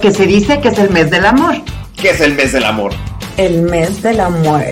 [0.00, 1.56] que se dice que es el mes del amor.
[1.96, 2.92] ¿Qué es el mes del amor?
[3.36, 4.62] El mes del amor.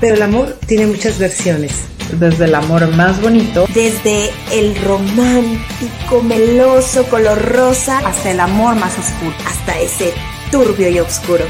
[0.00, 1.72] Pero el amor tiene muchas versiones.
[2.12, 8.96] Desde el amor más bonito, desde el romántico, meloso, color rosa, hasta el amor más
[8.96, 10.12] oscuro, hasta ese
[10.52, 11.44] turbio y oscuro.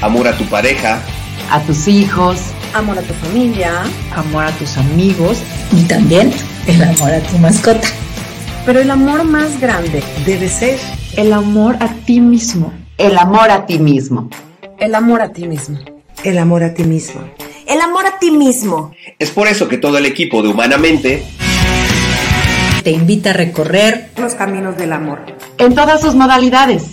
[0.00, 1.02] Amor a tu pareja,
[1.50, 2.38] a tus hijos,
[2.72, 3.82] amor a tu familia,
[4.14, 5.38] amor a tus amigos
[5.72, 6.32] y también
[6.66, 7.86] el amor a tu mascota.
[8.64, 10.78] Pero el amor más grande debe ser
[11.16, 12.72] el amor a ti mismo.
[12.98, 14.28] El amor a ti mismo.
[14.78, 15.78] El amor a ti mismo.
[16.22, 17.22] El amor a ti mismo.
[17.66, 18.92] El amor a ti mismo.
[19.18, 21.24] Es por eso que todo el equipo de Humanamente
[22.84, 25.20] te invita a recorrer los caminos del amor.
[25.58, 26.84] En todas sus modalidades.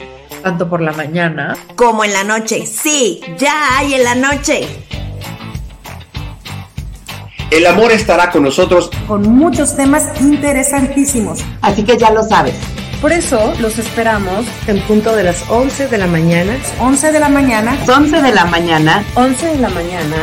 [0.42, 2.66] Tanto por la mañana como en la noche.
[2.66, 4.68] Sí, ya hay en la noche.
[7.52, 11.40] El amor estará con nosotros con muchos temas interesantísimos.
[11.62, 12.56] Así que ya lo sabes.
[13.04, 16.58] Por eso los esperamos en punto de las 11 de la mañana.
[16.80, 17.78] 11 de la mañana.
[17.86, 19.04] 11 de la mañana.
[19.16, 20.16] 11 de la mañana.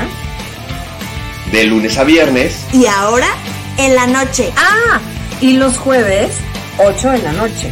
[1.53, 2.65] De lunes a viernes.
[2.73, 3.29] Y ahora
[3.77, 4.51] en la noche.
[4.57, 4.99] Ah,
[5.43, 6.31] y los jueves
[6.79, 7.71] 8 de la noche.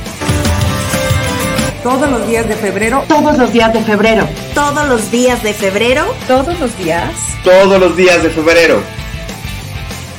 [1.82, 3.02] Todos los días de febrero.
[3.08, 4.28] Todos los días de febrero.
[4.52, 6.04] Todos los días de febrero.
[6.26, 7.14] Todos los días.
[7.42, 8.82] Todos los días de febrero.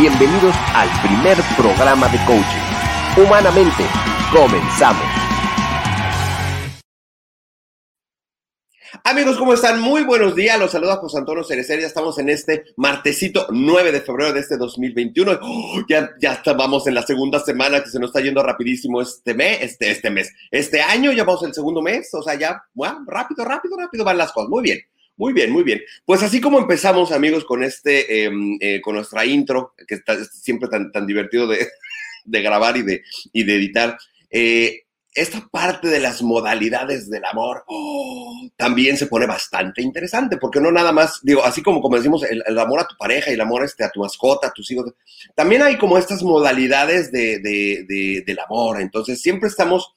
[0.00, 3.22] Bienvenidos al primer programa de coaching.
[3.22, 3.84] Humanamente,
[4.32, 5.04] comenzamos.
[9.04, 9.78] Amigos, ¿cómo están?
[9.82, 10.58] Muy buenos días.
[10.58, 11.80] Los saluda José Antonio Cerecer.
[11.80, 15.38] Ya estamos en este martesito 9 de febrero de este 2021.
[15.42, 19.34] Oh, ya, ya vamos en la segunda semana que se nos está yendo rapidísimo este
[19.34, 20.32] mes, este, este mes.
[20.50, 22.08] Este año ya vamos el segundo mes.
[22.14, 22.62] O sea, ya,
[23.06, 24.48] rápido, rápido, rápido van las cosas.
[24.48, 24.78] Muy bien.
[25.20, 25.82] Muy bien, muy bien.
[26.06, 30.66] Pues así como empezamos, amigos, con este, eh, eh, con nuestra intro, que está siempre
[30.70, 31.68] tan, tan divertido de,
[32.24, 33.98] grabar y de, y de editar,
[34.30, 40.58] eh, esta parte de las modalidades del amor oh, también se pone bastante interesante, porque
[40.58, 43.34] no nada más, digo, así como, como decimos, el, el, amor a tu pareja y
[43.34, 44.94] el amor este, a tu mascota, a tus hijos,
[45.34, 48.80] también hay como estas modalidades de, de, de, del amor.
[48.80, 49.92] Entonces, siempre estamos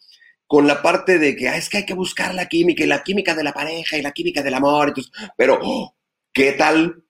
[0.48, 3.04] con la parte de que ah, es que hay que buscar la química y la
[3.04, 4.90] química de la pareja y la química del amor.
[4.90, 5.96] Entonces, pero, oh,
[6.32, 7.04] ¿qué tal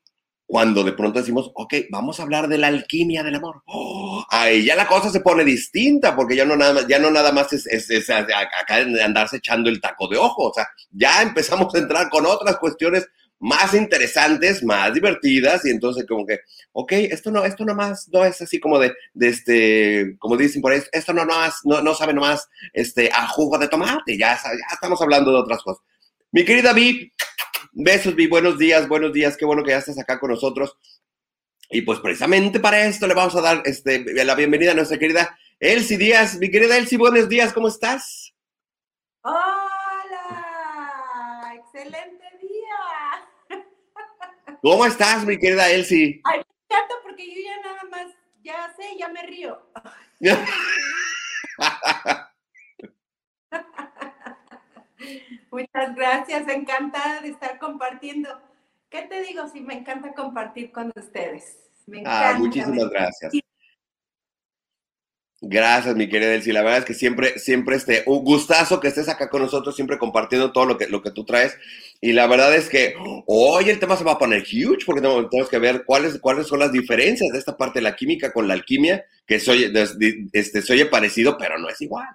[0.46, 3.64] cuando de pronto decimos, ok, vamos a hablar de la alquimia del amor?
[3.66, 7.10] Oh, ahí ya la cosa se pone distinta porque ya no nada más, ya no
[7.10, 10.50] nada más es, es, es de andarse echando el taco de ojo.
[10.50, 13.08] O sea, ya empezamos a entrar con otras cuestiones
[13.44, 16.40] más interesantes, más divertidas, y entonces como que,
[16.72, 20.72] ok, esto no, esto nomás no es así como de, de este, como dicen por
[20.72, 24.74] ahí, esto no, nomás, no, no sabe nomás este, a jugo de tomate, ya, ya
[24.74, 25.84] estamos hablando de otras cosas.
[26.32, 27.12] Mi querida Vi,
[27.74, 30.78] besos Vi, buenos días, buenos días, qué bueno que ya estás acá con nosotros.
[31.70, 35.38] Y pues precisamente para esto le vamos a dar este, la bienvenida a nuestra querida
[35.60, 36.38] Elsie Díaz.
[36.38, 38.34] Mi querida Elsie, buenos días, ¿cómo estás?
[39.22, 39.44] Hola,
[41.56, 42.23] excelente.
[44.64, 46.22] ¿Cómo estás, mi querida Elsie?
[46.24, 48.08] Ay, me encanta porque yo ya nada más,
[48.42, 49.62] ya sé, ya me río.
[55.52, 58.30] Muchas gracias, encantada de estar compartiendo.
[58.90, 59.50] ¿Qué te digo?
[59.50, 61.58] Sí, me encanta compartir con ustedes.
[61.86, 62.30] Me encanta.
[62.30, 63.34] Ah, muchísimas gracias.
[65.42, 66.54] Gracias, mi querida Elsie.
[66.54, 69.98] La verdad es que siempre, siempre este, un gustazo que estés acá con nosotros, siempre
[69.98, 71.58] compartiendo todo lo que, lo que tú traes.
[72.04, 72.96] Y la verdad es que
[73.28, 76.60] hoy el tema se va a poner huge porque tenemos que ver cuáles, cuáles son
[76.60, 79.72] las diferencias de esta parte de la química con la alquimia, que soy,
[80.34, 82.14] este, se oye parecido, pero no es igual.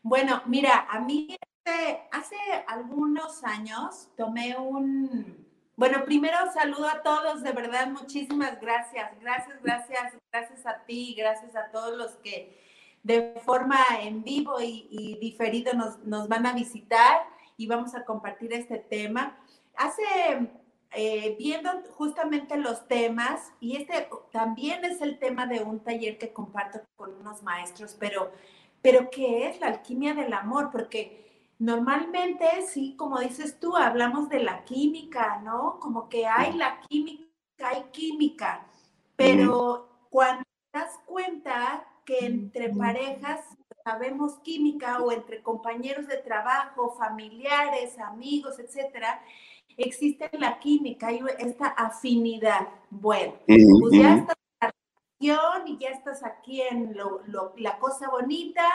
[0.00, 2.36] Bueno, mira, a mí este, hace
[2.68, 5.46] algunos años tomé un,
[5.76, 11.54] bueno, primero saludo a todos, de verdad, muchísimas gracias, gracias, gracias, gracias a ti, gracias
[11.54, 12.58] a todos los que
[13.02, 17.20] de forma en vivo y, y diferido nos, nos, van a visitar
[17.56, 19.38] y vamos a compartir este tema.
[19.76, 20.02] Hace,
[20.94, 26.32] eh, viendo justamente los temas, y este también es el tema de un taller que
[26.32, 28.30] comparto con unos maestros, pero,
[28.82, 30.70] pero ¿qué es la alquimia del amor?
[30.70, 35.78] Porque normalmente, sí, como dices tú, hablamos de la química, ¿no?
[35.80, 37.24] Como que hay la química,
[37.64, 38.66] hay química,
[39.16, 43.40] pero cuando te das cuenta que entre parejas
[43.84, 49.22] sabemos química o entre compañeros de trabajo, familiares, amigos, etcétera,
[49.76, 52.68] existe la química y esta afinidad.
[52.90, 54.72] Bueno, pues ya estás en la
[55.20, 58.66] relación y ya estás aquí en lo, lo, la cosa bonita.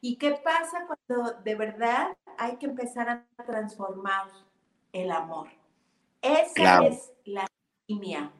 [0.00, 4.28] ¿Y qué pasa cuando de verdad hay que empezar a transformar
[4.92, 5.48] el amor?
[6.20, 6.86] Esa claro.
[6.88, 7.46] es la
[7.80, 8.30] alquimia.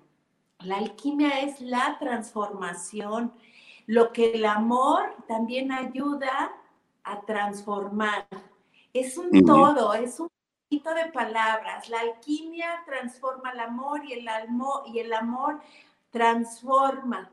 [0.60, 3.32] La alquimia es la transformación
[3.86, 6.52] lo que el amor también ayuda
[7.02, 8.26] a transformar.
[8.92, 9.46] Es un uh -huh.
[9.46, 10.28] todo, es un
[10.62, 11.88] poquito de palabras.
[11.88, 15.60] La alquimia transforma el amor y el, almo y el amor
[16.10, 17.30] transforma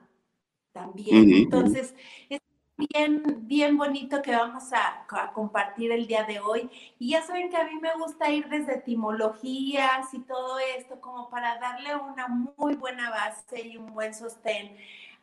[0.73, 1.23] también.
[1.23, 1.43] Uh -huh.
[1.43, 1.95] Entonces,
[2.29, 2.39] es
[2.77, 6.69] bien, bien bonito que vamos a, a, compartir el día de hoy.
[6.99, 11.29] Y ya saben que a mí me gusta ir desde etimologías y todo esto como
[11.29, 14.75] para darle una muy buena base y un buen sostén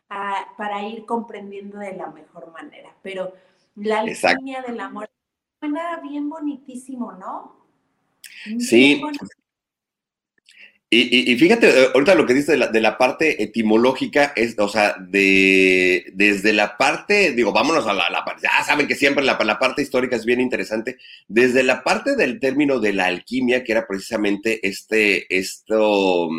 [0.08, 2.94] a, para ir comprendiendo de la mejor manera.
[3.02, 3.32] Pero
[3.76, 5.10] la alquimia del amor
[5.60, 7.56] suena bien bonitísimo, ¿no?
[8.58, 9.00] Sí.
[10.90, 14.32] Y, y, y, fíjate, eh, ahorita lo que dice de la, de la, parte etimológica
[14.34, 18.94] es, o sea, de, desde la parte, digo, vámonos a la, la ya saben que
[18.94, 20.96] siempre la, la, parte histórica es bien interesante,
[21.26, 26.30] desde la parte del término de la alquimia, que era precisamente este, esto,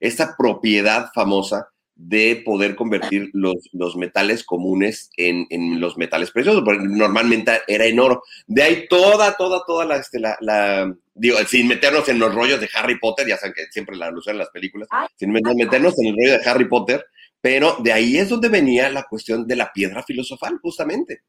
[0.00, 1.68] esta propiedad famosa
[2.02, 7.84] de poder convertir los, los metales comunes en, en, los metales preciosos, porque normalmente era
[7.84, 8.22] en oro.
[8.46, 12.58] De ahí toda, toda, toda la, este, la, la, digo, sin meternos en los rollos
[12.58, 16.06] de Harry Potter, ya saben que siempre la alusión en las películas, sin meternos en
[16.06, 17.04] el rollo de Harry Potter,
[17.40, 21.22] pero de ahí es donde venía la cuestión de la piedra filosofal, justamente.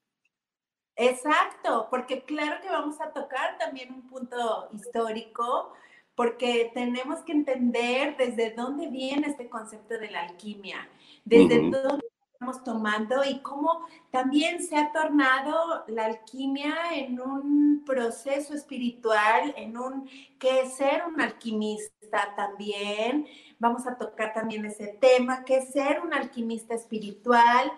[0.96, 5.74] Exacto, porque claro que vamos a tocar también un punto histórico,
[6.16, 10.88] porque tenemos que entender desde dónde viene este concepto de la alquimia,
[11.26, 11.84] desde uh -huh.
[11.84, 19.54] dónde estamos tomando y cómo también se ha tornado la alquimia en un proceso espiritual,
[19.58, 20.10] en un
[20.40, 23.28] que es ser un alquimista también.
[23.60, 27.72] Vamos a tocar también ese tema, que es ser un alquimista espiritual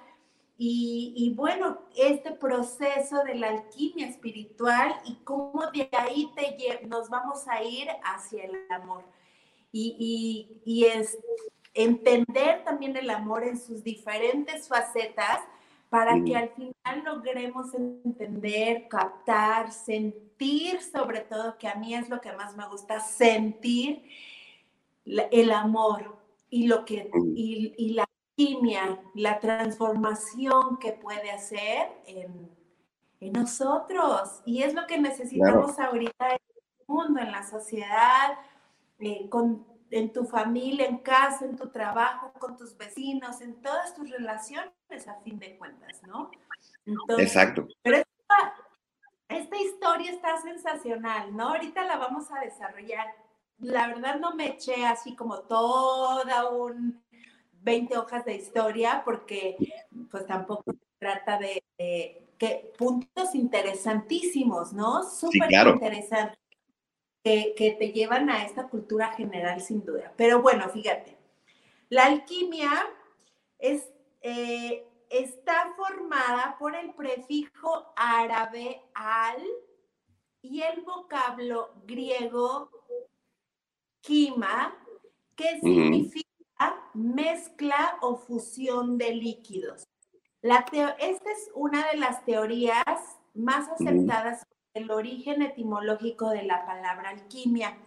[0.65, 7.09] y, y, bueno, este proceso de la alquimia espiritual y cómo de ahí te, nos
[7.09, 9.03] vamos a ir hacia el amor.
[9.73, 11.17] Y, y, y, es
[11.73, 15.41] entender también el amor en sus diferentes facetas
[15.89, 22.21] para que al final logremos entender, captar, sentir, sobre todo, que a mí es lo
[22.21, 24.01] que más me gusta, sentir
[25.05, 26.15] el amor
[26.49, 28.07] y lo que y, y la
[28.37, 32.49] alquimia, la transformación que puede hacer en,
[33.19, 34.41] en nosotros.
[34.45, 35.91] Y es lo que necesitamos claro.
[35.91, 38.37] ahorita en el mundo, en la sociedad,
[38.99, 43.93] eh, con, en tu familia, en casa, en tu trabajo, con tus vecinos, en todas
[43.93, 44.71] tus relaciones,
[45.07, 46.31] a fin de cuentas, ¿no?
[46.85, 47.67] Entonces, Exacto.
[47.81, 48.55] Pero esta,
[49.29, 51.49] esta historia está sensacional, ¿no?
[51.49, 53.07] Ahorita la vamos a desarrollar.
[53.59, 57.02] La verdad no me eché así como toda un
[57.63, 59.57] 20 hojas de historia porque
[60.11, 65.03] pues tampoco se trata de, de que puntos interesantísimos, ¿no?
[65.09, 65.71] Súper sí, claro.
[65.71, 66.39] interesantes
[67.23, 70.13] que, que, te llevan a esta cultura general sin duda.
[70.17, 71.17] Pero bueno, fíjate,
[71.89, 72.71] la alquimia
[73.59, 73.87] es,
[74.21, 79.41] eh, está formada por el prefijo árabe al
[80.41, 82.69] y el vocablo griego
[84.01, 84.75] quima,
[85.35, 86.32] que significa
[86.93, 89.83] mezcla o fusión de líquidos.
[90.41, 90.65] La
[90.99, 97.09] esta es una de las teorías más aceptadas sobre el origen etimológico de la palabra
[97.09, 97.77] alquimia.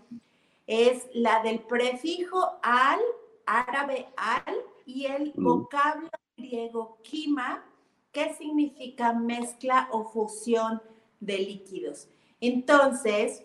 [0.66, 2.98] Es la del prefijo al,
[3.44, 7.64] árabe al, y el vocablo griego quima,
[8.10, 10.80] que significa mezcla o fusión
[11.20, 12.08] de líquidos.
[12.40, 13.44] Entonces,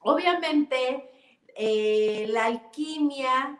[0.00, 1.10] obviamente,
[1.54, 3.57] eh, la alquimia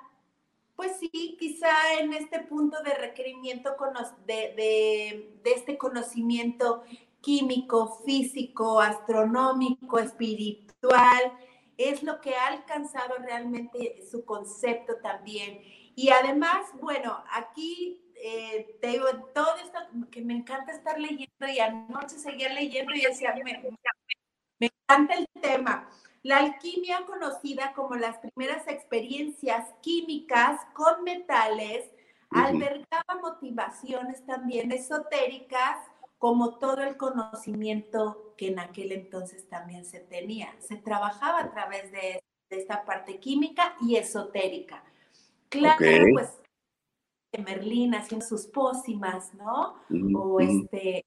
[0.78, 3.74] pues sí, quizá en este punto de requerimiento
[4.26, 6.84] de, este conocimiento
[7.20, 11.32] químico, físico, astronómico, espiritual,
[11.76, 15.60] es lo que ha alcanzado realmente su concepto también.
[15.96, 19.80] Y además, bueno, aquí eh, te digo, todo esto
[20.12, 23.76] que me encanta estar leyendo y anoche seguía leyendo y decía, me,
[24.60, 25.90] me encanta el tema.
[26.28, 31.90] La alquimia, conocida como las primeras experiencias químicas con metales,
[32.28, 35.78] albergaba motivaciones también esotéricas,
[36.18, 40.54] como todo el conocimiento que en aquel entonces también se tenía.
[40.60, 44.84] Se trabajaba a través de, esta parte química y esotérica.
[45.48, 45.78] Claro,
[46.12, 46.42] pues
[47.42, 49.82] Merlín haciendo sus pócimas, ¿no?
[50.14, 51.06] o este,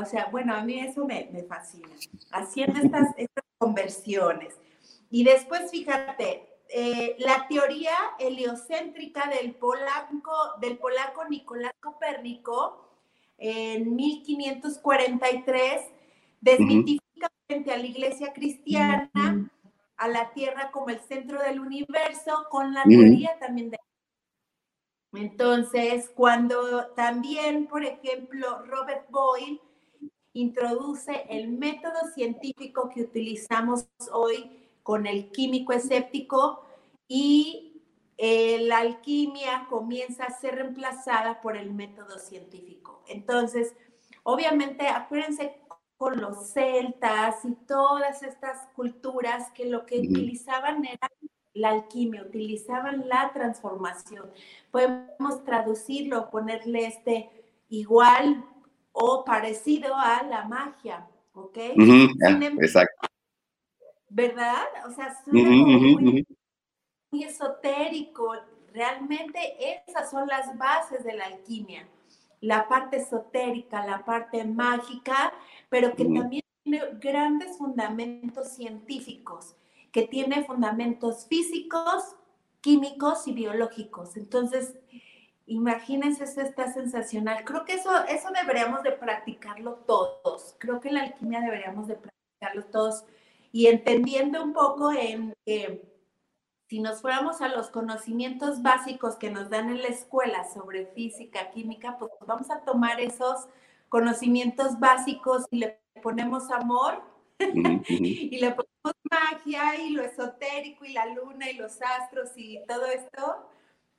[0.00, 1.88] o sea, bueno, a mí eso me, fascina,
[2.32, 4.54] haciendo estas, estas conversiones.
[5.10, 12.88] Y después, fíjate, eh, la teoría heliocéntrica del polaco, del polaco Nicolás Copérnico
[13.38, 15.82] en 1543
[16.40, 19.50] desmitifica frente a la iglesia cristiana
[19.96, 23.78] a la Tierra como el centro del universo con la teoría también de
[25.12, 29.60] entonces, cuando también, por ejemplo, Robert Boyle
[30.32, 34.50] introduce el método científico que utilizamos hoy
[34.82, 36.64] con el químico escéptico
[37.08, 37.82] y
[38.16, 43.02] eh, la alquimia comienza a ser reemplazada por el método científico.
[43.08, 43.74] Entonces,
[44.22, 45.56] obviamente, acuérdense
[45.96, 51.10] con los celtas y todas estas culturas que lo que utilizaban era
[51.52, 54.30] la alquimia, utilizaban la transformación.
[54.70, 57.30] Podemos traducirlo, ponerle este
[57.68, 58.44] igual
[58.92, 61.58] o parecido a la magia, ¿ok?
[62.60, 63.08] exacto.
[64.08, 64.64] ¿Verdad?
[64.86, 66.26] O sea, suena muy,
[67.12, 68.34] esotérico.
[68.72, 69.38] Realmente
[69.86, 71.88] esas son las bases de la alquimia.
[72.40, 75.32] La parte esotérica, la parte mágica,
[75.68, 79.56] pero que también tiene grandes fundamentos científicos,
[79.92, 82.16] que tiene fundamentos físicos,
[82.60, 84.16] químicos y biológicos.
[84.16, 84.74] Entonces,
[85.50, 87.44] imagínense, eso está sensacional.
[87.44, 90.54] Creo que eso, eso deberíamos de practicarlo todos.
[90.58, 93.04] Creo que la alquimia deberíamos de practicarlo todos
[93.50, 95.90] y entendiendo un poco en que
[96.68, 101.50] si nos fuéramos a los conocimientos básicos que nos dan en la escuela sobre física,
[101.50, 103.48] química, pues vamos a tomar esos
[103.88, 107.02] conocimientos básicos y le ponemos amor
[107.40, 112.86] y le ponemos magia y lo esotérico y la luna y los astros y todo
[112.86, 113.48] esto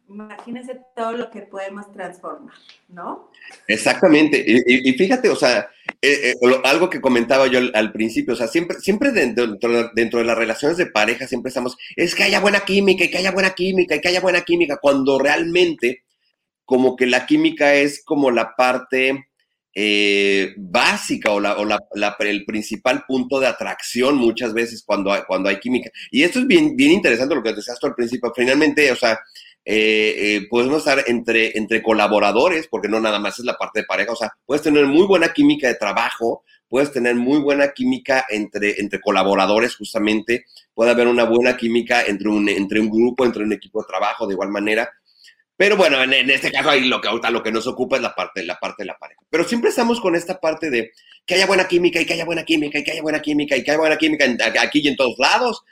[0.09, 2.53] imagínense todo lo que podemos transformar,
[2.89, 3.31] ¿no?
[3.67, 4.43] Exactamente.
[4.45, 5.69] Y, fíjate, o sea,
[6.01, 9.47] eh, eh, algo que comentaba yo al, principio, o sea, siempre, siempre dentro,
[9.93, 13.17] dentro, de las relaciones de pareja siempre estamos, es que haya buena química y que
[13.17, 16.03] haya buena química y que haya buena química, cuando realmente
[16.65, 19.27] como que la química es como la parte
[19.73, 25.21] eh, básica o, la, o la, el principal punto de atracción muchas veces cuando hay,
[25.27, 25.89] cuando hay química.
[26.11, 28.33] Y esto es bien, bien interesante lo que decías tú al principio.
[28.35, 29.19] Finalmente, o sea,
[29.63, 34.11] eh, eh, estar entre, entre colaboradores, porque no nada más es la parte de pareja,
[34.11, 38.79] o sea, puedes tener muy buena química de trabajo, puedes tener muy buena química entre,
[38.79, 43.53] entre colaboradores justamente, puede haber una buena química entre un, entre un grupo, entre un
[43.53, 44.89] equipo de trabajo de igual manera.
[45.57, 48.15] Pero bueno, en, este caso ahí lo que ahorita lo que nos ocupa es la
[48.15, 49.21] parte, la parte de la pareja.
[49.29, 50.91] Pero siempre estamos con esta parte de
[51.23, 53.63] que haya buena química y que haya buena química y que haya buena química y
[53.63, 54.25] que haya buena química
[54.59, 55.63] aquí y en todos lados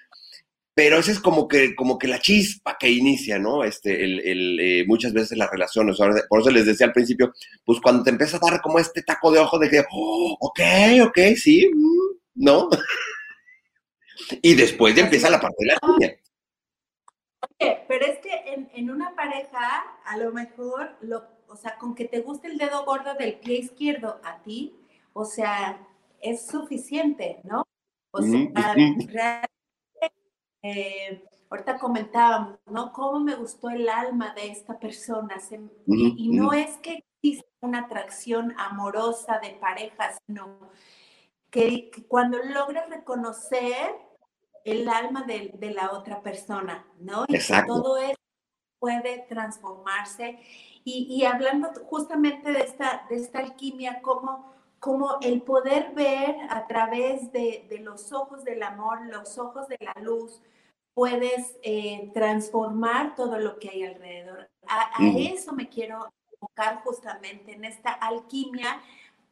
[0.80, 3.66] pero esa es como que, como que la chispa que inicia, ¿no?
[3.66, 5.98] Este, el, eh, muchas veces las relaciones.
[6.30, 7.34] Por eso les decía al principio,
[7.66, 10.60] pues cuando te empieza a dar como este taco de ojo de que, oh, ok,
[11.08, 12.70] ok, sí, mm, ¿no?
[14.42, 16.16] y después ya empieza la parte de la niña.
[17.60, 21.94] Oye, pero es que en, en, una pareja, a lo mejor, lo, o sea, con
[21.94, 24.78] que te guste el dedo gordo del pie izquierdo a ti,
[25.12, 25.86] o sea,
[26.22, 27.68] es suficiente, ¿no?
[28.12, 29.08] O sea, realmente
[30.62, 32.92] eh, ahorita comentábamos, ¿no?
[32.94, 35.38] Cómo me gustó el alma de esta persona.
[35.88, 40.72] y, no es que exista una atracción amorosa de pareja, sino
[41.50, 43.96] que, cuando logras reconocer
[44.66, 47.25] el alma de, la otra persona, ¿no?
[47.28, 48.20] Y todo eso
[48.80, 50.39] puede transformarse.
[50.84, 57.32] Y, hablando justamente de esta, de esta alquimia, como como el poder ver a través
[57.32, 60.42] de, los ojos del amor, los ojos de la luz,
[60.94, 64.50] puedes eh, transformar todo lo que hay alrededor.
[64.68, 68.82] A, eso me quiero enfocar justamente en esta alquimia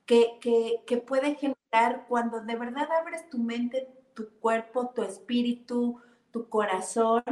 [0.05, 0.39] que,
[0.85, 6.01] que, puede generar cuando de verdad abres tu mente, tu cuerpo, tu espíritu,
[6.31, 7.23] tu corazón,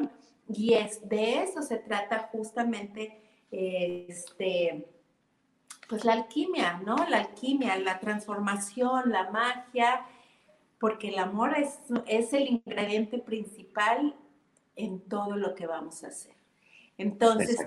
[0.48, 4.95] y es de eso se trata justamente este
[5.88, 6.96] pues la alquimia, ¿no?
[7.10, 10.06] La alquimia, la transformación, la magia,
[10.80, 14.15] porque el amor es, es el ingrediente principal
[14.75, 16.36] en todo lo que vamos a hacer.
[16.98, 17.58] Entonces,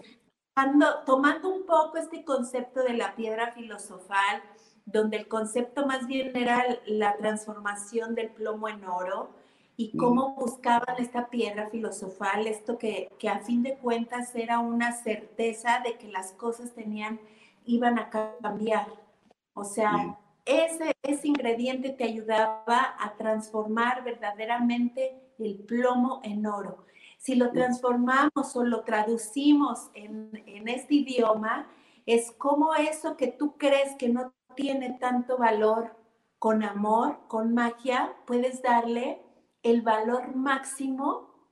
[0.57, 4.43] usando, tomando un poco este concepto de la piedra filosofal,
[4.85, 9.31] donde el concepto más bien era la transformación del plomo en oro
[9.77, 14.93] y cómo buscaban esta piedra filosofal, esto que, que a fin de cuentas era una
[14.93, 17.21] certeza de que las cosas tenían,
[17.69, 18.89] iban a cambiar.
[19.55, 26.87] O sea, ese, ese ingrediente te ayudaba a transformar verdaderamente el plomo en oro.
[27.19, 31.69] Si lo transformamos o lo traducimos en, en este idioma,
[32.07, 35.97] es como eso que tú crees que no tiene tanto valor,
[36.39, 39.21] con amor, con magia, puedes darle
[39.63, 41.51] el valor máximo,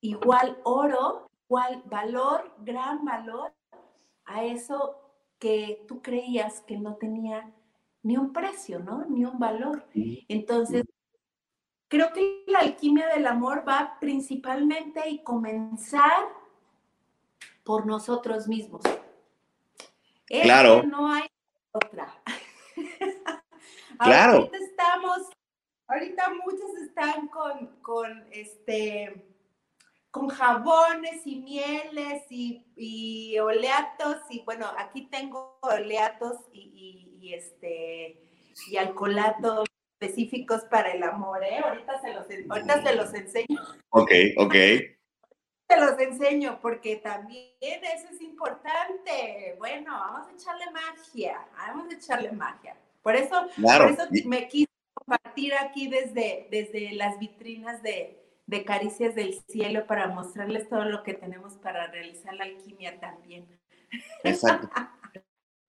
[0.00, 3.54] igual oro, igual valor, gran valor,
[4.26, 5.00] a eso
[5.38, 7.52] que tú creías que no tenía
[8.02, 9.04] ni un precio, ¿no?
[9.06, 9.86] Ni un valor.
[10.28, 10.84] Entonces,
[11.88, 16.28] creo que la alquimia del amor va principalmente y comenzar
[17.64, 18.82] por nosotros mismos.
[20.26, 20.82] claro.
[20.84, 21.26] no hay
[21.72, 22.22] otra.
[23.98, 24.34] claro.
[24.34, 25.30] Ahorita estamos,
[25.88, 29.35] ahorita muchos están con, con este
[30.16, 38.22] con jabones y mieles y, oleatos y bueno, aquí tengo oleatos y, este
[38.70, 39.66] y alcoholatos
[40.00, 41.58] específicos para el amor, ¿eh?
[41.58, 43.60] Ahorita se los, ahorita se los enseño.
[43.90, 44.54] Ok, ok.
[45.66, 49.54] Te los enseño porque también eso es importante.
[49.58, 52.76] Bueno, vamos a echarle magia, vamos a echarle magia.
[53.02, 59.14] Por eso, por eso me quise compartir aquí desde, desde las vitrinas de, de Caricias
[59.14, 63.46] del Cielo para mostrarles todo lo que tenemos para realizar la alquimia también.
[64.24, 64.68] Exacto.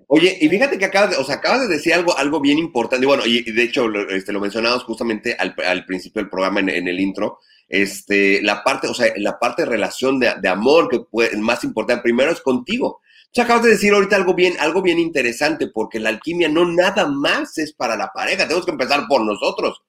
[0.09, 3.05] Oye, y fíjate que acabas de, o sea, acabas de decir algo, algo bien importante,
[3.05, 6.99] bueno, y, de hecho este, lo mencionamos justamente al, al principio del programa en, el
[6.99, 11.35] intro, este, la parte, o sea, la parte de relación de, de amor que puede,
[11.37, 13.01] más importante primero es contigo.
[13.37, 17.07] O acabas de decir ahorita algo bien, algo bien interesante, porque la alquimia no nada
[17.07, 19.83] más es para la pareja, tenemos que empezar por nosotros.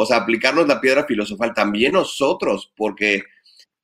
[0.00, 3.22] O sea, aplicarnos la piedra filosofal también nosotros, porque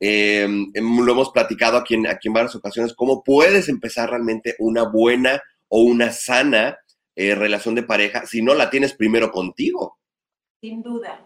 [0.00, 5.82] eh, lo hemos platicado aquí en, varias ocasiones, cómo puedes empezar realmente una buena o
[5.82, 6.78] una sana
[7.14, 9.98] eh, relación de pareja si no la tienes primero contigo.
[10.60, 11.20] Sin duda,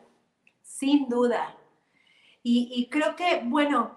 [0.62, 1.56] sin duda.
[2.42, 3.96] Y creo que, bueno,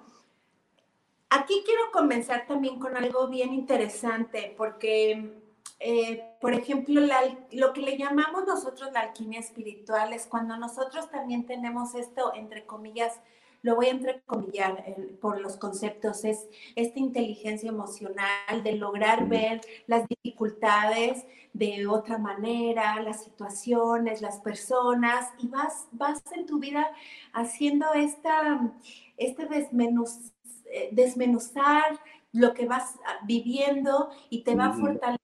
[1.29, 5.42] aquí quiero comenzar también con algo bien interesante, porque
[5.85, 7.01] eh, por ejemplo,
[7.51, 12.65] lo que le llamamos nosotros la alquimia espiritual es cuando nosotros también tenemos esto, entre
[12.65, 13.19] comillas,
[13.63, 19.59] lo voy a entrecomillar eh, por los conceptos, es esta inteligencia emocional de lograr ver
[19.85, 26.87] las dificultades de otra manera, las situaciones, las personas, y vas, vas en tu vida
[27.33, 28.71] haciendo esta,
[29.17, 30.31] este desmenuz,
[30.65, 31.99] eh, desmenuzar
[32.31, 35.22] lo que vas viviendo y te va a fortalecer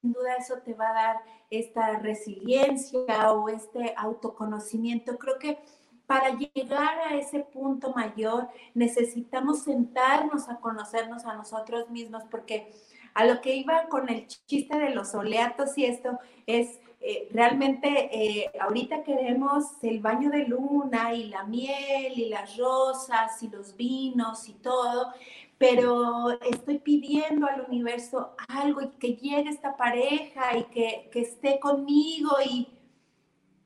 [0.00, 1.16] sin duda eso te va a dar
[1.50, 5.18] esta resiliencia o este autoconocimiento.
[5.18, 5.58] Creo que
[6.06, 12.72] para llegar a ese punto mayor necesitamos sentarnos a conocernos a nosotros mismos porque
[13.14, 18.10] a lo que iba con el chiste de los oleatos y esto es eh, realmente
[18.12, 23.76] eh, ahorita queremos el baño de luna y la miel y las rosas y los
[23.76, 25.12] vinos y todo,
[25.58, 31.58] pero estoy pidiendo al universo algo y que llegue esta pareja y que, que esté
[31.58, 32.68] conmigo y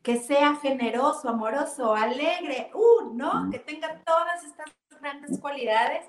[0.03, 3.51] que sea generoso, amoroso, alegre, uh, ¿no?
[3.51, 4.67] Que tenga todas estas
[5.01, 6.07] grandes cualidades.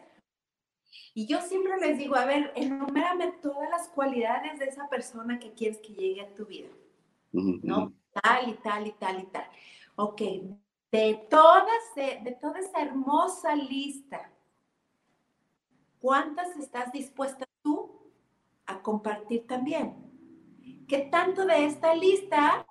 [1.13, 5.53] Y yo siempre les digo, a ver, enumérame todas las cualidades de esa persona que
[5.53, 6.69] quieres que llegue a tu vida,
[7.31, 7.93] ¿no?
[8.23, 9.47] Tal y tal y tal y tal.
[9.95, 10.21] Ok,
[10.91, 14.32] de todas, de, de toda esa hermosa lista,
[16.03, 18.11] ¿Cuántas estás dispuesta tú
[18.65, 19.95] a compartir también?
[20.85, 22.67] ¿Qué tanto de esta lista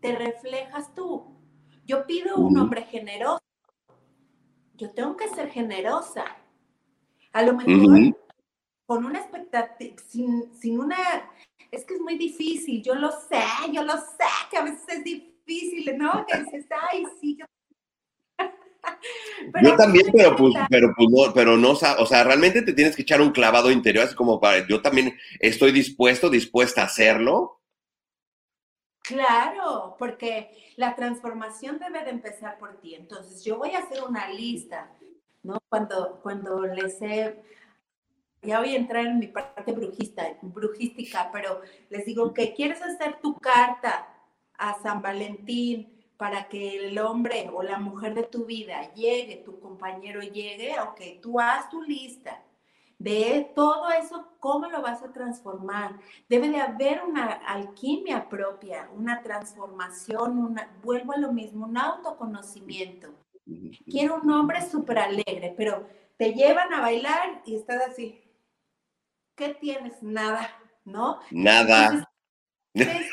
[0.00, 1.36] te reflejas tú?
[1.86, 3.44] Yo pido un hombre generoso.
[4.74, 6.24] Yo tengo que ser generosa.
[7.32, 8.16] A lo mejor
[8.84, 10.96] con una expectativa, sin, sin una...
[11.70, 15.04] Es que es muy difícil, yo lo sé, yo lo sé, que a veces es
[15.04, 16.26] difícil, ¿no?
[16.26, 17.46] Que dices, ay, sí, yo
[19.62, 23.02] yo también, pero pues, pero pues no, pero no, o sea, realmente te tienes que
[23.02, 27.60] echar un clavado interior, así como para, yo también estoy dispuesto, dispuesta a hacerlo.
[29.02, 32.94] Claro, porque la transformación debe de empezar por ti.
[32.94, 34.92] Entonces, yo voy a hacer una lista,
[35.42, 35.58] ¿no?
[35.68, 37.42] Cuando, cuando les he,
[38.42, 43.18] ya voy a entrar en mi parte brujista, brujística, pero les digo que quieres hacer
[43.20, 44.08] tu carta
[44.54, 49.58] a San Valentín, para que el hombre o la mujer de tu vida llegue, tu
[49.58, 52.44] compañero llegue, ok, tú haz tu lista.
[52.98, 55.98] de todo eso, cómo lo vas a transformar.
[56.28, 63.08] Debe de haber una alquimia propia, una transformación, una, vuelvo a lo mismo, un autoconocimiento.
[63.86, 68.20] Quiero un hombre súper alegre, pero te llevan a bailar y estás así.
[69.34, 70.02] ¿Qué tienes?
[70.02, 70.50] Nada,
[70.84, 71.20] ¿no?
[71.30, 72.06] Nada.
[72.74, 73.06] Entonces.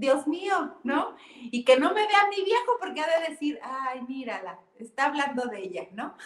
[0.00, 1.14] Dios mío, ¿no?
[1.52, 5.44] Y que no me vea mi viejo porque ha de decir, ay, mírala, está hablando
[5.46, 6.16] de ella, ¿no?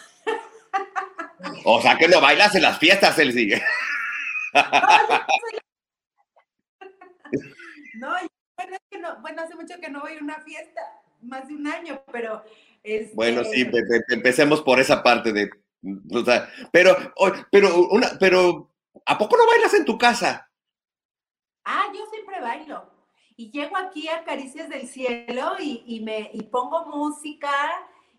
[1.65, 3.61] O sea que no bailas en las fiestas, él sigue.
[7.95, 8.09] No,
[8.57, 10.81] bueno, es que no, bueno, hace mucho que no voy a una fiesta,
[11.21, 12.43] más de un año, pero...
[12.83, 13.15] Este...
[13.15, 15.49] Bueno, sí, pe- pe- empecemos por esa parte de...
[16.13, 16.95] o sea, pero,
[17.51, 18.69] pero, una, pero,
[19.05, 20.49] ¿a poco no bailas en tu casa?
[21.63, 22.94] Ah, yo siempre bailo.
[23.37, 27.51] Y llego aquí a Caricias del Cielo y, y me, y pongo música,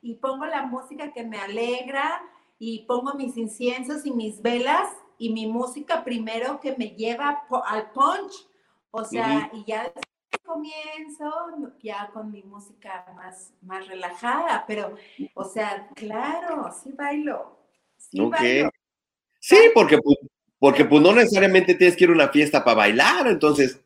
[0.02, 2.22] y pongo la música que me alegra,
[2.58, 7.90] y pongo mis inciensos y mis velas, y mi música primero que me lleva al
[7.92, 8.46] punch.
[8.90, 9.92] O sea, y ya
[10.44, 11.30] comienzo
[11.82, 14.94] ya con mi música más, más relajada, pero,
[15.34, 17.58] o sea, claro, sí bailo.
[17.96, 18.32] Sí Ok.
[18.32, 18.70] bailo.
[19.40, 20.18] Sí, porque, pues,
[20.58, 23.82] porque pues no necesariamente tienes que ir a una fiesta para bailar, entonces...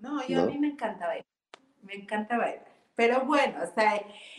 [0.00, 0.22] No, claro.
[0.22, 1.26] No, yo a mí me encanta bailar.
[1.82, 2.66] Me encanta bailar.
[2.94, 3.96] Pero bueno, o sea,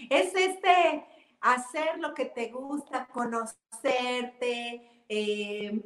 [0.09, 1.05] es este
[1.39, 5.81] hacer lo que te gusta, conocerte, eh,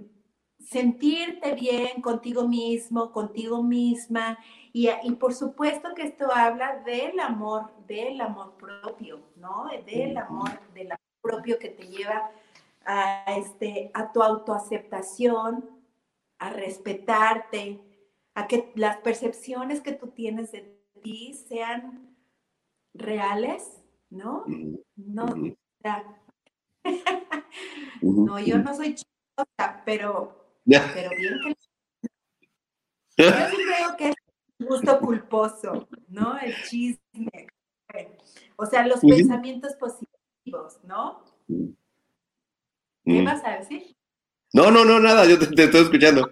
[0.59, 4.37] sentirte bien contigo mismo, contigo misma.
[4.73, 9.67] Y, y por supuesto que esto habla del amor, del amor propio, ¿no?
[9.85, 12.29] Del amor, del amor propio que te lleva
[12.85, 15.69] a, este, a tu autoaceptación,
[16.37, 17.79] a respetarte,
[18.35, 22.15] a que las percepciones que tú tienes de ti sean
[22.93, 24.45] reales, ¿no?
[24.95, 26.03] No, o sea,
[28.01, 31.55] no, yo no soy chistosa, pero, pero bien que...
[33.17, 34.15] Yo sí creo que es
[34.59, 36.37] un gusto culposo, ¿no?
[36.37, 37.47] El chisme.
[38.57, 41.23] O sea, los pensamientos positivos, ¿no?
[43.05, 43.95] ¿Qué vas a decir?
[44.51, 46.29] No, no, no, nada, yo te, te estoy escuchando.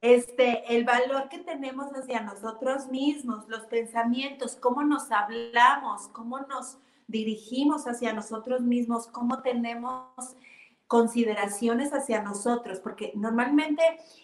[0.00, 6.78] Este, el valor que tenemos hacia nosotros mismos, los pensamientos, cómo nos hablamos, cómo nos
[7.06, 10.36] dirigimos hacia nosotros mismos, cómo tenemos
[10.86, 13.82] consideraciones hacia nosotros, porque normalmente,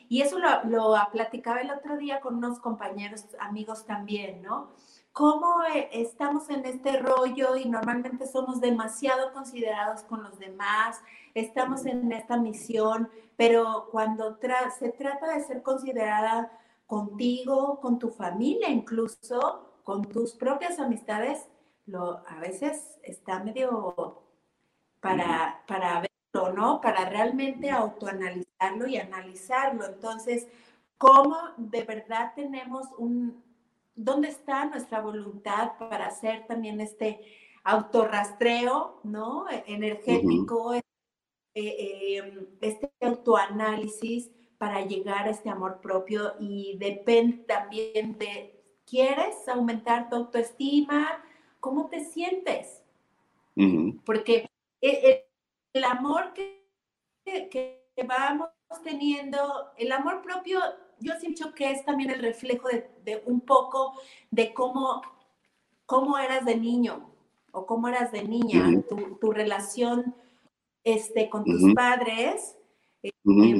[0.09, 4.71] y eso lo, lo platicaba el otro día con unos compañeros, amigos también, ¿no?
[5.15, 11.01] Cómo eh, estamos en este rollo y normalmente somos demasiado considerados con los demás,
[11.35, 16.51] estamos en esta misión, pero cuando tra se trata de ser considerada
[16.89, 21.47] contigo, con tu familia incluso, con tus propias amistades,
[21.87, 24.21] lo, a veces está medio
[24.99, 26.01] para, para
[26.33, 26.81] verlo, ¿no?
[26.81, 29.87] Para realmente autoanalizarlo y analizarlo.
[29.87, 30.49] Entonces,
[30.99, 33.45] ¿cómo de verdad tenemos un,
[33.95, 37.21] dónde está nuestra voluntad para hacer también este
[37.63, 39.47] autorrastreo, ¿no?
[39.67, 40.83] Energético, uh -huh.
[41.55, 49.49] eh, eh, este autoanálisis para llegar a este amor propio y depende también de, ¿quieres
[49.49, 51.23] aumentar tu autoestima?
[51.61, 52.83] ¿Cómo te sientes?
[53.57, 54.01] Uh -huh.
[54.05, 54.47] Porque
[54.81, 55.25] el,
[55.73, 56.65] el amor que,
[57.25, 58.49] que, vamos
[58.83, 60.61] teniendo, el amor propio,
[61.05, 63.93] yo siento que es también el reflejo de, de un poco
[64.31, 65.03] de cómo,
[65.87, 67.11] cómo eras de niño
[67.53, 68.89] o cómo eras de niña, uh -huh.
[68.89, 70.17] tu, tu, relación
[70.83, 71.75] este, con tus uh -huh.
[71.75, 72.57] padres,
[73.03, 73.13] eh,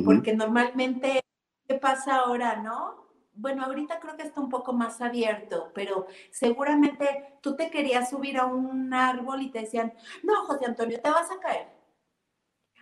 [0.05, 1.21] porque normalmente,
[1.69, 3.05] ¿qué pasa ahora, no?
[3.35, 8.39] Bueno, ahorita creo que está un poco más abierto, pero seguramente tú te querías subir
[8.39, 11.69] a un árbol y te decían, no, José Antonio, te vas a caer.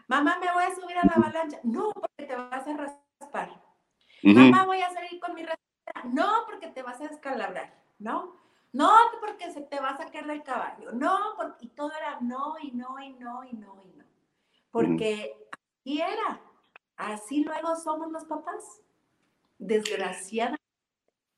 [0.09, 1.59] Mamá, me voy a subir a la avalancha.
[1.63, 3.62] No, porque te vas a raspar.
[4.25, 4.51] Uh -huh.
[4.51, 6.05] Mamá, voy a salir con mi receta.
[6.05, 8.37] No, porque te vas a descalabrar, ¿no?
[8.73, 10.93] No, porque se te va a sacar del caballo.
[10.93, 11.67] No, porque...
[11.67, 14.05] y todo era no, y no, y no, y no, y no.
[14.71, 15.59] Porque uh -huh.
[15.83, 16.41] así era.
[16.97, 18.81] Así luego somos los papás.
[19.59, 20.63] Desgraciadamente,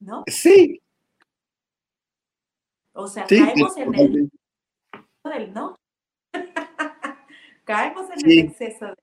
[0.00, 0.24] ¿no?
[0.26, 0.80] Sí.
[2.92, 4.30] O sea, sí, caemos en el,
[5.24, 5.76] del no.
[7.64, 8.38] caemos en sí.
[8.40, 8.86] el exceso.
[8.86, 8.94] De...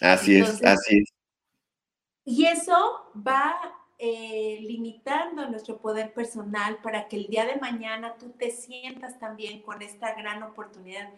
[0.00, 1.15] Así Entonces, es, así es.
[2.26, 3.54] Y eso va
[3.98, 9.62] eh, limitando nuestro poder personal para que el día de mañana tú te sientas también
[9.62, 11.08] con esta gran oportunidad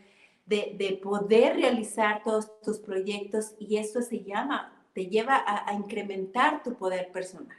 [0.47, 6.64] de, de poder realizar todos tus proyectos y eso se llama te lleva a, incrementar
[6.64, 7.57] tu poder personal.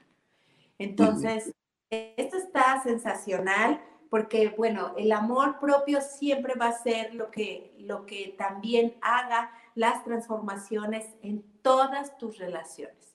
[0.78, 1.54] Entonces,
[1.90, 3.82] esto está sensacional.
[4.10, 9.52] porque bueno, el amor propio siempre va a ser lo que, lo que también haga
[9.76, 13.09] las transformaciones en todas tus relaciones.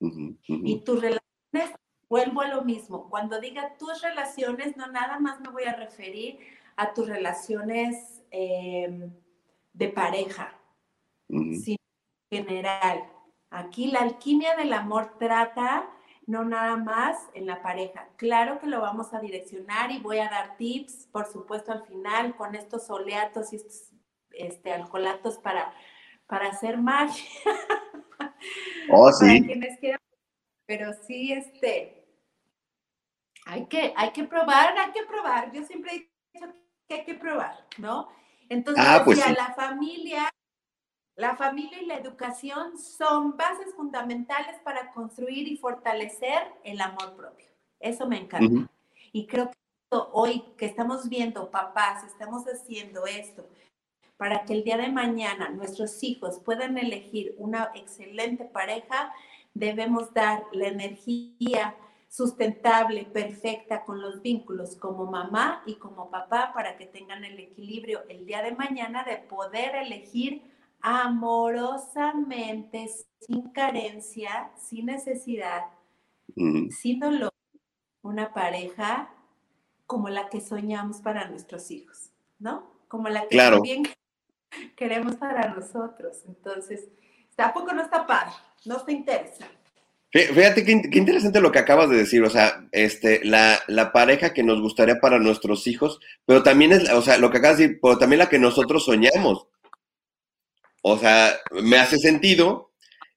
[0.00, 1.78] Y tus relaciones,
[2.08, 6.38] vuelvo a lo mismo, cuando diga tus relaciones, no nada más me voy a referir
[6.76, 9.10] a tus relaciones eh,
[9.72, 10.58] de pareja,
[11.28, 11.78] sino
[12.30, 13.04] en general.
[13.50, 15.88] Aquí la alquimia del amor trata
[16.26, 18.08] no nada más en la pareja.
[18.16, 22.34] Claro que lo vamos a direccionar y voy a dar tips, por supuesto, al final
[22.36, 23.90] con estos oleatos y estos
[24.30, 25.72] este, alcoholatos para,
[26.26, 27.24] para hacer magia.
[28.90, 29.44] Oh, sí.
[29.44, 30.00] quienes quieran.
[30.66, 32.06] Pero sí, este,
[33.46, 35.52] hay que, hay que probar, hay que probar.
[35.52, 35.98] Yo siempre he
[36.38, 36.52] dicho
[36.88, 38.08] que hay que probar, ¿no?
[38.48, 40.30] Entonces, ah, pues la familia
[41.16, 47.46] la familia y la educación son bases fundamentales para construir y fortalecer el amor propio.
[47.78, 48.68] Eso me encanta.
[49.12, 49.56] Y creo que
[50.12, 53.48] hoy que estamos viendo papás, estamos haciendo esto
[54.16, 59.12] para que el día de mañana nuestros hijos puedan elegir una excelente pareja,
[59.54, 61.76] debemos dar la energía
[62.08, 68.04] sustentable, perfecta con los vínculos como mamá y como papá para que tengan el equilibrio
[68.08, 70.42] el día de mañana de poder elegir
[70.80, 72.88] amorosamente,
[73.20, 75.64] sin carencia, sin necesidad,
[76.70, 77.32] sin dolor,
[78.02, 79.10] una pareja
[79.86, 82.70] como la que soñamos para nuestros hijos, ¿no?
[82.86, 83.84] Como la que también
[84.76, 86.18] queremos para nosotros.
[86.26, 86.88] Entonces,
[87.36, 88.32] tampoco no está padre,
[88.64, 89.64] no está interesante.
[90.10, 94.44] Fíjate qué, interesante lo que acabas de decir, o sea, este, la, la, pareja que
[94.44, 97.80] nos gustaría para nuestros hijos, pero también es, o sea, lo que acabas de decir,
[97.82, 99.48] pero también la que nosotros soñamos.
[100.82, 102.70] O sea, me hace sentido,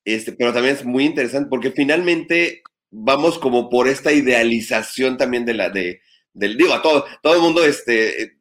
[0.06, 5.54] este, pero también es muy interesante porque finalmente vamos como por esta idealización también de
[5.54, 6.02] la, de,
[6.34, 8.39] del, digo, a todo, todo el mundo, este,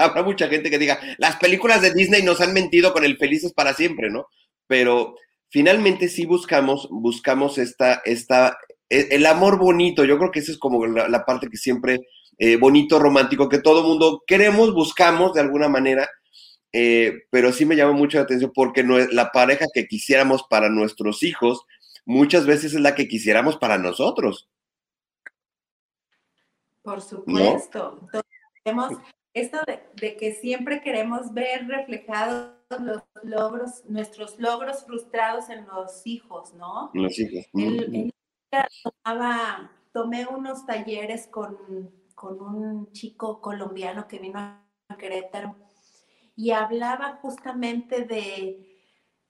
[0.00, 3.52] habrá mucha gente que diga, las películas de Disney nos han mentido con el felices
[3.52, 4.26] para siempre, ¿no?
[4.66, 5.16] Pero
[5.48, 8.58] finalmente sí buscamos, buscamos esta, esta,
[8.88, 12.00] e, el amor bonito, yo creo que esa es como la, parte que siempre,
[12.38, 16.08] eh, bonito, romántico, que todo mundo queremos, buscamos de alguna manera,
[16.72, 20.44] eh, pero sí me llama mucho la atención porque no es la pareja que quisiéramos
[20.48, 21.66] para nuestros hijos
[22.10, 24.48] muchas veces es la que quisiéramos para nosotros.
[26.82, 27.98] Por supuesto.
[28.02, 28.30] Entonces,
[28.64, 28.98] tenemos
[29.34, 36.54] esto de, que siempre queremos ver reflejados los logros, nuestros logros frustrados en los hijos,
[36.54, 36.90] ¿no?
[36.94, 37.46] Los hijos.
[39.92, 41.56] tomé unos talleres con,
[42.14, 45.56] con un chico colombiano que vino a Querétaro
[46.36, 48.70] y hablaba justamente de,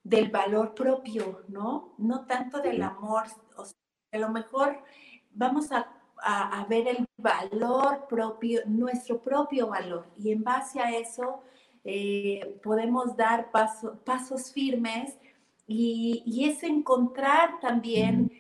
[0.02, 1.94] del valor propio, ¿no?
[1.98, 3.24] No tanto del amor.
[3.56, 3.76] O sea,
[4.12, 4.82] a lo mejor
[5.30, 5.99] vamos a,
[6.68, 11.42] ver el valor propio, nuestro propio valor, y en base a eso
[11.85, 15.16] eh, podemos dar pasos firmes
[15.66, 18.30] y, y, es encontrar también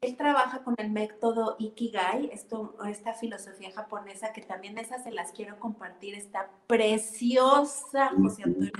[0.00, 5.32] él trabaja con el método Ikigai, esto, esta filosofía japonesa que también esas se las
[5.32, 8.72] quiero compartir, está preciosa, José Antonio,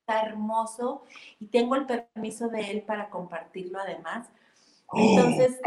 [0.00, 1.02] está hermoso
[1.40, 4.28] y tengo el permiso de él para compartirlo además.
[4.86, 5.60] Oh, Entonces,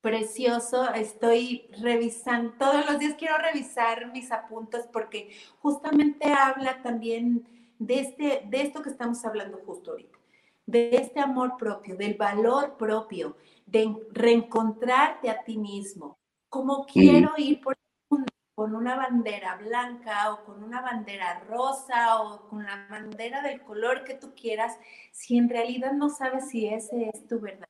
[0.00, 7.46] precioso, estoy revisando, todos los días quiero revisar mis apuntes porque justamente habla también
[7.78, 10.18] de, este, de esto que estamos hablando justo ahorita
[10.66, 16.18] de este amor propio, del valor propio, de reencontrarte a ti mismo.
[16.50, 17.74] Como quiero ir por
[18.54, 24.02] con una bandera blanca o con una bandera rosa o con la bandera del color
[24.02, 24.76] que tú quieras,
[25.12, 27.68] si en realidad no sabes si ese es tu verdad.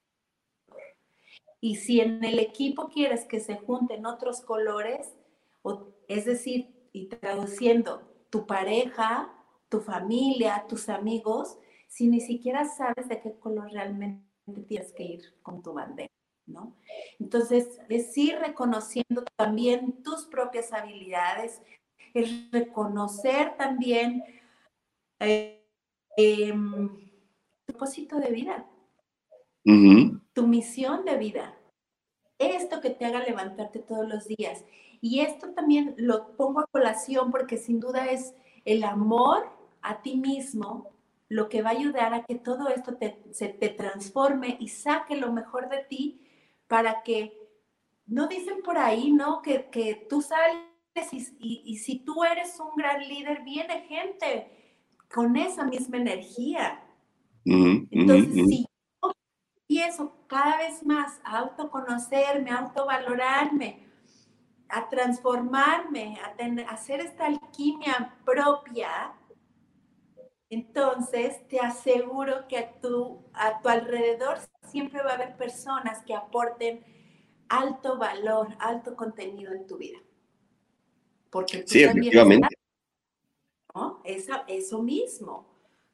[1.60, 5.14] Y si en el equipo quieres que se junten otros colores,
[5.62, 9.32] o, es decir, y traduciendo, tu pareja,
[9.68, 14.24] tu familia, tus amigos, si ni siquiera sabes de qué color realmente
[14.66, 16.12] tienes que ir con tu bandera,
[16.46, 16.76] ¿no?
[17.18, 21.60] Entonces, es ir reconociendo también tus propias habilidades,
[22.14, 24.24] es reconocer también
[25.20, 25.64] eh,
[26.16, 26.88] em,
[27.66, 28.66] tu propósito de vida,
[30.32, 31.58] tu misión de vida,
[32.38, 34.64] esto que te haga levantarte todos los días.
[35.00, 39.48] Y esto también lo pongo a colación porque sin duda es el amor
[39.82, 40.90] a ti mismo
[41.28, 42.96] lo que va a ayudar a que todo esto
[43.32, 46.20] se te transforme y saque lo mejor de ti
[46.66, 47.38] para que,
[48.06, 49.42] no dicen por ahí, ¿no?
[49.42, 50.62] Que, que tú sales
[51.38, 54.50] y, si tú eres un gran líder, viene gente
[55.12, 56.82] con esa misma energía.
[57.44, 58.77] Entonces, si yo
[59.68, 63.86] empiezo cada vez más a autoconocerme, a autovalorarme,
[64.68, 69.12] a transformarme, a, tener, a hacer esta alquimia propia,
[70.50, 76.14] entonces te aseguro que a tu, a tu alrededor siempre va a haber personas que
[76.14, 76.82] aporten
[77.50, 79.98] alto valor, alto contenido en tu vida.
[81.28, 82.48] Porque tú sí, efectivamente.
[83.74, 84.00] ¿no?
[84.04, 85.46] Esa, eso mismo.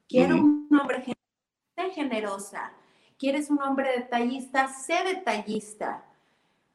[0.07, 0.67] Quiero uh -huh.
[0.69, 1.03] un hombre
[1.93, 2.73] generosa.
[3.17, 4.67] ¿Quieres un hombre detallista?
[4.67, 6.03] Sé detallista.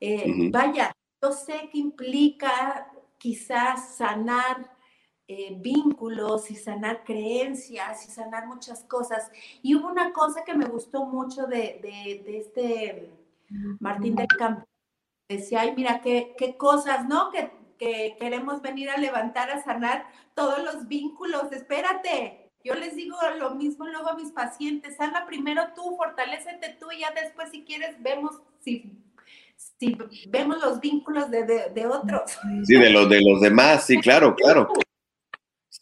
[0.00, 0.50] Eh, uh -huh.
[0.50, 4.70] Vaya, yo sé que implica quizás sanar
[5.28, 9.30] eh, vínculos y sanar creencias y sanar muchas cosas.
[9.62, 13.10] Y hubo una cosa que me gustó mucho de, de, de este
[13.78, 14.64] Martín del Campo.
[15.28, 17.30] Decía, ay, mira, qué, qué cosas, ¿no?
[17.30, 21.52] Que, que queremos venir a levantar, a sanar todos los vínculos.
[21.52, 26.92] Espérate, yo les digo lo mismo luego a mis pacientes, sana primero tú, fortalecete tú
[26.92, 28.92] y ya después si quieres vemos si,
[29.78, 29.96] si
[30.28, 32.38] vemos los vínculos de, de, de otros.
[32.64, 34.68] Sí, de los, de los demás, sí, claro, claro.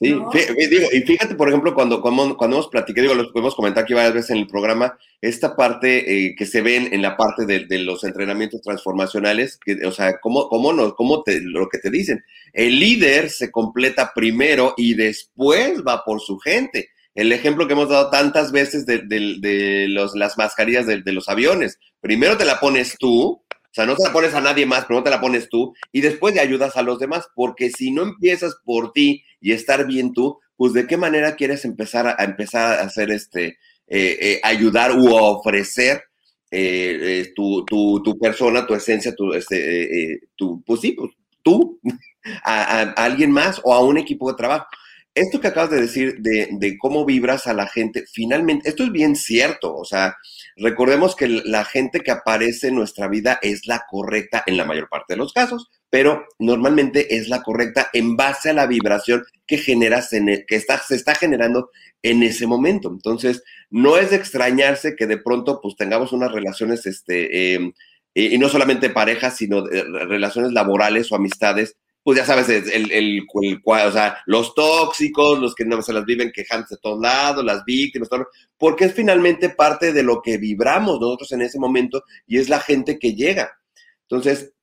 [0.01, 0.31] Sí, no.
[0.31, 3.95] digo, y fíjate, por ejemplo, cuando, cuando, cuando hemos platicado, digo, lo podemos comentar aquí
[3.95, 7.67] varias veces en el programa, esta parte eh, que se ven en la parte de,
[7.67, 11.91] de, los entrenamientos transformacionales, que, o sea, cómo, cómo, no, cómo te, lo que te
[11.91, 16.91] dicen, el líder se completa primero y después va por su gente.
[17.17, 21.13] El ejemplo que hemos dado tantas veces de, de, de los, las mascarillas de, de
[21.13, 24.67] los aviones, primero te la pones tú, o sea, no te la pones a nadie
[24.67, 27.71] más, pero no te la pones tú y después le ayudas a los demás, porque
[27.71, 32.07] si no empiezas por ti y estar bien tú, pues de qué manera quieres empezar
[32.07, 36.03] a, empezar a hacer este, eh, eh, ayudar u ofrecer
[36.51, 40.21] eh, tu, tu, tu, persona, tu esencia, tu, este,
[40.65, 41.79] pues sí, pues tú
[42.45, 44.67] a, alguien más o a un equipo de trabajo.
[45.15, 48.93] Esto que acabas de decir de, de cómo vibras a la gente, finalmente, esto es
[48.93, 50.17] bien cierto, o sea,
[50.61, 54.89] Recordemos que la gente que aparece en nuestra vida es la correcta en la mayor
[54.89, 59.59] parte de los casos, pero normalmente es la correcta en base a la vibración que
[59.59, 61.71] generas en el, que está, se está generando
[62.03, 62.91] en ese momento.
[62.91, 67.73] Entonces, no es de extrañarse que de pronto pues tengamos unas relaciones, este, eh,
[68.15, 71.77] y no solamente parejas, sino relaciones laborales o amistades
[72.09, 75.93] pues ya sabes, el, el, el, el, o sea, los tóxicos, los que no se
[75.93, 80.23] las viven quejándose de todos lados, las víctimas, todo, porque es finalmente parte de lo
[80.23, 83.61] que vibramos nosotros en ese momento y es la gente que llega.
[84.05, 84.55] Entonces,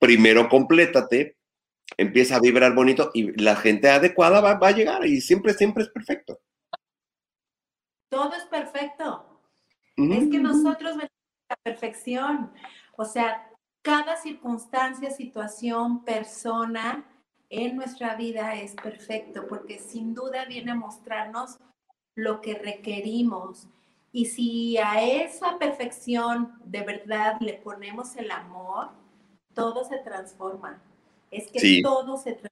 [0.00, 1.36] primero complétate,
[1.96, 5.84] empieza a vibrar bonito y la gente adecuada va, va a llegar y siempre, siempre
[5.84, 6.40] es perfecto.
[8.08, 9.40] Todo es perfecto.
[9.96, 11.12] Es que nosotros venimos
[11.50, 12.52] a la perfección.
[12.96, 13.48] O sea,
[13.84, 17.04] cada circunstancia, situación, persona
[17.50, 21.58] en nuestra vida es perfecto, porque sin duda viene a mostrarnos
[22.16, 23.68] lo que requerimos.
[24.10, 28.88] Y si a esa perfección de verdad le ponemos el amor,
[29.52, 30.82] todo se transforma.
[31.30, 31.82] Es que sí.
[31.82, 32.48] todo se transforma.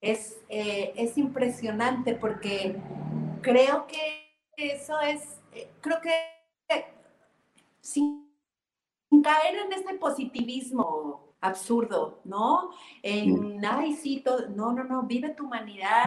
[0.00, 2.76] Es, eh, es impresionante porque
[3.42, 6.12] creo que eso es, eh, creo que
[7.80, 8.25] sin
[9.22, 12.70] caer en este positivismo absurdo, ¿no?
[13.02, 16.06] En, ay, sí, todo, no, no, no, vive tu humanidad,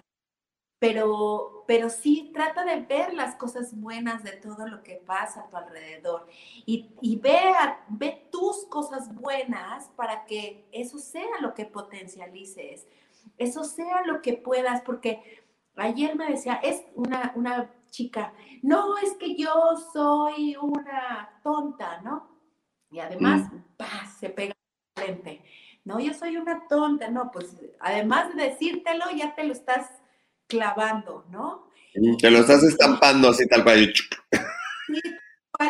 [0.80, 5.50] pero, pero sí trata de ver las cosas buenas de todo lo que pasa a
[5.50, 6.26] tu alrededor
[6.66, 12.88] y, y ve, a, ve tus cosas buenas para que eso sea lo que potencialices,
[13.38, 15.44] eso sea lo que puedas, porque
[15.76, 19.52] ayer me decía, es una, una chica, no, es que yo
[19.92, 22.29] soy una tonta, ¿no?
[22.92, 24.20] Y además, mm.
[24.20, 24.56] se pega
[24.96, 25.44] frente.
[25.86, 29.90] No, yo soy una tonta, no, pues además de decírtelo, ya te lo estás
[30.48, 31.70] clavando, ¿no?
[32.20, 33.94] Te lo estás estampando así tal cual.
[34.88, 35.00] Sí,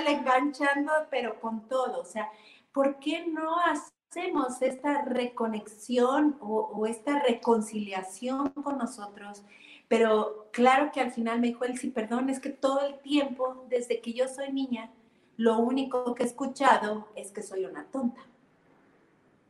[0.08, 2.02] enganchando, pero con todo.
[2.02, 2.30] O sea,
[2.72, 9.44] ¿por qué no hacemos esta reconexión o, o esta reconciliación con nosotros?
[9.88, 13.66] Pero claro que al final me dijo él, sí, perdón, es que todo el tiempo,
[13.70, 14.92] desde que yo soy niña,
[15.40, 18.20] lo único que he escuchado es que soy una tonta,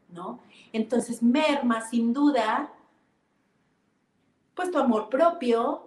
[0.09, 0.39] ¿no?
[0.71, 2.71] Entonces merma sin duda,
[4.53, 5.83] pues tu amor propio,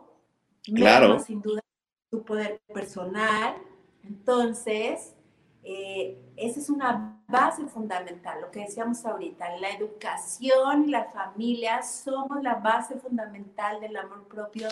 [0.65, 1.07] claro.
[1.07, 1.63] merma sin duda
[2.11, 3.55] tu poder personal.
[4.03, 5.15] Entonces,
[5.63, 11.81] eh, esa es una base fundamental, lo que decíamos ahorita, la educación y la familia
[11.85, 14.69] somos la base fundamental del amor propio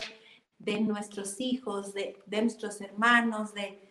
[0.58, 3.89] de nuestros hijos, de, de nuestros hermanos, de,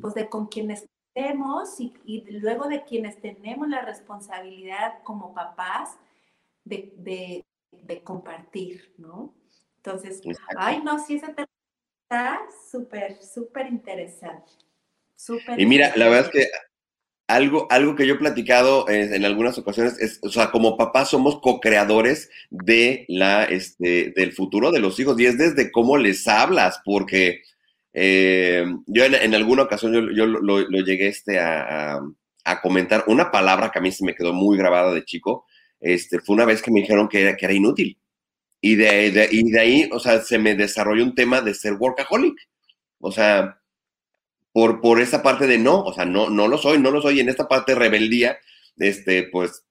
[0.00, 5.96] pues de con quienes estemos y, y, luego de quienes tenemos la responsabilidad como papás
[6.64, 9.34] de, de, de compartir, ¿no?
[9.76, 10.56] Entonces, Exacto.
[10.58, 11.48] ay, no, sí, ese tema
[12.02, 12.40] está
[12.70, 14.52] súper, súper interesante.
[15.16, 16.50] Súper Y mira, la verdad es que
[17.28, 21.10] algo, algo que yo he platicado en, en algunas ocasiones es, o sea, como papás
[21.10, 26.28] somos co-creadores de la, este, del futuro de los hijos y es desde cómo les
[26.28, 27.42] hablas, porque
[27.98, 31.98] eh, yo en, en, alguna ocasión yo, yo lo, lo, llegué este a,
[32.44, 35.46] a, comentar una palabra que a mí se me quedó muy grabada de chico,
[35.80, 37.98] este, fue una vez que me dijeron que era, que era inútil.
[38.60, 41.72] Y de, de, y de ahí, o sea, se me desarrolló un tema de ser
[41.72, 42.36] workaholic.
[43.00, 43.62] O sea,
[44.52, 47.20] por, por esa parte de no, o sea, no, no lo soy, no lo soy.
[47.20, 48.36] En esta parte de rebeldía,
[48.76, 49.64] este, pues,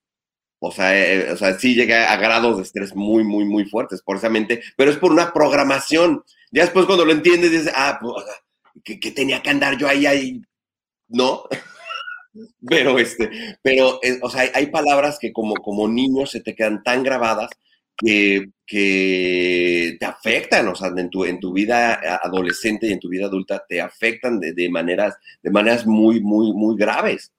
[0.59, 4.01] o sea, eh, o sea, sí llegué a grados de estrés muy, muy, muy fuertes,
[4.03, 6.23] precisamente, pero es por una programación.
[6.55, 8.23] Ya después cuando lo entiendes, dices, ah, pues,
[8.81, 10.41] que, que tenía que andar yo ahí, ahí,
[11.09, 11.43] ¿no?
[12.65, 13.29] pero, este,
[13.61, 17.03] pero, eh, o sea, hay, hay, palabras que como, como niños se te quedan tan
[17.03, 17.49] grabadas
[17.97, 23.09] que, que, te afectan, o sea, en tu, en tu vida adolescente y en tu
[23.09, 27.33] vida adulta te afectan de, de maneras, de maneras muy, muy, muy graves.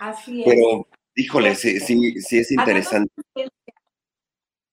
[0.00, 0.48] Así es.
[0.48, 3.12] Pero, híjole, sí, sí, sí es interesante.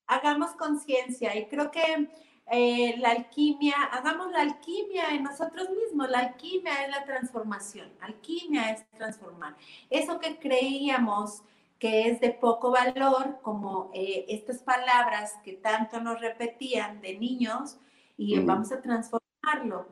[0.07, 2.09] Hagamos conciencia y creo que
[2.51, 6.09] eh, la alquimia, hagamos la alquimia en nosotros mismos.
[6.09, 7.91] La alquimia es la transformación.
[8.01, 9.55] Alquimia es transformar.
[9.89, 11.43] Eso que creíamos
[11.79, 17.77] que es de poco valor, como eh, estas palabras que tanto nos repetían de niños,
[18.17, 18.45] y mm.
[18.45, 19.87] vamos a transformarlo.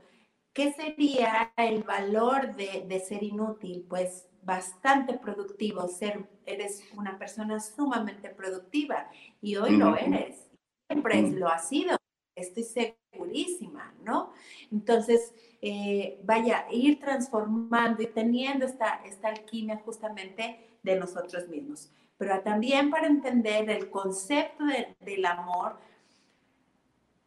[0.53, 3.85] ¿Qué sería el valor de, de, ser inútil?
[3.87, 9.09] Pues bastante productivo, ser, eres una persona sumamente productiva
[9.41, 9.79] y hoy mm.
[9.79, 10.49] lo eres,
[10.89, 11.35] siempre mm.
[11.35, 11.96] lo has sido,
[12.37, 14.31] estoy segurísima, ¿no?
[14.71, 21.91] Entonces, eh, vaya, ir transformando y teniendo esta, esta alquimia justamente de nosotros mismos.
[22.17, 25.77] Pero también para entender el concepto de, del amor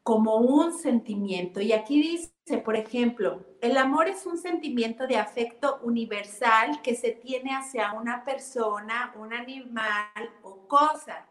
[0.03, 1.61] como un sentimiento.
[1.61, 7.13] Y aquí dice, por ejemplo, el amor es un sentimiento de afecto universal que se
[7.13, 11.27] tiene hacia una persona, un animal o cosa.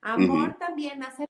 [0.00, 0.58] Amor uh -huh.
[0.58, 1.26] también hace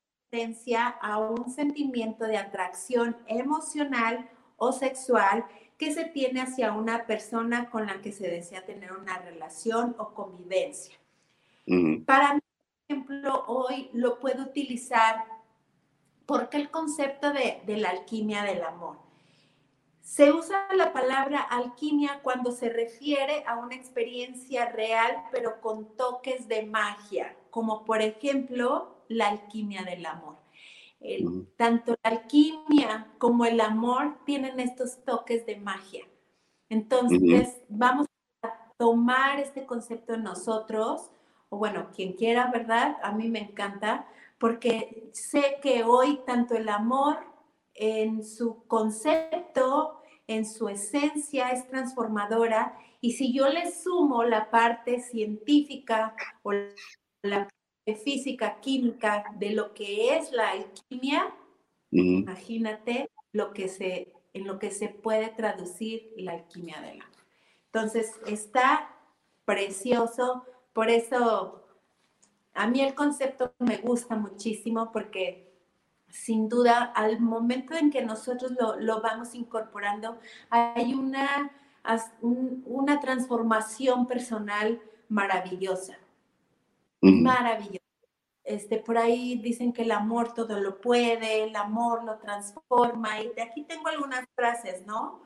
[1.00, 5.44] a un sentimiento de atracción emocional o sexual
[5.76, 10.14] que se tiene hacia una persona con la que se desea tener una relación o
[10.14, 10.96] convivencia.
[11.66, 12.04] Uh -huh.
[12.06, 15.22] Para mí, por ejemplo, hoy lo puedo utilizar
[16.24, 18.96] porque el concepto de, de la alquimia del amor.
[20.00, 26.48] Se usa la palabra alquimia cuando se refiere a una experiencia real, pero con toques
[26.48, 30.36] de magia, como por ejemplo la alquimia del amor.
[31.00, 31.46] El, uh -huh.
[31.56, 36.04] Tanto la alquimia como el amor tienen estos toques de magia.
[36.68, 37.66] Entonces, uh -huh.
[37.68, 38.06] vamos
[38.42, 41.10] a tomar este concepto en nosotros,
[41.50, 42.96] o bueno, quien quiera, ¿verdad?
[43.02, 44.06] A mí me encanta,
[44.38, 47.18] porque sé que hoy tanto el amor
[47.74, 55.00] en su concepto, en su esencia, es transformadora, y si yo le sumo la parte
[55.00, 56.52] científica o
[57.22, 57.48] la
[57.86, 61.26] de física, química, de lo que es la alquimia,
[61.90, 62.22] uh -huh.
[62.22, 67.16] imagínate lo que se, en lo que se puede traducir la alquimia del amor.
[67.66, 68.94] Entonces, está
[69.44, 71.62] precioso, por eso
[72.54, 75.50] a mí el concepto me gusta muchísimo porque
[76.08, 80.18] sin duda al momento en que nosotros lo, lo vamos incorporando,
[80.50, 81.50] hay una,
[82.20, 85.96] un, una transformación personal maravillosa.
[87.02, 87.78] Maravilloso.
[88.44, 93.28] Este, por ahí dicen que el amor todo lo puede, el amor lo transforma, y
[93.34, 95.22] de aquí tengo algunas frases, ¿no?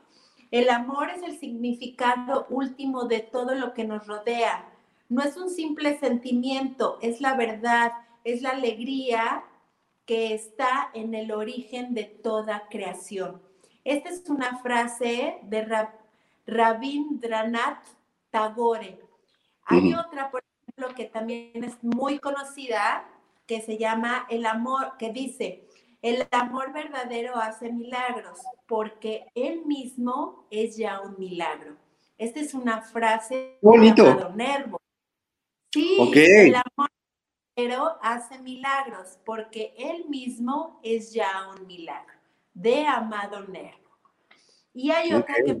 [0.51, 4.69] El amor es el significado último de todo lo que nos rodea.
[5.09, 7.91] No es un simple sentimiento, es la verdad,
[8.23, 9.43] es la alegría
[10.05, 13.41] que está en el origen de toda creación.
[13.83, 15.89] Esta es una frase de Rab
[16.45, 17.83] Rabindranath
[18.29, 18.99] Tagore.
[19.65, 20.43] Hay otra, por
[20.77, 23.09] ejemplo, que también es muy conocida,
[23.45, 25.67] que se llama El amor, que dice,
[26.01, 31.75] el amor verdadero hace milagros, porque él mismo es ya un milagro.
[32.17, 34.03] Esta es una frase Bonito.
[34.03, 34.81] de Amado Nervo.
[35.73, 36.49] Sí, okay.
[36.49, 36.89] el amor
[37.55, 42.13] verdadero hace milagros, porque él mismo es ya un milagro,
[42.53, 43.97] de Amado Nervo.
[44.73, 45.59] Y hay otra que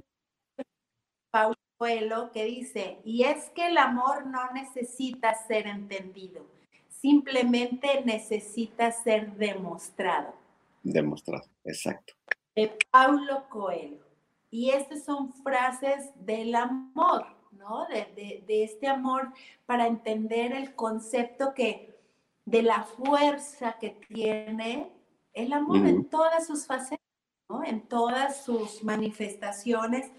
[1.77, 6.45] Coelho que dice, y es que el amor no necesita ser entendido,
[6.89, 10.33] simplemente necesita ser demostrado.
[10.81, 12.13] Demostrado, exacto.
[12.55, 14.05] De Paulo Coelho.
[14.49, 17.85] Y estas son frases del amor, ¿no?
[17.87, 19.31] De, de, de, este amor
[19.65, 21.99] para entender el concepto que,
[22.45, 24.91] de la fuerza que tiene
[25.33, 27.05] el amor en todas sus facetas,
[27.49, 27.63] ¿no?
[27.63, 30.09] En todas sus manifestaciones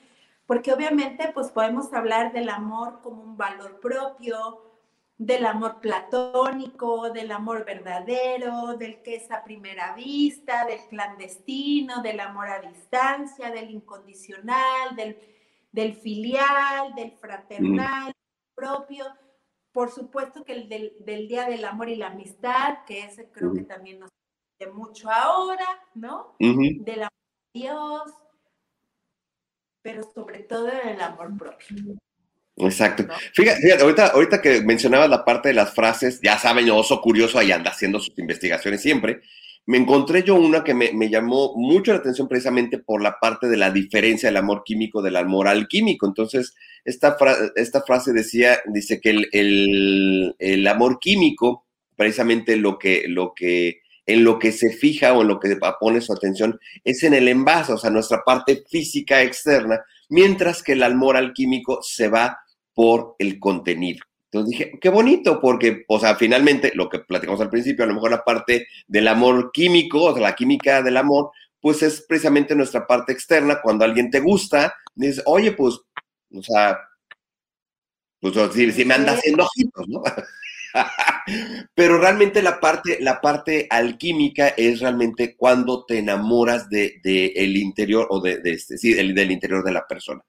[0.49, 4.65] porque obviamente pues podemos hablar del amor como un valor propio,
[5.19, 12.19] del amor platónico, del amor verdadero, del que es a primera vista, del clandestino, del
[12.21, 15.19] amor a distancia, del incondicional, del,
[15.71, 18.11] del filial, del fraternal,
[18.55, 19.05] propio.
[19.71, 23.53] Por supuesto que el del, del, Día del Amor y la Amistad, que ese creo
[23.53, 24.09] que también nos
[24.59, 26.37] de mucho ahora, ¿no?
[26.39, 28.15] Del amor a Dios,
[29.89, 31.97] pero sobre todo del amor propio.
[32.59, 33.07] Exacto.
[33.33, 37.39] Fíjate, fíjate ahorita, ahorita, que mencionabas la parte de las frases, ya saben, oso curioso
[37.39, 39.23] ahí anda haciendo sus investigaciones siempre.
[39.65, 43.49] Me encontré yo una que me, me, llamó mucho la atención precisamente por la parte
[43.49, 46.07] de la diferencia del amor químico del amor alquímico.
[46.07, 51.65] Entonces, esta, fra esta frase decía, dice que el, el, el, amor químico,
[51.97, 56.01] precisamente lo que, lo que, en lo que se fija o en lo que pone
[56.01, 60.83] su atención es en el envase, o sea, nuestra parte física externa, mientras que el
[60.83, 62.41] amor alquímico se va
[62.73, 64.01] por el contenido.
[64.31, 67.95] Entonces dije, qué bonito, porque, o sea, finalmente, lo que platicamos al principio, a lo
[67.95, 71.31] mejor la parte del amor químico, o sea, la química del amor,
[71.61, 73.61] pues es precisamente nuestra parte externa.
[73.63, 75.81] Cuando alguien te gusta, dices, oye, pues,
[76.35, 76.79] o sea,
[78.21, 80.03] pues si, si me anda haciendo ojitos, ¿no?
[81.75, 87.57] Pero realmente la parte, la parte alquímica es realmente cuando te enamoras de, de el
[87.57, 90.23] interior o de, de este, sí, del, del interior de la persona.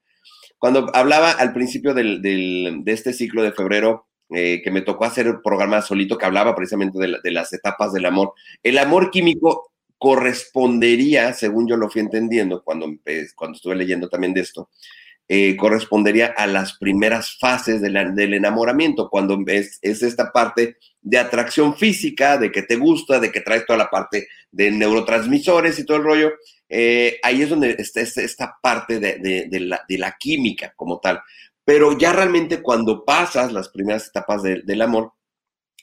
[0.58, 5.06] Cuando hablaba al principio del, del, de este ciclo de febrero, eh, que me tocó
[5.06, 9.10] hacer el programa solito que hablaba precisamente de, de, las etapas del amor, el amor
[9.10, 12.88] químico correspondería, según yo lo fui entendiendo cuando,
[13.36, 14.70] cuando estuve leyendo también de esto,
[15.32, 21.78] eh, correspondería a las primeras fases del enamoramiento, cuando es, es, esta parte de atracción
[21.78, 25.98] física, de que te gusta, de que traes toda la parte de neurotransmisores y todo
[25.98, 26.32] el rollo,
[26.68, 31.22] eh, ahí es donde está, esta parte de, la, de, la, química como tal.
[31.64, 35.14] Pero ya realmente cuando pasas las primeras etapas del amor,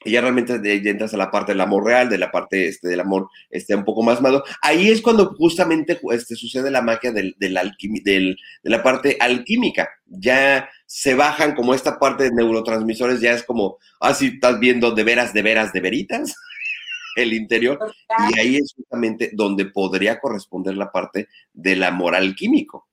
[0.04, 2.88] y ya realmente ya entras a la parte del amor real, de la parte este,
[2.88, 7.12] del amor este, un poco más malo, ahí es cuando justamente este, sucede la magia
[7.12, 9.88] del, del, alquimi, del, de la parte alquímica.
[10.06, 14.92] Ya se bajan como esta parte de neurotransmisores, ya es como, ah, sí, estás viendo
[14.92, 16.34] de veras, de veras, de veritas
[17.16, 17.78] el interior,
[18.30, 22.86] y ahí es justamente donde podría corresponder la parte del amor alquímico.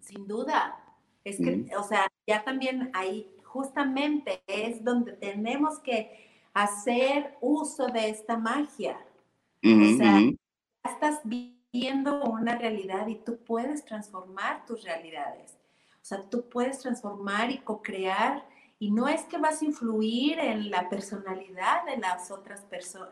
[0.00, 0.78] Sin duda.
[1.24, 1.70] Es que, mm.
[1.78, 8.96] o sea, ya también ahí justamente es donde tenemos que hacer uso de esta magia.
[9.62, 10.38] Uh -huh, o sea, uh -huh.
[10.84, 15.58] estás viendo una realidad y tú puedes transformar tus realidades.
[16.02, 18.44] O sea, tú puedes transformar y co-crear
[18.78, 23.10] y no es que vas a influir en la personalidad de las otras personas,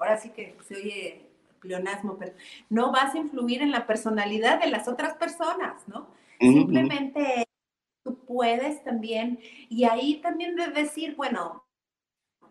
[0.00, 2.32] ahora sí que se oye pleonasmo, pero
[2.70, 6.00] no vas a influir en la personalidad de las otras personas, ¿no?
[6.40, 6.52] Uh -huh.
[6.54, 7.46] Simplemente
[8.06, 11.64] tú puedes también, y ahí también de decir, bueno,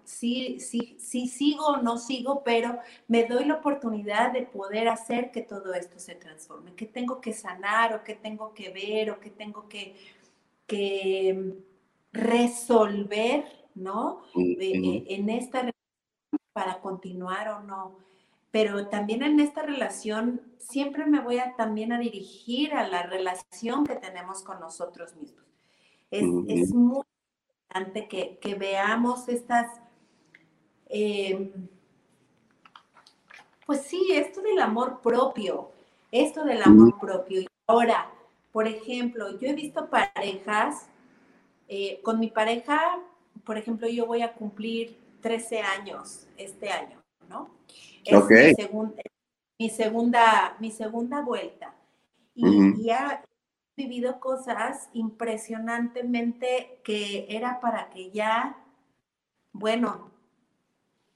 [0.03, 2.77] sí, sí, sí sigo o no sigo, pero
[3.07, 7.31] me doy la oportunidad de poder hacer que todo esto se transforme, que tengo que
[7.31, 9.95] sanar o que tengo que ver o que tengo que,
[10.67, 11.55] que
[12.11, 13.45] resolver,
[13.75, 14.23] ¿no?
[14.35, 15.73] De, en esta relación
[16.51, 17.97] para continuar o no.
[18.55, 23.85] Pero también en esta relación siempre me voy a también a dirigir a la relación
[23.85, 25.43] que tenemos con nosotros mismos.
[26.09, 26.45] Es, uh -huh.
[26.47, 29.67] es muy importante que, que veamos estas,
[30.87, 31.51] eh,
[33.65, 35.71] pues sí, esto del amor propio,
[36.09, 36.99] esto del amor uh -huh.
[37.01, 37.41] propio.
[37.41, 38.09] Y ahora,
[38.53, 40.87] por ejemplo, yo he visto parejas,
[41.67, 43.01] eh, con mi pareja,
[43.43, 47.54] por ejemplo, yo voy a cumplir 13 años este año, ¿no?
[48.05, 48.49] Es okay.
[48.49, 48.95] mi, segun,
[49.59, 51.73] mi, segunda, mi segunda vuelta.
[52.33, 52.77] Y, uh -huh.
[52.79, 53.23] y ha,
[53.75, 58.57] vivido cosas impresionantemente que era para que ya,
[59.51, 60.11] bueno,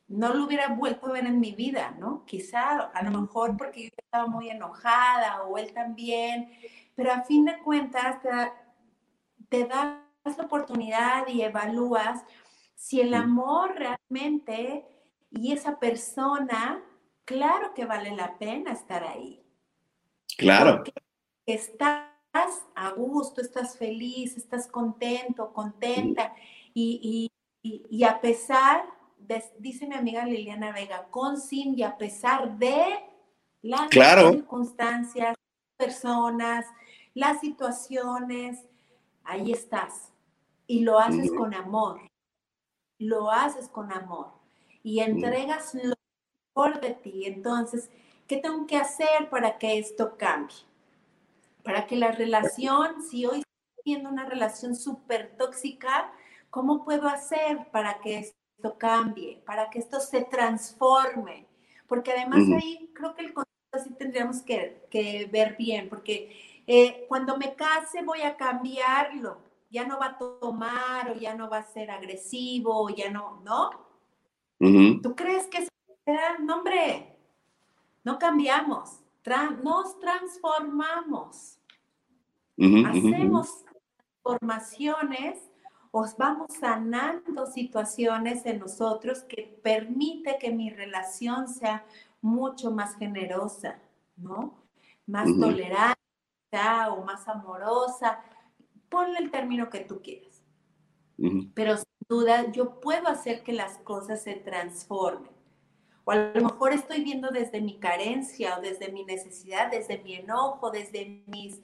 [0.07, 2.25] no lo hubiera vuelto a ver en mi vida, ¿no?
[2.25, 6.51] Quizá, a lo mejor porque yo estaba muy enojada o él también,
[6.95, 8.29] pero a fin de cuentas te,
[9.49, 9.99] te das
[10.37, 12.23] la oportunidad y evalúas
[12.75, 14.85] si el amor realmente
[15.31, 16.83] y esa persona,
[17.25, 19.43] claro que vale la pena estar ahí.
[20.37, 20.77] Claro.
[20.77, 20.93] Porque
[21.45, 22.09] estás
[22.75, 26.33] a gusto, estás feliz, estás contento, contenta.
[26.73, 27.31] Y,
[27.63, 28.83] y, y a pesar,
[29.17, 32.85] de, dice mi amiga Liliana Vega, con, sin y a pesar de
[33.61, 34.31] las claro.
[34.31, 35.35] circunstancias,
[35.77, 36.65] personas,
[37.13, 38.65] las situaciones,
[39.23, 40.11] ahí estás.
[40.67, 41.35] Y lo haces mm.
[41.35, 42.01] con amor.
[42.99, 44.38] Lo haces con amor.
[44.83, 45.95] Y entregas lo
[46.55, 47.25] mejor de ti.
[47.25, 47.89] Entonces,
[48.27, 50.69] ¿qué tengo que hacer para que esto cambie?
[51.63, 56.11] para que la relación, si hoy estoy viendo una relación súper tóxica,
[56.49, 61.45] ¿cómo puedo hacer para que esto cambie, para que esto se transforme?
[61.87, 67.05] Porque además ahí creo que el concepto sí tendríamos que, que ver bien, porque eh,
[67.07, 69.37] cuando me case voy a cambiarlo,
[69.69, 73.41] ya no va a tomar o ya no va a ser agresivo, o ya no,
[73.43, 73.88] ¿no?
[75.01, 75.69] ¿Tú crees que eso?
[76.41, 77.15] No, hombre,
[78.03, 81.59] no cambiamos, tra- nos transformamos,
[82.85, 83.63] hacemos
[84.23, 85.39] transformaciones,
[85.91, 91.85] os vamos sanando situaciones en nosotros que permite que mi relación sea
[92.21, 93.79] mucho más generosa,
[94.17, 94.55] ¿no?
[95.07, 95.95] Más tolerante
[96.89, 98.19] o más amorosa.
[98.89, 100.43] Ponle el término que tú quieras
[101.53, 101.75] pero
[102.09, 105.31] duda yo puedo hacer que las cosas se transformen.
[106.03, 110.15] O a lo mejor estoy viendo desde mi carencia o desde mi necesidad, desde mi
[110.15, 111.61] enojo, desde mis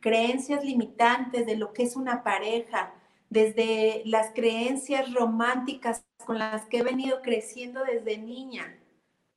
[0.00, 2.92] creencias limitantes de lo que es una pareja,
[3.30, 8.76] desde las creencias románticas con las que he venido creciendo desde niña.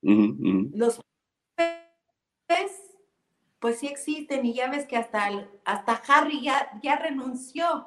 [0.02, 0.70] Ujú, ujú.
[0.74, 1.00] Los
[2.48, 2.72] pues,
[3.60, 7.86] pues sí existen y ya ves que hasta, hasta Harry ya, ya renunció.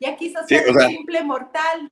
[0.00, 1.88] Ya quiso Sí, ser o sea- un simple mortal.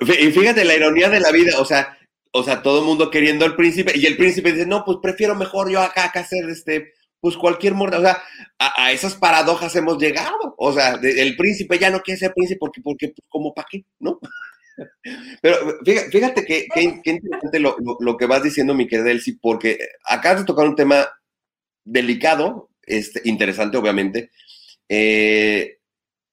[0.00, 1.98] Y fíjate la ironía de la vida, o sea,
[2.32, 5.34] o sea, todo el mundo queriendo al príncipe y el príncipe dice, no, pues prefiero
[5.34, 8.22] mejor yo acá que hacer este, pues cualquier mortal, o sea,
[8.58, 12.32] a, a esas paradojas hemos llegado, o sea, de- el príncipe ya no quiere ser
[12.34, 14.20] príncipe porque, porque, pues, como para qué, ¿no?
[15.42, 19.10] Pero fíjate, fíjate que, que- que interesante lo, lo- lo que vas diciendo, mi querida
[19.10, 21.08] Elsie, porque acabas de tocar un tema
[21.84, 24.30] delicado, este, interesante, obviamente.
[24.88, 25.77] Eh,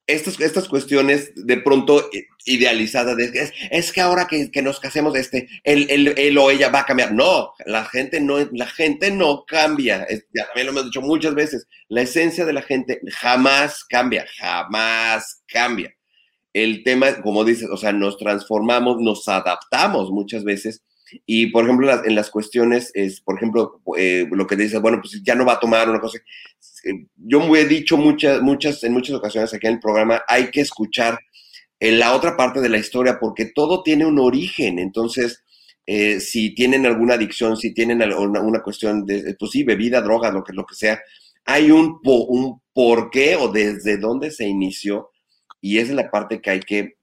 [0.08, 2.10] estas, estas cuestiones de pronto
[2.46, 6.52] idealizadas, de, es, es que ahora que, que nos casemos, este, él, él- él o
[6.52, 7.12] ella va a cambiar.
[7.14, 10.06] No, la gente no, la gente no cambia.
[10.34, 11.68] Ya también lo hemos dicho muchas veces.
[11.90, 15.94] La esencia de la gente jamás cambia, jamás cambia.
[16.54, 20.84] El tema, como dices, o sea, nos transformamos, nos adaptamos muchas veces.
[21.26, 25.22] Y, por ejemplo, en las cuestiones, es, por ejemplo, eh, lo que dices, bueno, pues
[25.24, 26.20] ya no va a tomar una cosa.
[26.84, 30.52] Eh, Yo me he dicho muchas, muchas, en muchas ocasiones aquí en el programa, hay
[30.52, 31.20] que escuchar
[31.80, 34.80] en la otra parte de la historia porque todo tiene un origen.
[34.80, 35.44] Entonces,
[35.86, 40.32] eh, si tienen alguna adicción, si tienen alguna una cuestión de, pues sí, bebida, droga,
[40.32, 41.00] lo que, lo que sea,
[41.46, 45.12] hay un, un por qué o desde dónde se inició
[45.62, 46.98] y es la parte que hay que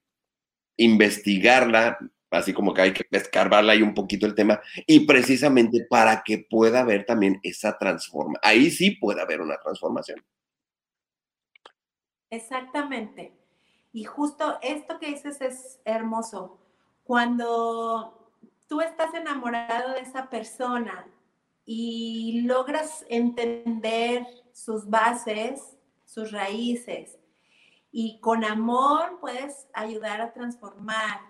[0.76, 1.98] investigarla,
[2.38, 6.38] así como que hay que escarbarla ahí un poquito el tema, y precisamente para que
[6.38, 8.38] pueda haber también esa transforma.
[8.42, 10.24] Ahí sí puede haber una transformación.
[12.30, 13.32] Exactamente.
[13.92, 16.58] Y justo esto que dices es hermoso.
[17.04, 18.32] Cuando
[18.66, 21.06] tú estás enamorado de esa persona
[21.66, 25.76] y logras entender sus bases,
[26.06, 27.18] sus raíces,
[27.90, 31.20] y con amor puedes ayudar a transformar,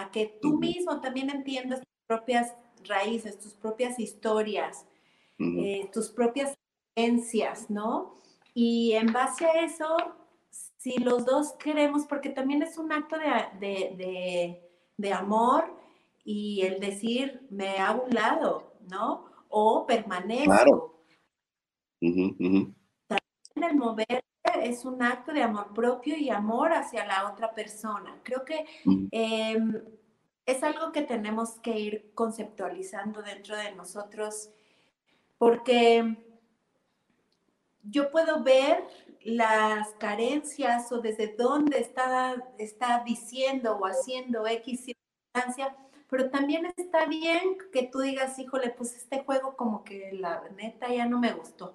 [0.00, 4.86] a que tú mismo también entiendas tus propias raíces, tus propias historias,
[5.64, 6.54] eh, tus propias
[6.94, 8.16] creencias, ¿no?
[8.54, 9.96] Y en base a eso,
[10.78, 13.26] si los dos queremos, porque también es un acto de,
[13.60, 14.62] de- de-
[14.96, 15.72] de amor
[16.24, 19.26] y el decir, me hago un lado, ¿no?
[19.48, 20.44] O permanezco.
[22.00, 22.77] Claro.
[23.62, 24.24] El mover
[24.62, 28.18] es un acto de amor propio y amor hacia la otra persona.
[28.22, 29.08] Creo que Ujú.
[29.12, 29.58] eh,
[30.46, 34.50] es algo que tenemos que ir conceptualizando dentro de nosotros
[35.36, 36.16] porque
[37.82, 38.86] yo puedo ver
[39.22, 45.76] las carencias o desde dónde está, está diciendo o haciendo X circunstancia,
[46.08, 50.88] pero también está bien que tú digas, híjole, pues este juego como que la neta
[50.88, 51.74] ya no me gustó.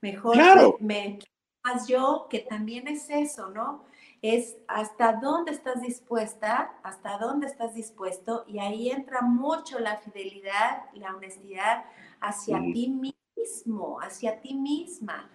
[0.00, 0.76] Mejor Claro.
[0.80, 1.18] me,
[1.64, 3.84] más yo, que también es eso, ¿no?
[4.22, 10.84] Es hasta dónde estás dispuesta, hasta dónde estás dispuesto, y ahí entra mucho la fidelidad,
[10.94, 11.84] la honestidad
[12.20, 15.30] hacia ti mismo, hacia ti misma.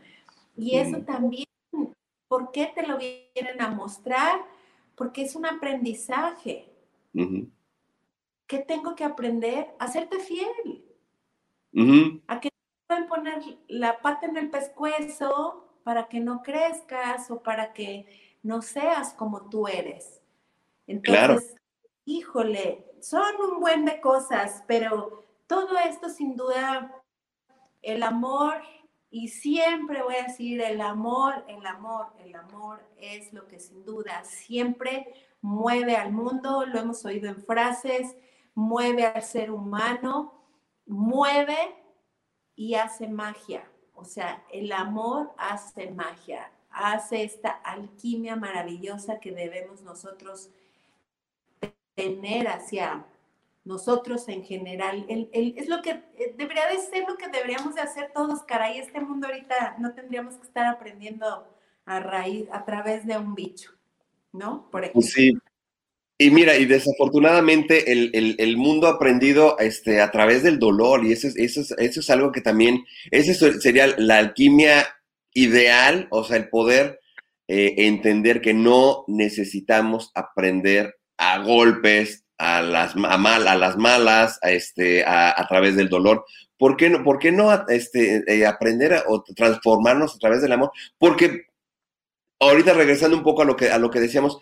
[0.55, 1.45] Y eso también,
[2.27, 4.39] ¿por qué te lo vienen a mostrar?
[4.95, 6.71] Porque es un aprendizaje.
[8.47, 9.75] ¿Qué tengo que aprender?
[9.79, 10.85] A serte fiel.
[12.27, 12.49] A que
[12.87, 18.61] pueden poner la pata en el pescuezo para que no crezcas o para que no
[18.61, 20.21] seas como tú eres.
[21.03, 21.33] Claro.
[21.33, 21.55] Entonces,
[22.05, 26.91] híjole, son un buen de cosas, pero todo esto sin duda,
[27.81, 28.61] el amor,
[29.09, 33.85] y siempre voy a decir el amor, el amor, el amor es lo que sin
[33.85, 38.15] duda siempre mueve al mundo, lo hemos oído en frases,
[38.55, 40.33] mueve al ser humano,
[40.85, 41.84] mueve
[42.55, 43.63] y hace magia.
[43.95, 50.49] O sea, el amor hace magia, hace esta alquimia maravillosa que debemos nosotros
[51.95, 53.05] tener hacia
[53.63, 55.05] nosotros en general.
[55.07, 58.77] es lo que eh, debería de ser lo que deberíamos de hacer todos, caray.
[58.77, 61.47] Este mundo ahorita no tendríamos que estar aprendiendo
[61.85, 63.71] a raíz, a través de un bicho,
[64.31, 64.69] ¿no?
[64.69, 65.01] Por ejemplo.
[65.01, 65.37] Sí.
[66.17, 71.11] Y mira, y desafortunadamente el, el, mundo ha aprendido este, a través del dolor y
[71.11, 74.87] eso es, eso, es, eso es algo que también, esa sería la alquimia
[75.33, 77.01] ideal, o sea, el poder
[77.49, 84.39] eh, entender que no necesitamos aprender a golpes, a las, a mal, a las malas,
[84.41, 86.25] a, este, a, través del dolor.
[86.57, 90.71] ¿Por qué no, por qué no este, eh, aprender o transformarnos a través del amor?
[90.97, 91.47] Porque
[92.39, 94.39] ahorita regresando un poco a lo que, a lo que decíamos,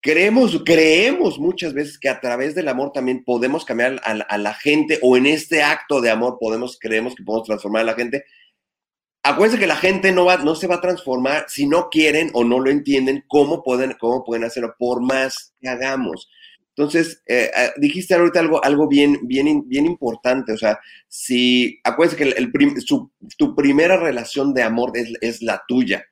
[0.00, 4.54] creemos, creemos muchas veces que a través del amor también podemos cambiar a, a, la
[4.54, 8.24] gente o en este acto de amor podemos, creemos que podemos transformar a la gente.
[9.22, 12.44] Acuérdense que la gente no, va, no se va a transformar si no quieren o
[12.44, 16.28] no lo entienden cómo pueden, cómo pueden hacerlo, por más que hagamos.
[16.76, 20.52] Entonces, eh, eh, dijiste ahorita algo, algo bien, bien, bien importante.
[20.52, 20.78] O sea,
[21.08, 22.52] si acuérdense que el,
[23.36, 26.04] tu primera relación de amor es, es la tuya.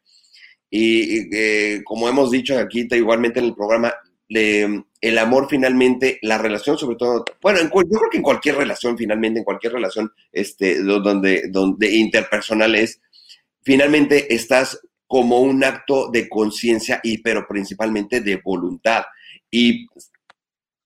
[0.79, 3.95] Y eh, como hemos dicho aquí igualmente en el programa,
[4.29, 9.39] el amor finalmente, la relación sobre todo, bueno, yo creo que en cualquier relación finalmente,
[9.39, 13.01] en cualquier relación este, donde, donde interpersonal es,
[13.62, 19.05] finalmente estás como un acto de conciencia y pero principalmente de voluntad.
[19.51, 19.87] Y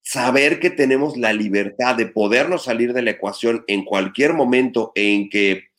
[0.03, 5.29] saber que tenemos la libertad de podernos salir de la ecuación en cualquier momento en
[5.29, 5.70] que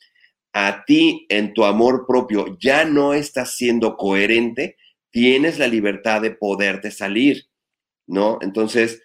[0.53, 4.77] a ti en tu amor propio ya no estás siendo coherente,
[5.09, 7.47] tienes la libertad de poderte salir,
[8.07, 8.39] ¿no?
[8.41, 9.01] Entonces,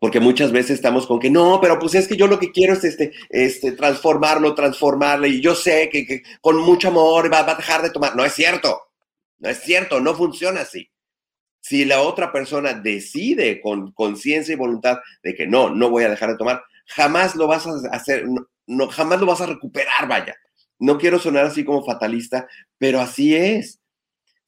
[0.00, 2.72] porque muchas veces estamos con que no, pero pues es que yo lo que quiero
[2.72, 7.56] es este, este transformarlo, transformarle, y yo sé que, con mucho amor va, va, a
[7.56, 8.16] dejar de tomar.
[8.16, 8.80] No es cierto,
[9.38, 10.90] no es cierto, no funciona así.
[11.60, 16.10] Si la otra persona decide con conciencia y voluntad de que no, no voy a
[16.10, 18.24] dejar de tomar, jamás lo vas a hacer,
[18.66, 20.34] no, jamás lo vas a recuperar, vaya.
[20.78, 22.48] No quiero sonar así como fatalista,
[22.78, 23.80] pero así es.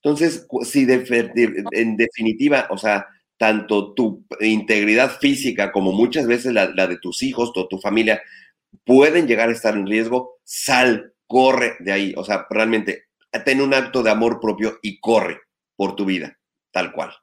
[0.03, 3.07] Entonces, si en definitiva, o sea,
[3.37, 8.23] tanto tu integridad física como muchas veces la, de tus hijos o tu familia
[8.85, 12.15] pueden llegar a estar en riesgo, sal, corre de ahí.
[12.17, 13.05] O sea, realmente,
[13.45, 15.41] ten un acto de amor propio y corre
[15.77, 16.39] por tu vida,
[16.71, 17.15] tal cual.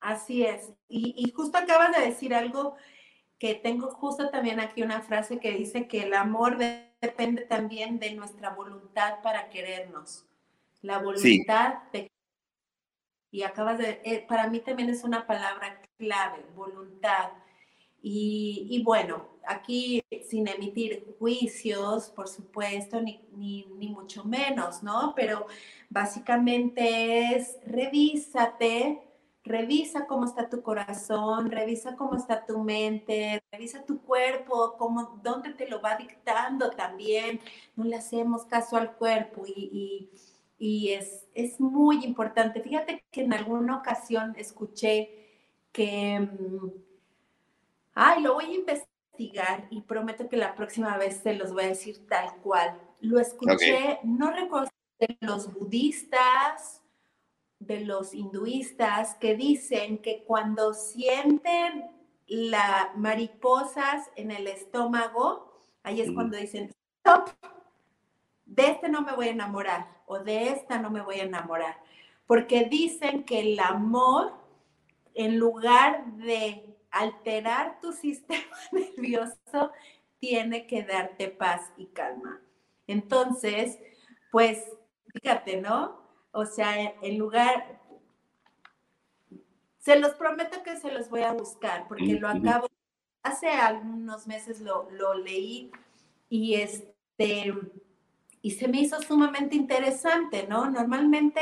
[0.00, 0.70] Así es.
[0.88, 2.76] Y, y justo acabas de decir algo
[3.38, 6.58] que tengo justo también aquí una frase que dice que el amor
[7.00, 10.26] depende también de nuestra voluntad para querernos.
[10.82, 12.10] La voluntad de...
[13.30, 14.00] Y acabas de...
[14.04, 17.30] Eh, para mí también es una palabra clave, voluntad.
[18.00, 25.14] Y, y, bueno, aquí sin emitir juicios, por supuesto, ni, ni, ni, mucho menos, ¿no?
[25.16, 25.46] Pero
[25.90, 29.07] básicamente es revísate,
[29.48, 35.54] Revisa cómo está tu corazón, revisa cómo está tu mente, revisa tu cuerpo, cómo, dónde
[35.54, 37.40] te lo va dictando también.
[37.74, 40.10] No le hacemos caso al cuerpo y,
[40.58, 42.60] es, es, muy importante.
[42.60, 45.08] Fíjate que en alguna ocasión escuché
[45.72, 46.70] que, mm,
[47.94, 51.68] ay, lo voy a investigar y prometo que la próxima vez se los voy a
[51.68, 52.78] decir tal cual.
[53.00, 54.68] Lo escuché, no recuerdo
[54.98, 56.82] de los budistas
[57.58, 61.90] de los hinduistas que dicen que cuando sienten
[62.26, 67.30] las mariposas en el estómago, ahí es cuando dicen, stop,
[68.44, 71.78] de este no me voy a enamorar o de esta no me voy a enamorar,
[72.26, 74.34] porque dicen que el amor,
[75.14, 79.72] en lugar de alterar tu sistema nervioso,
[80.18, 82.40] tiene que darte paz y calma.
[82.86, 83.78] Entonces,
[84.30, 84.64] pues,
[85.14, 86.07] fíjate, ¿no?
[86.32, 87.80] O sea, en lugar,
[89.78, 92.68] se los prometo que se los voy a buscar, porque lo acabo,
[93.22, 95.70] hace algunos meses lo, leí
[96.28, 97.54] y este,
[98.42, 100.70] y se me hizo sumamente interesante, ¿no?
[100.70, 101.40] Normalmente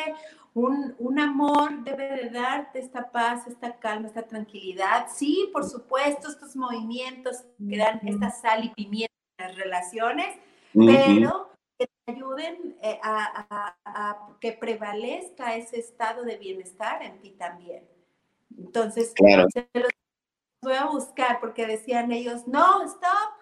[0.54, 5.08] un, un, amor debe de darte esta paz, esta calma, esta tranquilidad.
[5.14, 10.38] Sí, por supuesto, estos movimientos que dan esta sal y pimienta en las relaciones,
[10.72, 13.76] pero que te ayuden eh, a,
[14.40, 17.88] que prevalezca ese estado de bienestar en ti también.
[18.56, 19.90] Entonces, se los
[20.62, 23.32] voy a buscar porque decían ellos, no, stop,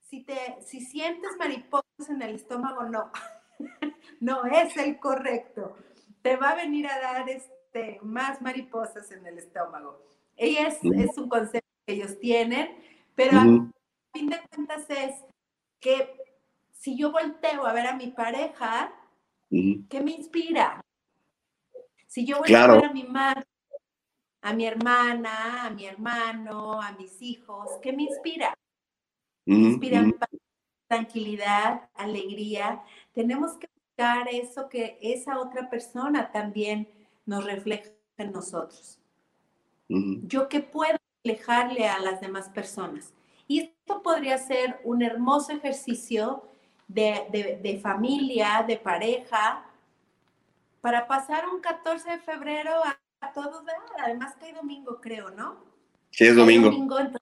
[0.00, 3.10] si, te, si sientes mariposas en el estómago, no,
[4.20, 5.76] no es el correcto.
[6.22, 10.02] Te va a venir a dar este, más mariposas en el estómago.
[10.36, 12.76] Y es, es un concepto que ellos tienen,
[13.14, 13.42] pero a
[14.12, 15.14] fin de cuentas es
[15.80, 16.23] que
[16.84, 18.92] si yo volteo a ver a mi pareja.
[19.88, 20.84] ¿qué me inspira?
[22.06, 22.72] Si yo volteo Claro.
[22.74, 23.46] a ver a mi madre,
[24.42, 28.54] a mi hermana, a mi hermano, a mis hijos, ¿qué me inspira?
[29.46, 30.28] Me paz,
[30.86, 32.82] tranquilidad, alegría.
[33.14, 36.86] Tenemos que buscar eso que esa otra persona también
[37.24, 38.98] nos refleja en nosotros.
[39.88, 43.14] Yo qué puedo reflejarle a las demás personas.
[43.48, 46.50] Y esto podría ser un hermoso ejercicio
[46.88, 49.64] de, de- de familia, de pareja,
[50.80, 53.76] para pasar un 14 de febrero a, a todo dar.
[53.98, 55.64] Además que hay domingo, creo, ¿no?
[56.10, 56.70] Sí, es domingo.
[57.00, 57.20] entonces,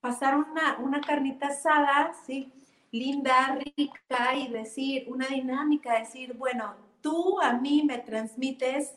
[0.00, 2.52] pasar una, una carnita asada, sí,
[2.92, 8.94] linda, rica, y decir, una dinámica, decir, bueno, tú a mí me transmites,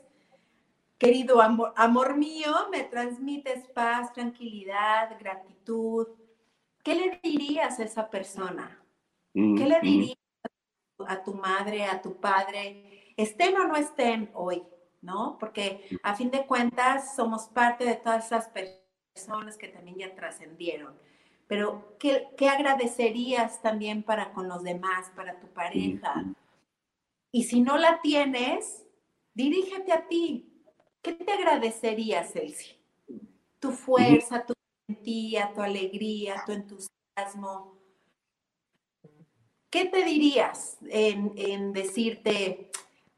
[0.98, 6.08] querido amor, amor mío, me transmites paz, tranquilidad, gratitud.
[6.84, 8.80] ¿Qué le dirías a esa persona?
[9.36, 9.82] ¿Qué le ujú.
[9.82, 10.18] dirías
[11.08, 14.64] a tu madre, a tu padre, estén o no estén hoy?
[15.02, 15.38] ¿No?
[15.40, 20.98] Porque a fin de cuentas somos parte de todas esas personas que también ya trascendieron.
[21.48, 26.26] Pero, ¿qué, qué agradecerías también para con los demás, para tu pareja?
[27.32, 28.84] Y si no la tienes,
[29.34, 30.64] dirígete a ti.
[31.04, 32.80] ¿Qué te agradecerías, Elsie?
[33.60, 34.54] Tu fuerza, tu
[34.88, 37.78] valentía, tu alegría, tu entusiasmo.
[39.70, 42.70] ¿Qué te dirías en, en decirte,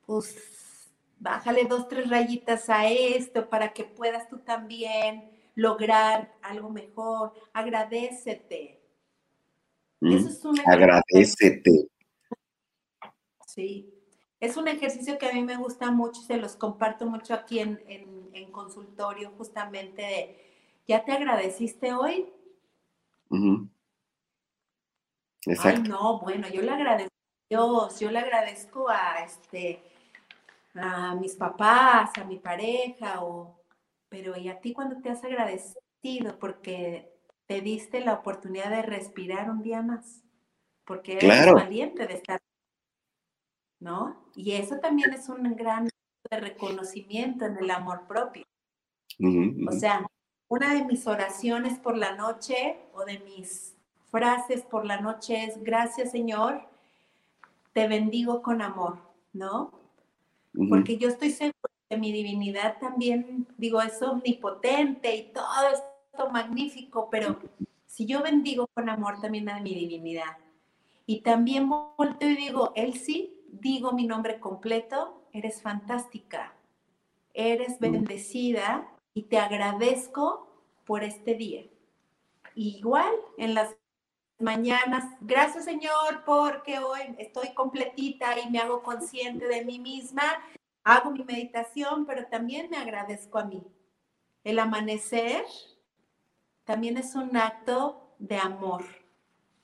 [0.05, 0.89] pues,
[1.19, 7.33] bájale dos, tres rayitas a esto para que puedas tú también lograr algo mejor?
[7.53, 8.79] Agradecete.
[10.01, 11.87] Eso es un Agradecete.
[13.45, 13.91] Sí,
[14.39, 17.59] es un ejercicio que a mí me gusta mucho y se los comparto mucho aquí
[17.59, 20.45] en, en- en consultorio, justamente de,
[20.87, 22.27] ¿ya te agradeciste hoy?
[23.31, 23.69] Ay,
[25.47, 25.89] Exacto.
[25.89, 29.81] no, bueno, yo le agradezco a Dios, yo le agradezco a este,
[30.75, 33.63] a mis papás, a mi pareja, o,
[34.09, 36.37] pero ¿y a ti cuando te has agradecido?
[36.39, 37.13] Porque
[37.47, 40.21] te diste la oportunidad de respirar un día más,
[40.85, 41.53] porque eres Claro.
[41.55, 42.41] valiente de estar,
[43.79, 44.29] ¿no?
[44.35, 45.87] Y eso también es un gran
[46.29, 48.43] de reconocimiento en el amor propio.
[49.67, 50.05] O sea,
[50.49, 53.76] una de mis oraciones por la noche o de mis
[54.11, 56.67] frases por la noche es, gracias Señor,
[57.73, 58.99] te bendigo con amor,
[59.33, 59.71] ¿no?
[60.69, 67.09] Porque yo estoy segura que mi divinidad también, digo, es omnipotente y todo esto magnífico,
[67.09, 67.39] pero
[67.85, 70.37] si yo bendigo con amor también a mi divinidad
[71.05, 76.53] y también volteo y digo, él sí, digo mi nombre completo, eres fantástica,
[77.33, 80.47] eres bendecida y te agradezco
[80.85, 81.63] por este día.
[82.55, 83.75] Igual en las
[84.39, 90.23] mañanas, gracias Señor porque hoy estoy completita y me hago consciente de mí misma,
[90.83, 93.63] hago mi meditación, pero también me agradezco a mí.
[94.43, 95.43] El amanecer
[96.63, 98.83] también es un acto de amor.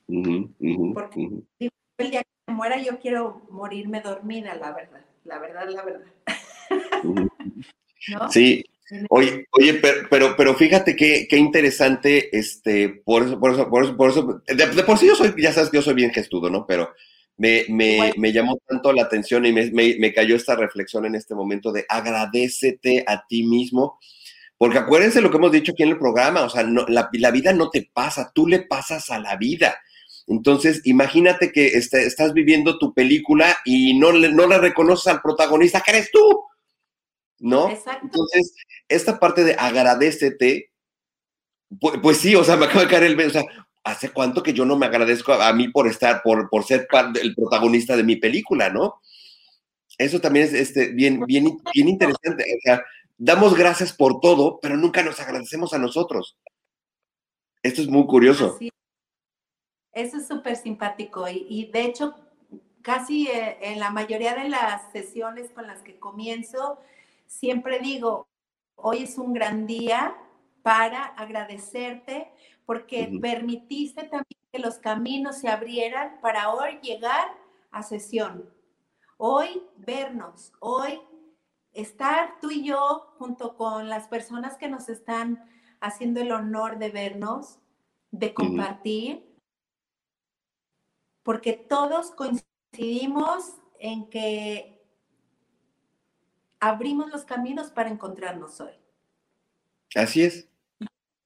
[0.07, 1.45] Porque ujú.
[1.59, 5.84] digo, el día que me muera yo quiero morirme dormida, la verdad, la verdad, la
[5.84, 6.11] verdad.
[8.30, 8.65] Sí,
[9.09, 13.84] oye, oye, pero, pero, pero fíjate qué, qué interesante, este, por eso, por eso, por
[13.84, 16.11] eso, por eso, de, de por sí yo soy, ya sabes que yo soy bien
[16.11, 16.65] gestudo, ¿no?
[16.67, 16.91] Pero
[17.38, 21.15] me, me, me llamó tanto la atención y me, me, me cayó esta reflexión en
[21.15, 23.99] este momento de agradecete a ti mismo,
[24.57, 27.31] porque acuérdense lo que hemos dicho aquí en el programa, o sea, no, la, la
[27.31, 29.75] vida no te pasa, tú le pasas a la vida.
[30.27, 35.21] Entonces, imagínate que este, estás viviendo tu película y no le, no le reconoces al
[35.21, 36.45] protagonista que eres tú.
[37.43, 37.69] ¿No?
[37.69, 38.05] Exacto.
[38.05, 38.55] Entonces,
[38.87, 40.71] esta parte de agradecete,
[41.79, 43.43] pues, pues, sí, o sea, me acaba de caer el o sea,
[43.83, 46.87] ¿hace cuánto que yo no me agradezco a, a mí por estar, por, por ser
[46.87, 49.01] parte, el protagonista de mi película, ¿no?
[49.97, 52.43] Eso también es este, bien, bien, bien interesante.
[52.43, 52.83] O sea,
[53.17, 56.37] damos gracias por todo, pero nunca nos agradecemos a nosotros.
[57.61, 58.53] Esto es muy curioso.
[58.55, 58.69] Así.
[59.91, 62.15] Eso es súper simpático y, y, de hecho,
[62.81, 66.79] casi eh, en la mayoría de las sesiones con las que comienzo,
[67.26, 68.28] siempre digo,
[68.76, 70.15] hoy es un gran día
[70.61, 72.32] para agradecerte
[72.65, 73.21] porque uh -huh.
[73.21, 77.28] permitiste también que los caminos se abrieran para hoy llegar
[77.71, 78.49] a sesión.
[79.17, 81.01] Hoy vernos, hoy
[81.74, 85.43] estar tú y yo junto con las personas que nos están
[85.82, 87.59] haciendo el honor de vernos,
[88.11, 89.34] de compartir, uh -huh.
[91.24, 94.72] porque todos coincidimos en que
[96.64, 98.72] abrimos los caminos para encontrarnos hoy.
[99.95, 100.47] Así es.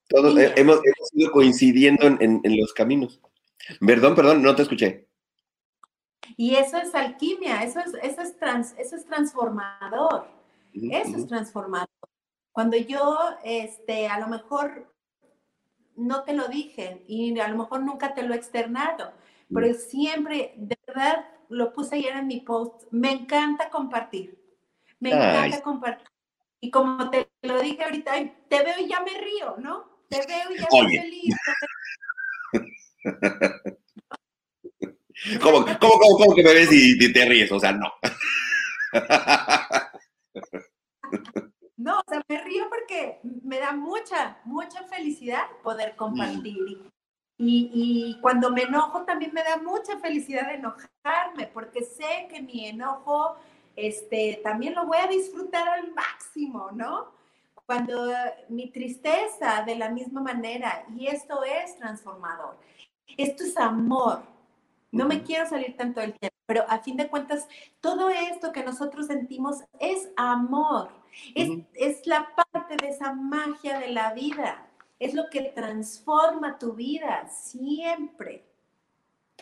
[0.09, 0.41] Todos sí.
[0.55, 3.21] hemos, hemos, ido coincidiendo en, en, en, los caminos.
[3.85, 5.07] Perdón, perdón, no te escuché.
[6.37, 10.27] Y eso es alquimia, eso es, eso es, trans, eso es transformador,
[10.73, 11.89] eso es transformador.
[12.51, 14.93] Cuando yo, este, a lo mejor
[15.95, 19.13] no te lo dije y a lo mejor nunca te lo he externado,
[19.53, 24.36] pero siempre, de verdad, lo puse ayer en mi post, me encanta compartir,
[24.99, 26.07] me encanta compartir.
[26.59, 28.13] Y como te lo dije ahorita,
[28.49, 30.03] te veo y ya me río, ¿no?
[30.09, 31.35] Te veo y ya estoy feliz.
[35.41, 37.51] ¿Cómo, cómo, cómo, cómo que me ves y, te ríes?
[37.51, 37.91] O sea, no.
[41.77, 46.57] No, o sea, me río porque me da mucha, mucha felicidad poder compartir.
[47.37, 52.41] Y, y, cuando me enojo también me da mucha felicidad de enojarme, porque sé que
[52.41, 53.37] mi enojo
[53.77, 57.13] este, también lo voy a disfrutar al máximo, ¿no?
[57.65, 58.11] Cuando
[58.49, 62.57] mi tristeza de la misma manera, y esto es transformador,
[63.15, 64.23] esto es amor.
[64.91, 67.47] No me quiero salir tanto del tema, pero a fin de cuentas,
[67.79, 70.89] todo esto que nosotros sentimos es amor,
[71.35, 74.67] es, es la parte de esa magia de la vida
[74.99, 78.45] es lo que transforma tu vida siempre.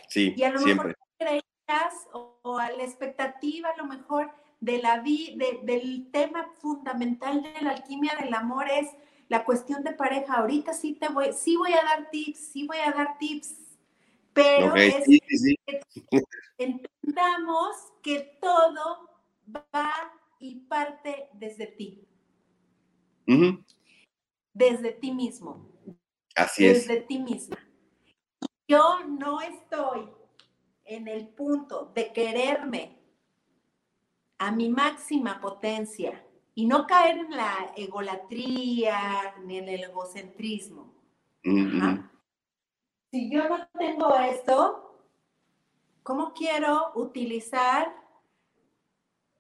[0.08, 0.96] Sí, y a lo siempre.
[1.20, 7.44] mejor creías o, a la expectativa a lo mejor de la vida, del tema fundamental
[7.44, 8.88] de la alquimia del amor es
[9.28, 10.36] la cuestión de pareja.
[10.36, 13.56] Ahorita sí te voy, sí voy a dar tips, sí voy a dar tips,
[14.34, 15.82] pero es que
[16.58, 19.10] entendamos que todo
[19.48, 19.94] va
[20.40, 22.08] y parte desde ti
[24.56, 25.70] desde ti mismo.
[26.36, 26.88] Así es.
[26.88, 27.58] Desde ti misma.
[28.68, 30.10] Yo no estoy
[30.86, 32.98] en el punto de quererme
[34.38, 36.24] a mi máxima potencia
[36.54, 40.94] y no caer en la egolatría ni en el egocentrismo.
[43.12, 45.06] Si yo no tengo esto,
[46.04, 47.94] ¿cómo quiero utilizar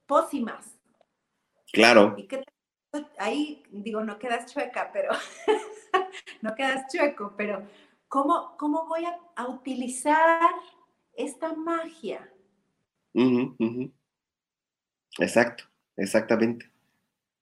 [0.06, 0.78] pócimas?
[1.72, 2.16] Claro.
[2.18, 2.44] ¿Y qué
[3.18, 5.12] ahí digo, no quedas chueca, pero
[6.42, 7.68] no quedas chueco, pero
[8.08, 10.40] ¿cómo, cómo voy a, utilizar
[11.18, 12.32] esta magia?
[15.20, 15.64] Exacto,
[15.96, 16.72] exactamente.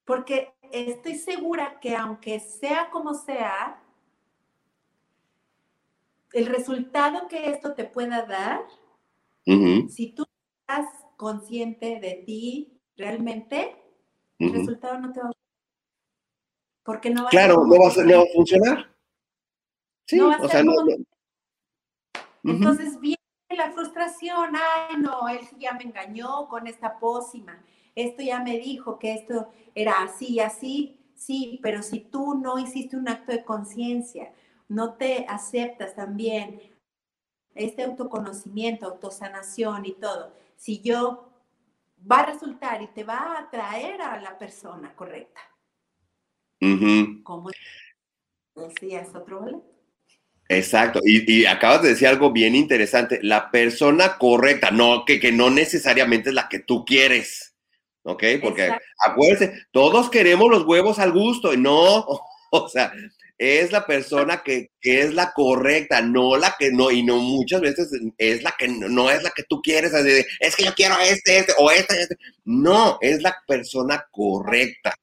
[0.06, 3.82] Porque estoy segura que aunque sea como sea,
[6.34, 8.62] el resultado que esto te pueda dar,
[9.46, 10.26] si tú
[10.62, 13.76] estás consciente de ti realmente,
[14.40, 15.34] el resultado no te va a
[16.84, 18.94] porque no va claro, a no va a, no va a funcionar.
[20.06, 20.74] Sí, o sea, no,
[22.44, 23.23] Entonces viene
[23.56, 27.62] la frustración, ay no, él ya me engañó con esta pócima,
[27.96, 32.60] esto ya me dijo que esto era así y así, sí, pero si tú no
[32.60, 34.34] hiciste un acto de conciencia,
[34.68, 36.62] no te aceptas también
[37.56, 41.30] este autoconocimiento, autosanación y todo, si yo
[42.10, 45.42] va a resultar y te va a atraer a la persona correcta.
[47.24, 47.50] ¿Cómo
[48.56, 49.73] decías otro boleto?
[50.58, 55.50] Exacto, y, acabas de decir algo bien interesante, la persona correcta, no, que, que no
[55.50, 57.56] necesariamente es la que tú quieres,
[58.04, 58.24] ¿ok?
[58.42, 58.72] Porque
[59.06, 62.06] acuérdense, todos queremos los huevos al gusto, y no,
[62.52, 62.92] o sea,
[63.38, 67.62] es la persona que, que, es la correcta, no la que no, y no muchas
[67.62, 69.94] veces es la que no, es la que tú quieres,
[70.40, 74.96] es que yo quiero este, este, o este, este, no, es la persona correcta.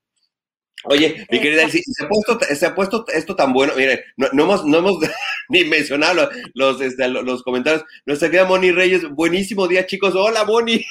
[0.85, 3.75] Oye, mi querida Elsie, se ha puesto, se ha puesto esto tan bueno.
[3.77, 4.99] Mire, no, hemos, no hemos
[5.49, 7.85] ni mencionado los, este, los comentarios.
[8.07, 10.15] Nuestra querida Moni Reyes, buenísimo día, chicos.
[10.15, 10.85] Hola, Moni.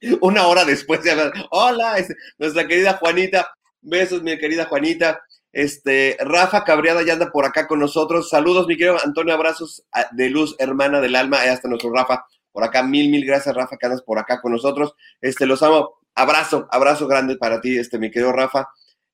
[0.20, 1.32] Una hora después de hablar.
[1.50, 3.52] Hola, este, nuestra querida Juanita.
[3.80, 5.20] Besos, mi querida Juanita.
[5.52, 8.28] Este, Rafa Cabriada ya anda por acá con nosotros.
[8.28, 9.32] Saludos, mi querido Antonio.
[9.32, 11.42] Abrazos ah, de luz, hermana del alma.
[11.42, 12.82] Hasta nuestro Rafa por acá.
[12.82, 14.94] Mil, mil gracias, Rafa, que andas por acá con nosotros.
[15.20, 15.98] Este, los amo.
[16.14, 18.68] Abrazo, abrazo grande para ti, este, mi querido Rafa.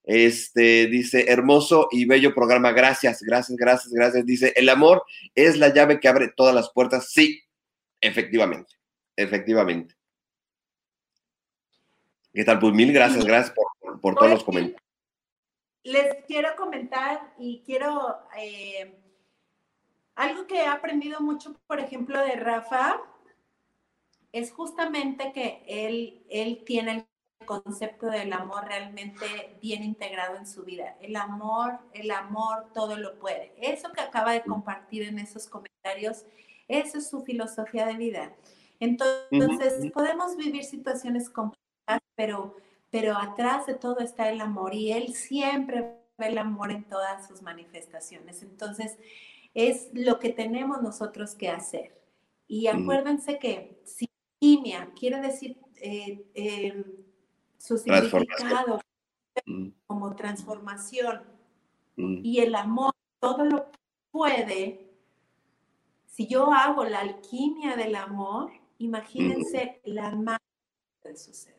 [0.04, 2.72] Este dice, hermoso y bello programa.
[2.72, 4.26] Gracias, gracias, gracias, gracias.
[4.26, 5.02] Dice, el amor
[5.34, 7.10] es la llave que abre todas las puertas.
[7.10, 7.42] Sí,
[8.00, 8.74] efectivamente,
[9.16, 9.94] efectivamente.
[12.34, 12.58] ¿Qué tal?
[12.58, 13.54] Pues mil gracias, gracias
[14.00, 14.82] por, todos los comentarios.
[15.84, 18.94] Les quiero comentar y quiero eh,
[20.16, 23.00] algo que he aprendido mucho, por ejemplo, de Rafa,
[24.32, 27.06] es justamente que él, él tiene el
[27.44, 30.96] concepto del amor realmente bien integrado en su vida.
[31.00, 33.52] El amor, el amor todo lo puede.
[33.58, 36.24] Eso que acaba de compartir en esos comentarios,
[36.68, 38.34] eso es su filosofía de vida.
[38.80, 42.56] Entonces, podemos vivir situaciones complicadas, pero,
[42.90, 47.26] pero atrás de todo está el amor y él siempre ve el amor en todas
[47.26, 48.42] sus manifestaciones.
[48.42, 48.98] Entonces,
[49.54, 52.00] es lo que tenemos nosotros que hacer.
[52.46, 54.08] Y acuérdense que si
[54.38, 56.84] quimia quiere decir eh, eh,
[57.64, 58.80] su significado
[59.86, 61.22] como transformación.
[61.96, 63.70] Y el amor todo lo
[64.10, 64.90] puede.
[66.06, 70.38] Si yo hago la alquimia del amor, imagínense la magia
[71.04, 71.54] de suceder.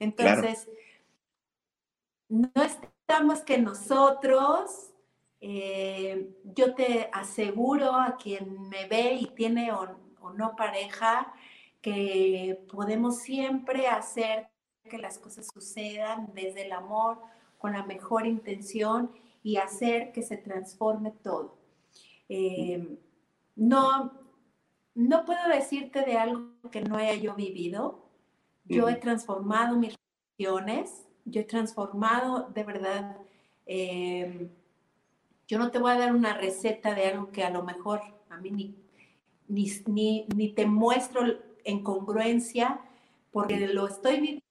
[0.00, 0.68] Entonces,
[2.28, 4.90] no estamos que nosotros,
[5.40, 9.96] eh, yo te aseguro a quien me ve y tiene o,
[10.34, 11.32] no pareja,
[11.80, 14.47] que podemos siempre hacer
[14.88, 17.18] que las cosas sucedan desde el amor,
[17.58, 19.10] con la mejor intención
[19.42, 21.58] y hacer que se transforme todo.
[22.28, 22.98] Eh,
[23.56, 24.12] no,
[24.94, 28.04] no puedo decirte de algo que no haya yo vivido.
[28.64, 29.94] Yo he transformado mis
[30.38, 33.16] relaciones, yo he transformado de verdad.
[33.66, 34.50] Eh,
[35.46, 38.36] yo no te voy a dar una receta de algo que a lo mejor a
[38.36, 41.22] mí ni, ni, ni, te muestro
[41.64, 42.80] en congruencia
[43.32, 44.44] porque lo estoy viviendo,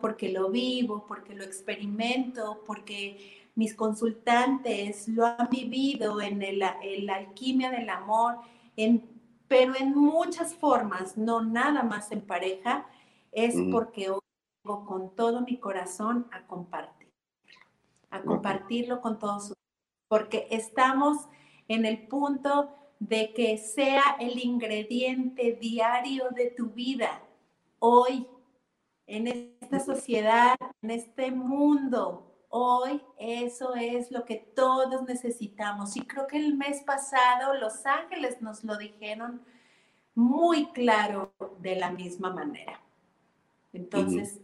[0.00, 7.14] porque lo vivo, porque lo experimento, porque mis consultantes lo han vivido en el, la
[7.14, 8.36] alquimia del amor,
[8.76, 9.08] en,
[9.48, 12.86] pero en muchas formas, no nada más en pareja,
[13.32, 14.20] es porque hoy
[14.62, 17.08] vengo con todo mi corazón a compartir,
[18.10, 19.54] a compartirlo con todos
[20.12, 21.26] porque estamos
[21.68, 22.68] en el punto
[22.98, 27.22] de que sea el ingrediente diario de tu vida
[27.78, 28.26] hoy,
[29.06, 29.26] en
[29.60, 35.96] esta sociedad, en este mundo, Hoy eso es lo que todos necesitamos.
[35.96, 39.42] Y creo que el mes pasado Los Ángeles nos lo dijeron
[40.14, 42.78] muy claro de la misma manera.
[43.72, 44.38] Entonces,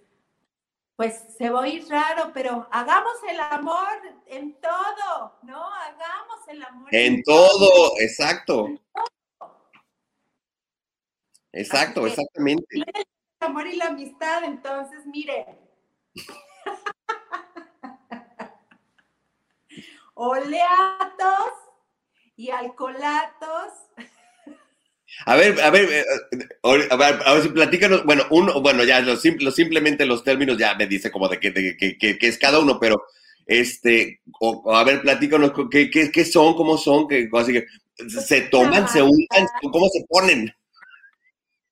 [0.96, 5.62] pues se va a ir raro, pero hagamos el amor en todo, ¿no?
[5.70, 8.68] Hagamos el amor en, todo, exacto.
[11.52, 12.86] Exacto, exactamente.
[13.40, 15.46] El amor y la amistad, entonces, mire.
[20.14, 21.52] oleatos
[22.36, 23.72] y alcoholatos.
[25.26, 26.04] A ver, a ver, eh,
[26.62, 30.74] a ver, a ver si platícanos, bueno, uno, bueno, ya lo, simplemente los términos ya
[30.74, 33.02] me dice como de qué es cada uno, pero
[33.48, 34.20] este,
[34.66, 37.66] a ver, platícanos qué, qué, son, cómo son, que, así que
[38.08, 40.54] se toman, se untan, cómo se ponen.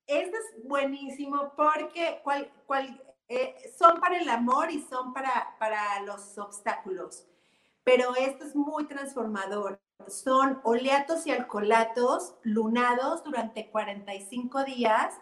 [0.06, 6.00] Esto es buenísimo porque cual, cual, eh, son para el amor y son para, para
[6.02, 7.26] los obstáculos
[7.86, 9.80] pero esto es muy transformador.
[10.08, 15.14] Son oleatos y alcolatos lunados durante 45 días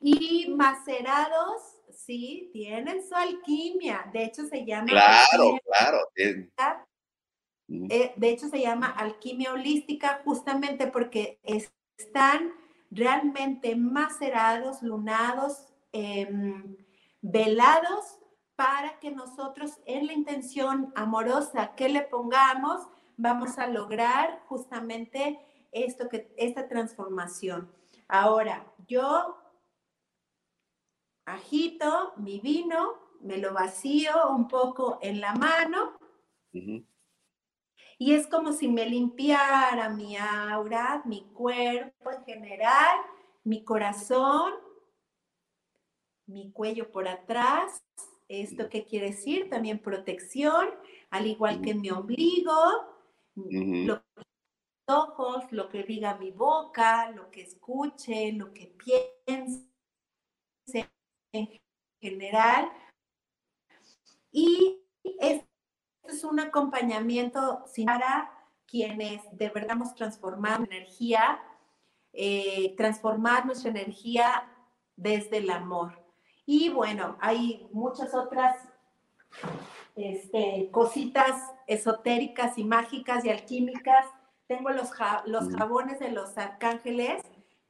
[0.00, 1.62] y macerados,
[1.94, 4.10] sí, tienen su alquimia.
[4.12, 4.88] De hecho, se llama.
[4.88, 5.98] Claro, claro.
[7.68, 11.38] Eh, de hecho, se llama alquimia holística justamente porque
[11.96, 12.52] están
[12.92, 16.76] realmente macerados, lunados, em,
[17.22, 18.18] velados
[18.54, 22.86] para que nosotros en la intención amorosa que le pongamos,
[23.16, 25.40] vamos a lograr justamente
[25.72, 27.72] esto que, esta transformación.
[28.08, 29.38] Ahora, yo
[31.24, 35.98] agito mi vino, me lo vacío un poco en la mano
[38.02, 42.98] y es como si me limpiara mi aura, mi cuerpo en general,
[43.44, 44.54] mi corazón,
[46.26, 47.84] mi cuello por atrás,
[48.26, 49.50] ¿Esto qué quiere decir?
[49.50, 50.66] También protección,
[51.10, 52.54] al igual que mi ombligo,
[53.34, 54.00] los
[54.88, 59.68] ojos, lo que diga mi boca, lo que escuche, lo que piense
[61.32, 61.60] en
[62.00, 62.72] general.
[64.32, 64.80] Y
[65.20, 65.51] esto
[66.08, 68.30] es un acompañamiento para
[68.66, 71.40] quienes de verdad hemos transformado energía,
[72.12, 74.48] eh, transformar nuestra energía
[74.96, 75.98] desde el amor.
[76.46, 78.56] Y bueno, hay muchas otras
[79.96, 84.06] este, cositas esotéricas y mágicas y alquímicas.
[84.46, 84.90] Tengo los,
[85.26, 85.56] los mm.
[85.56, 87.22] jabones de los arcángeles,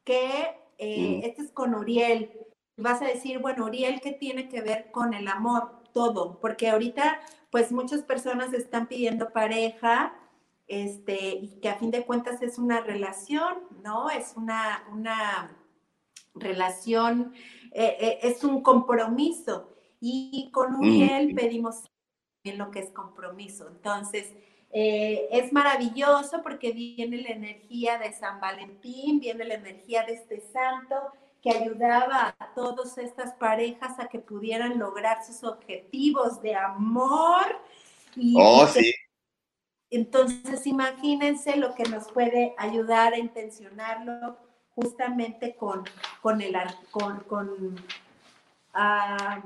[0.05, 1.27] que eh, mm.
[1.27, 2.33] este es con Uriel.
[2.77, 5.83] Vas a decir, bueno, Uriel, ¿qué tiene que ver con el amor?
[5.93, 7.21] Todo, porque ahorita,
[7.53, 10.15] pues muchas personas están pidiendo pareja,
[10.67, 14.09] este, y que a fin de cuentas es una relación, ¿no?
[14.11, 15.55] Es una, una
[16.35, 17.35] relación
[17.73, 19.77] eh, eh, es un compromiso.
[20.01, 21.85] Y con Uriel pedimos
[22.43, 23.69] bien lo que es compromiso.
[23.69, 24.33] Entonces,
[24.71, 30.41] eh, es maravilloso porque viene la energía de San Valentín, viene la energía de este
[30.41, 30.97] santo
[31.43, 37.59] que ayudaba a todas estas parejas a que pudieran lograr sus objetivos de amor.
[38.15, 38.95] Y oh, sí.
[39.91, 44.39] Entonces, imagínense lo que nos puede ayudar a intencionarlo
[44.75, 45.85] justamente con,
[46.23, 46.57] con el
[46.91, 47.77] con, con,
[48.73, 49.43] ay,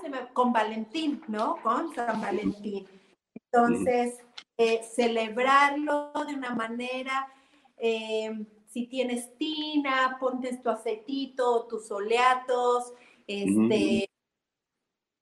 [0.00, 1.56] se me, con Valentín, ¿no?
[1.62, 2.88] Con San Valentín.
[3.34, 4.18] Entonces,
[4.56, 7.28] eh, celebrarlo de una manera,
[7.76, 12.94] eh, si tienes tina, ponte tu aceitito, tus oleatos,
[13.26, 14.08] este,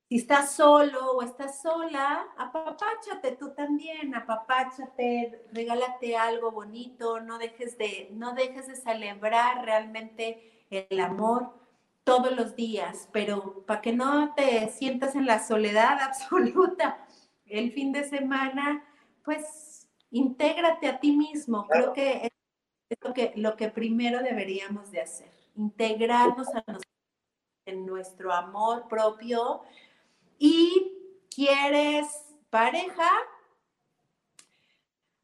[0.09, 7.77] si estás solo o estás sola, apapáchate tú también, apapáchate, regálate algo bonito, no dejes
[7.77, 11.53] de, no dejes de celebrar realmente el amor
[12.05, 17.05] todos los días, pero para que no te sientas en la soledad absoluta
[17.47, 18.85] el fin de semana,
[19.25, 21.67] pues intégrate a ti mismo.
[21.67, 22.30] Creo que
[22.91, 26.83] es lo que, lo que primero deberíamos de hacer, integrarnos a nosotros
[27.65, 29.63] en nuestro amor propio.
[30.39, 30.93] Y
[31.35, 32.07] quieres
[32.51, 33.09] pareja,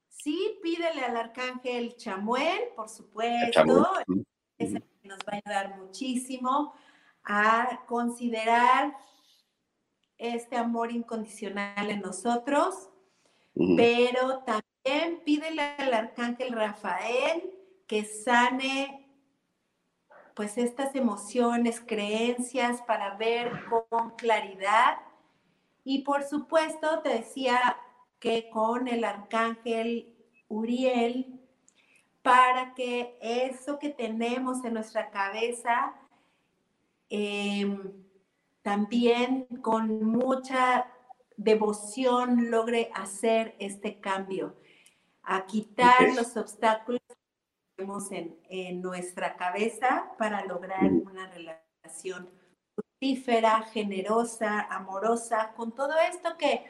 [0.08, 3.92] sí, pídele al arcángel Chamuel, por supuesto.
[4.58, 6.72] Ese nos va a ayudar muchísimo
[7.24, 8.96] a considerar
[10.18, 12.88] este amor incondicional en nosotros,
[13.76, 17.55] pero también pídele al arcángel Rafael
[17.86, 19.06] que sane
[20.34, 23.52] pues estas emociones, creencias para ver
[23.88, 24.98] con claridad.
[25.82, 27.78] Y por supuesto, te decía
[28.18, 30.14] que con el arcángel
[30.48, 31.40] Uriel,
[32.22, 35.94] para que eso que tenemos en nuestra cabeza,
[37.08, 37.92] em,
[38.60, 40.92] también con mucha
[41.38, 44.56] devoción logre hacer este cambio,
[45.22, 47.00] a quitar los obstáculos
[47.78, 52.28] en, en nuestra cabeza para lograr una relación
[52.74, 56.62] fructífera, generosa, amorosa, con todo esto que,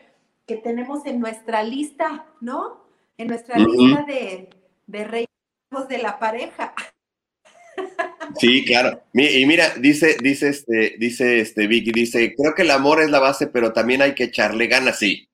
[0.47, 2.85] que tenemos en nuestra lista, ¿no?
[3.19, 4.51] En nuestra lista de,
[4.87, 5.29] de reyes
[5.89, 6.75] de la pareja.
[8.39, 9.03] Sí, claro.
[9.13, 13.21] Y mira, dice, dice este, dice este Vicky, dice, creo que el amor es la
[13.21, 15.26] base, pero también hay que echarle ganas, sí.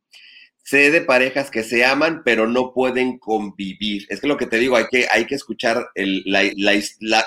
[0.62, 4.06] Sé de parejas que se aman, pero no pueden convivir.
[4.09, 6.24] Es que lo que te digo, hay que, hay que escuchar el,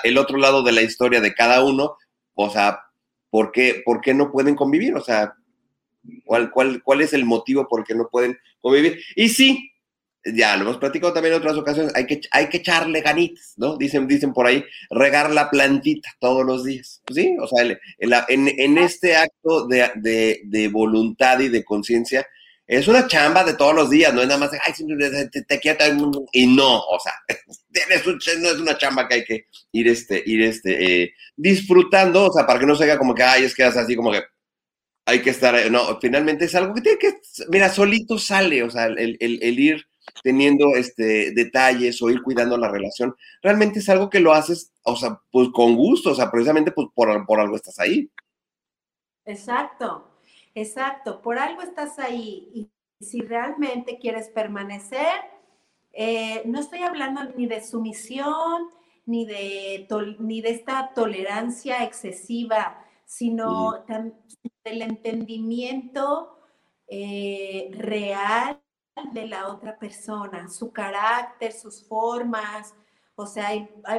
[0.04, 1.96] el otro lado de la historia de cada uno.
[2.34, 2.80] O sea,
[3.30, 4.94] ¿por qué, por qué no pueden convivir?
[4.94, 5.34] O sea,
[6.24, 9.00] ¿cuál, cuál, ¿cuál es el motivo por qué no pueden convivir?
[9.14, 9.70] Y sí,
[10.34, 13.76] ya lo hemos platicado también en otras ocasiones, hay que, hay que echarle ganitas, ¿no?
[13.76, 17.02] Dicen, dicen por ahí, regar la plantita todos los días.
[17.12, 22.26] Sí, o sea, en, en, este acto de, de, de voluntad y de conciencia,
[22.66, 24.72] es una chamba de todos los días, no es nada más, ay,
[25.30, 25.84] te, te quiero,
[26.32, 27.12] y no, o sea,
[28.40, 32.44] no es una chamba que hay que ir, este, ir este, eh, disfrutando, o sea,
[32.46, 34.22] para que no se vea como que, ay, es que es así como que
[35.04, 38.86] hay que estar, no, finalmente es algo que tiene que, mira, solito sale, o sea,
[38.86, 39.86] el, el, ir
[40.24, 44.96] teniendo este, detalles o ir cuidando la relación, realmente es algo que lo haces, o
[44.96, 48.10] sea, pues con gusto, o sea, precisamente pues, por, por algo estás ahí.
[49.24, 50.15] Exacto.
[50.56, 55.12] Exacto, por algo estás ahí y si realmente quieres permanecer,
[55.92, 58.70] eh, no estoy hablando ni de sumisión,
[59.04, 59.86] ni de,
[60.18, 63.84] ni de esta tolerancia excesiva, sino
[64.64, 66.38] del entendimiento
[66.88, 68.58] eh, real
[69.12, 72.74] de la otra persona, su carácter, sus formas.
[73.18, 73.48] O sea,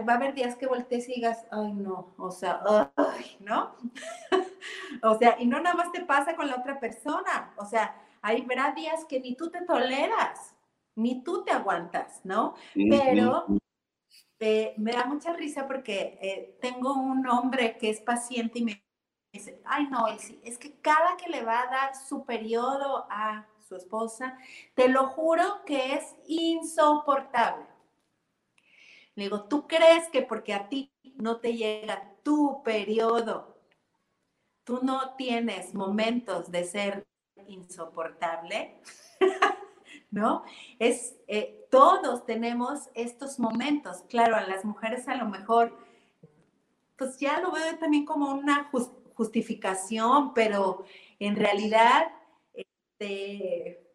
[0.08, 2.62] va a haber días que voltees y digas, ay, no, o sea,
[2.96, 3.76] ay, ¿no?
[5.04, 8.44] o sea, y no nada más te pasa con la otra persona, o sea, hay
[8.44, 10.56] habrá días que ni tú te toleras,
[10.96, 12.54] ni tú te aguantas, ¿no?
[12.74, 13.48] Pero
[14.40, 18.84] eh, me da mucha risa porque eh, tengo un hombre que es paciente y me
[19.34, 23.76] dice, ay no, es que cada que le va a dar su periodo a su
[23.76, 24.38] esposa,
[24.76, 27.77] te lo juro que es insoportable.
[29.18, 33.58] Le digo, ¿tú crees que porque a ti no te llega tu periodo
[34.68, 37.08] tú no tienes momentos de ser
[37.48, 38.82] insoportable,
[40.12, 40.44] ¿no?
[40.78, 44.04] Es, eh, todos tenemos estos momentos.
[44.10, 45.74] Claro, a las mujeres a lo mejor,
[46.98, 48.70] pues ya lo veo también como una
[49.14, 50.84] justificación, pero
[51.18, 52.12] en realidad,
[52.54, 53.87] este,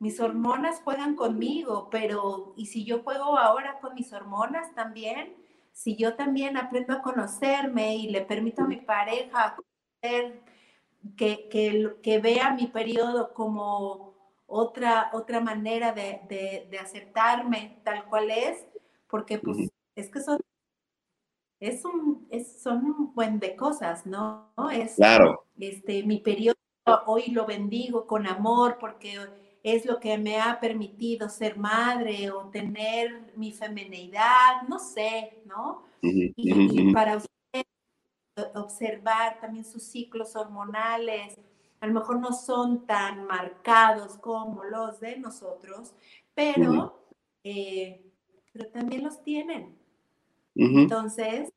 [0.00, 5.36] mis hormonas juegan conmigo, pero ¿y si yo juego ahora con mis hormonas también?
[5.72, 9.56] Si yo también aprendo a conocerme y le permito a mi pareja
[10.00, 10.42] que,
[11.16, 14.14] que, que vea mi periodo como
[14.46, 18.66] otra, otra manera de, de, aceptarme tal cual es,
[19.06, 20.40] porque pues es que son,
[21.60, 24.50] es un, es, son un buen de cosas, ¿no?
[24.72, 25.44] Es, claro.
[25.58, 26.56] Este, mi periodo
[27.06, 29.18] hoy lo bendigo con amor porque
[29.62, 35.84] es lo que me ha permitido ser madre o tener mi feminidad, no sé, ¿no?
[36.02, 37.30] y, y para usted
[38.54, 41.38] observar también sus ciclos hormonales,
[41.80, 45.94] a lo mejor no son tan marcados como los de nosotros,
[46.34, 47.06] pero,
[47.42, 48.04] eh,
[48.52, 49.78] pero también los tienen.
[50.54, 51.50] Entonces,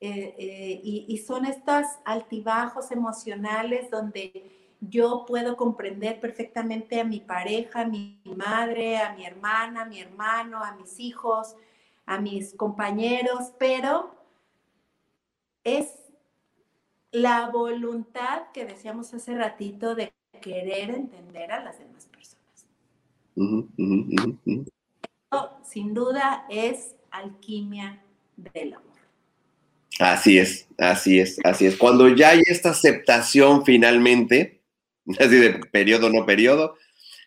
[0.00, 7.20] eh, eh, y, y, son estos altibajos emocionales donde yo puedo comprender perfectamente a mi
[7.20, 11.54] pareja, a mi madre, a mi hermana, a mi hermano, a mis hijos,
[12.04, 14.12] a mis compañeros, pero
[15.62, 15.86] es
[17.12, 22.66] la voluntad que decíamos hace ratito de querer entender a las demás personas.
[25.62, 28.02] sin duda es alquimia
[28.36, 28.90] del amor.
[30.00, 31.76] Así es, así es, así es.
[31.76, 34.61] Cuando ya hay esta aceptación finalmente,
[35.18, 36.76] así de periodo, no periodo,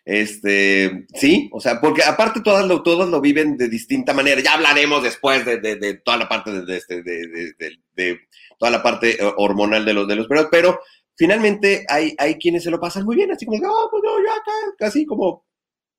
[0.06, 4.40] este, sí, o sea, porque aparte todas lo, todos lo viven de distinta manera.
[4.40, 8.20] Ya hablaremos después de, de, toda la parte de, este, de,
[8.56, 10.80] toda la parte eh, hormonal de los de los periodos, pero
[11.16, 14.32] finalmente hay, hay quienes se lo pasan muy bien, así como, oh, pues yo ya
[14.32, 15.44] acá, casi como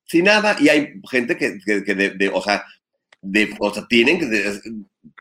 [0.06, 2.64] sin nada, y hay gente que, que, que de, o sea,
[3.22, 4.54] de, o sea, tienen que,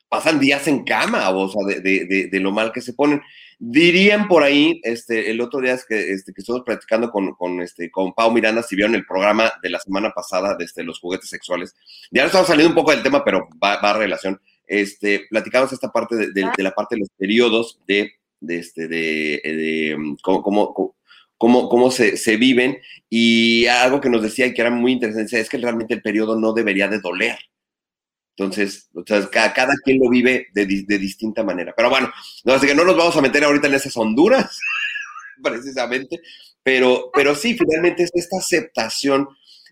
[0.09, 3.21] pasan días en cama, o sea, de, lo mal que se ponen.
[3.59, 7.61] Dirían por ahí, este, el otro día es que, este, que estuvimos practicando con, con,
[7.63, 11.01] este, con Pau Miranda, si vieron el programa de la semana pasada de este, los
[11.01, 11.75] juguetes sexuales.
[12.11, 14.41] Ya estamos saliendo un poco del tema, pero va, a relación.
[14.67, 19.97] Este, platicamos esta parte de, la parte de los periodos de, de este, de, de
[19.97, 20.97] mm, cómo, cómo,
[21.39, 22.79] cómo, cómo se, se, viven
[23.09, 26.39] y algo que nos decía y que era muy interesante es que realmente el periodo
[26.39, 27.39] no debería de doler.
[28.39, 31.73] Entonces, o sea, cada, cada, quien lo vive de, de, distinta manera.
[31.75, 32.13] Pero bueno,
[32.45, 34.59] no, así que no nos vamos a meter ahorita en esas honduras,
[35.43, 36.21] precisamente,
[36.63, 39.27] pero, pero sí, finalmente es esta aceptación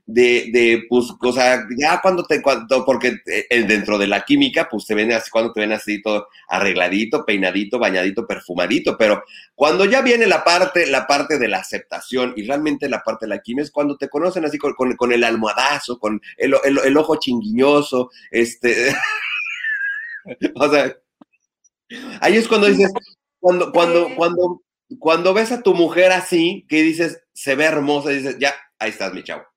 [0.06, 4.68] de, de, pues, o sea, ya cuando te, cuando, porque eh, dentro de la química,
[4.70, 9.24] pues te ven así, cuando te ven así todo arregladito, peinadito, bañadito, perfumadito, pero
[9.54, 13.30] cuando ya viene la parte, la parte de la aceptación y realmente la parte de
[13.30, 16.78] la química es cuando te conocen así con, con, con el almohadazo, con el, el,
[16.84, 18.94] el, ojo chinguiñoso, este,
[20.54, 20.94] o sea,
[22.20, 22.92] ahí es cuando dices,
[23.40, 24.62] cuando, cuando, cuando,
[24.98, 29.14] cuando ves a tu mujer así, que dices, se ve hermosa, dices, ya, ahí estás,
[29.14, 29.53] mi chavo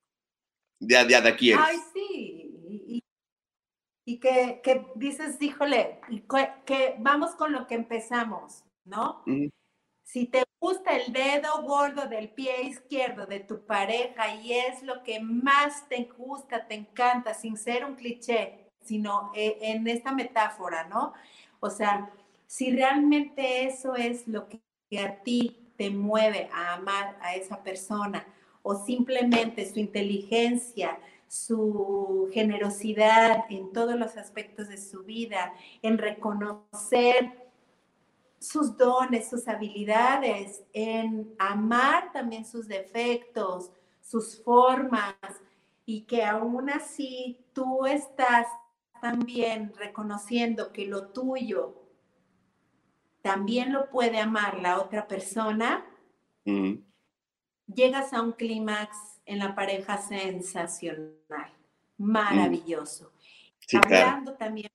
[0.79, 1.65] de, de, de aquí eres.
[1.65, 2.43] Ay, sí.
[2.69, 3.03] Y,
[4.05, 9.23] y que, que, dices, híjole, que, que, vamos con lo que empezamos, ¿no?
[10.03, 15.03] Si te gusta el dedo gordo del pie izquierdo de tu pareja y es lo
[15.03, 20.85] que más te gusta, te encanta, sin ser un cliché, sino eh, en esta metáfora,
[20.85, 21.13] ¿no?
[21.59, 22.09] O sea,
[22.45, 24.61] si realmente eso es lo que
[24.99, 28.25] a ti te mueve a amar a esa persona,
[28.69, 37.49] o simplemente su inteligencia, su generosidad en todos los aspectos de su vida, en reconocer
[38.39, 43.71] sus dones, sus habilidades, en amar también sus defectos,
[44.01, 45.15] sus formas,
[45.85, 48.47] y que aún así tú estás
[49.01, 51.87] también reconociendo que lo tuyo
[53.21, 55.85] también lo puede amar la otra persona,
[57.73, 61.51] llegas a un clímax en la pareja sensacional,
[61.97, 63.11] maravilloso.
[63.59, 64.37] Sí, Hablando claro.
[64.37, 64.71] también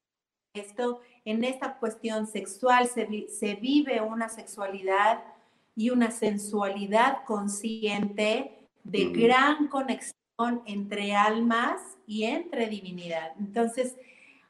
[0.54, 5.24] de esto, en esta cuestión sexual se, se, vive una sexualidad
[5.74, 9.12] y una sensualidad consciente de mm.
[9.12, 13.32] gran conexión entre almas y entre divinidad.
[13.38, 13.96] Entonces,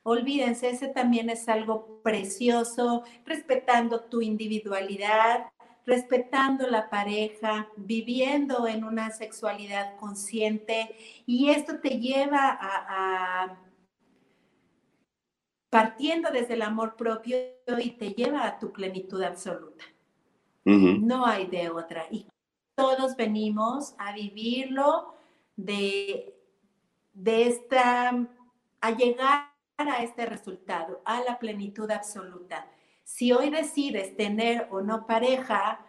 [0.02, 5.52] olvídense, ese también es algo precioso, respetando tu individualidad,
[5.84, 10.94] respetando la pareja, viviendo en una sexualidad consciente
[11.26, 13.58] y esto te lleva a, a
[15.72, 17.36] partiendo desde el amor propio
[17.78, 19.84] y te lleva a tu plenitud absoluta.
[20.66, 21.00] Uh -huh.
[21.00, 22.04] No hay de otra.
[22.10, 22.26] Y
[22.74, 25.14] todos venimos a vivirlo
[25.56, 26.34] de,
[27.14, 28.28] de esta,
[28.80, 32.68] a llegar a este resultado, a la plenitud absoluta.
[33.04, 35.84] Si hoy decides tener o no pareja,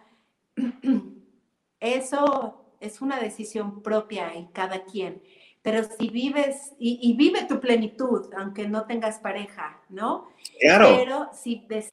[1.79, 5.23] eso es una decisión propia en cada quien.
[5.61, 10.27] Pero si vives y, y vive tu plenitud, aunque no tengas pareja, ¿no?
[10.59, 10.97] Claro.
[10.97, 11.89] Pero si des,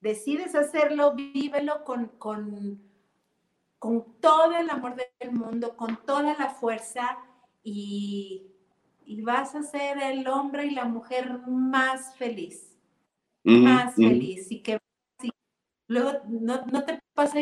[0.00, 2.80] decides hacerlo, vívelo con, con,
[3.80, 7.18] con todo el amor del mundo, con toda la fuerza
[7.64, 8.52] y,
[9.04, 12.67] y vas a ser el hombre y la mujer más feliz
[13.48, 14.78] más feliz y que
[15.88, 17.38] luego no, no, te pasa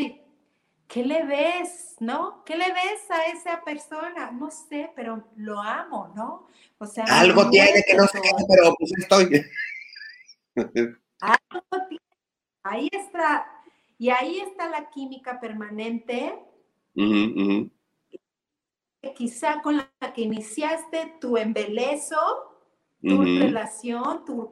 [0.89, 2.45] ¿qué le ves, no?
[2.45, 4.31] ¿Qué le ves a esa persona?
[4.31, 6.47] No sé, pero lo amo, ¿no?
[6.79, 9.45] O sea, algo tiene que no sé pero pues estoy.
[11.21, 12.03] algo tiene.
[12.63, 13.47] Ahí está,
[13.99, 16.43] y ahí está la química permanente.
[19.15, 22.17] Quizá con la que iniciaste tu embelezo,
[23.01, 24.51] tu relación, tu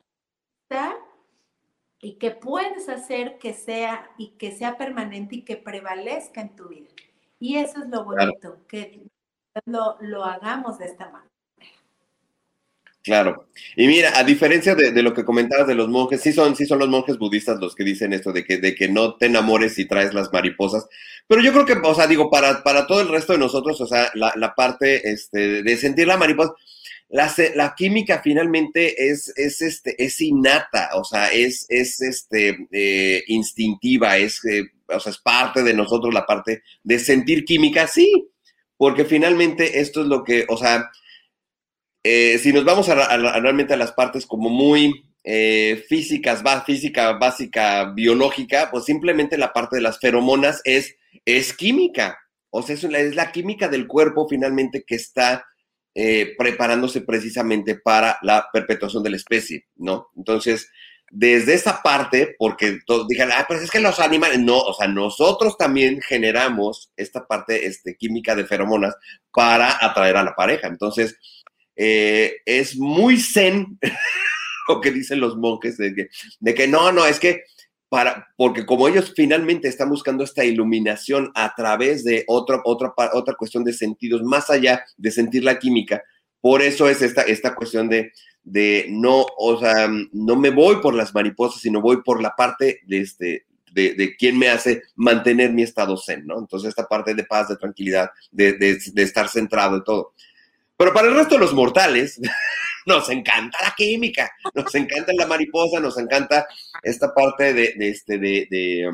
[2.05, 6.69] y que puedes hacer que sea y que sea permanente y que prevalezca en tu
[6.69, 6.91] vida.
[7.41, 9.01] Y eso es lo bonito, que
[9.65, 11.31] lo, lo hagamos de esta manera.
[13.03, 13.49] Claro.
[13.75, 16.79] Y mira, a diferencia de, lo que comentabas de los monjes, sí son, sí son
[16.79, 19.87] los monjes budistas los que dicen esto de que, de que no te enamores si
[19.87, 20.87] traes las mariposas.
[21.27, 23.87] Pero yo creo que, o sea, digo, para, para todo el resto de nosotros, o
[23.87, 26.53] sea, la, la parte este, de sentir la mariposa,
[27.09, 33.23] la, la, química finalmente es, es, este, es innata, o sea, es, es este, eh,
[33.29, 38.29] instintiva, es, eh, o sea, es parte de nosotros la parte de sentir química, sí,
[38.77, 40.91] porque finalmente esto es lo que, o sea,
[42.03, 45.05] eh, si nos vamos a, realmente a las partes como muy
[45.89, 52.19] físicas, va, física básica, biológica, pues simplemente la parte de las feromonas es, es química.
[52.51, 55.47] O sea, es, es la química del cuerpo finalmente que está
[55.95, 60.09] eh, preparándose precisamente para la perpetuación de la especie, ¿no?
[60.17, 60.69] Entonces,
[61.11, 64.89] desde esa parte, porque todos dijeron, ah, pues es que los animales, no, o sea,
[64.89, 68.97] nosotros también generamos esta parte este, química de feromonas
[69.33, 70.67] para atraer a la pareja.
[70.67, 71.17] Entonces,
[71.77, 73.79] eh, es muy zen
[74.69, 76.09] lo que dicen los monjes de que,
[76.41, 77.45] de que no, no, es que
[77.95, 83.37] para, porque como ellos finalmente están buscando esta iluminación a través de otra, otra, otra
[83.37, 86.03] cuestión de sentidos, más allá de sentir la química,
[86.41, 88.11] por eso es esta, esta cuestión de,
[88.43, 92.81] de no, o sea, no me voy por las mariposas, sino voy por la parte
[92.85, 96.41] de este, de, de quién me hace mantener mi estado zen, ¿no?
[96.41, 100.15] Entonces, esta parte de paz, de tranquilidad, de, de, de estar centrado en todo.
[100.77, 102.21] Pero para el resto de los mortales,
[102.87, 106.47] nos encanta la química, nos encanta la mariposa, nos encanta
[106.83, 108.91] esta parte de, este, de, de,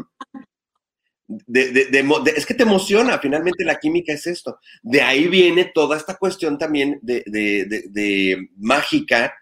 [2.37, 4.59] es que te emociona, finalmente la química es esto.
[4.83, 9.35] De ahí viene toda esta cuestión también de, mágica,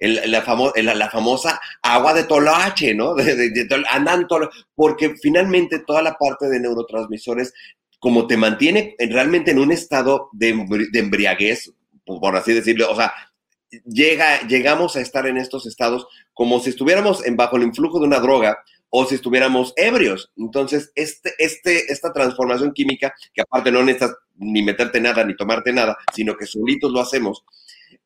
[0.00, 0.42] la,
[1.10, 3.14] famosa agua de toloache, ¿no?
[3.90, 4.26] andan
[4.74, 7.52] porque finalmente toda la parte de neurotransmisores,
[7.98, 10.50] como te mantiene realmente en un estado de,
[10.94, 11.72] embriaguez,
[12.04, 13.12] por así decirlo, o sea,
[13.84, 18.06] llega, llegamos a estar en estos estados como si estuviéramos en, bajo el influjo de
[18.06, 18.58] una droga
[18.90, 20.30] o si estuviéramos ebrios.
[20.36, 25.72] Entonces, este, este, esta transformación química, que aparte no necesitas ni meterte nada ni tomarte
[25.72, 27.44] nada, sino que solitos lo hacemos,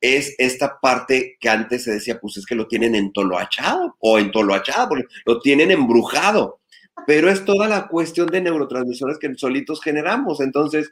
[0.01, 4.89] es esta parte que antes se decía, pues es que lo tienen entoloachado o entoloachado,
[4.89, 6.61] porque lo tienen embrujado.
[7.07, 10.41] Pero es toda la cuestión de neurotransmisores que solitos generamos.
[10.41, 10.91] Entonces,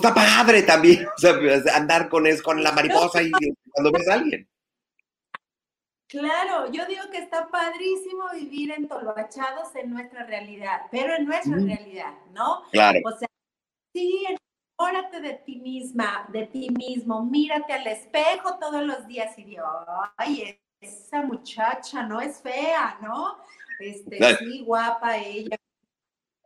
[0.00, 3.30] pues está padre también, o sea, pues, andar con, es, con la mariposa y
[3.70, 4.48] cuando ves a alguien.
[6.08, 12.12] Claro, yo digo que está padrísimo vivir entoloachados en nuestra realidad, pero en nuestra realidad,
[12.32, 12.62] ¿no?
[12.70, 13.00] Claro.
[13.04, 13.28] O sea,
[13.92, 14.24] sí,
[14.78, 19.64] enamórate de ti misma, de ti mismo, mírate al espejo todos los días y digo,
[20.16, 23.38] ay, esa muchacha no es fea, ¿no?
[23.80, 25.56] Este, sí, guapa ella,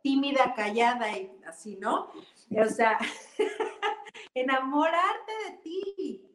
[0.01, 2.11] tímida, callada y así, ¿no?
[2.51, 2.97] O sea,
[4.33, 6.25] enamorarte de ti.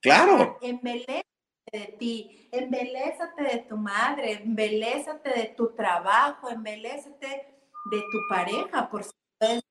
[0.00, 0.58] Claro.
[0.62, 1.26] Embelezate
[1.72, 7.26] de ti, embelezate de tu madre, embelezate de tu trabajo, embelezate
[7.90, 9.66] de tu pareja, por supuesto.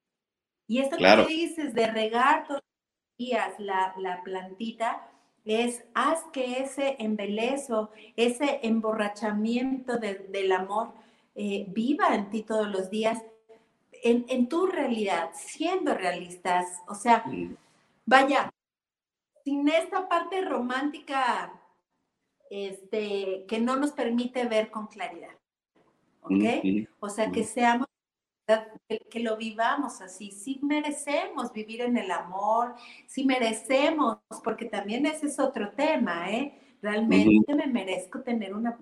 [0.67, 5.09] Y esto que dices de regar todos los días la, la plantita,
[5.45, 10.93] es haz que ese embelezo, ese emborrachamiento del amor
[11.35, 13.22] eh, viva en ti todos los días
[14.06, 17.26] en, tu realidad, siendo realistas, o sea,
[18.06, 18.52] vaya,
[19.44, 21.60] sin esta parte romántica
[22.52, 25.36] este, que no nos permite ver con claridad,
[26.22, 26.88] ¿ok?
[26.99, 27.88] O sea, que seamos,
[28.88, 32.76] que, lo vivamos así, sí merecemos vivir en el amor,
[33.07, 36.61] sí merecemos, porque también ese es otro tema, ¿eh?
[36.80, 38.80] Realmente me merezco tener una,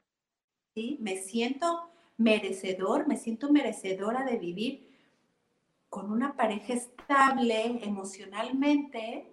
[0.75, 0.97] ¿sí?
[0.99, 4.92] Me siento merecedor, me siento merecedora de vivir
[5.93, 9.31] con una pareja estable emocionalmente,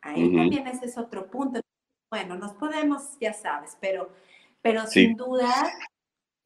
[0.00, 1.60] ahí también ese es otro punto.
[2.10, 4.10] Bueno, nos podemos, ya sabes, pero,
[4.62, 5.70] pero sin duda,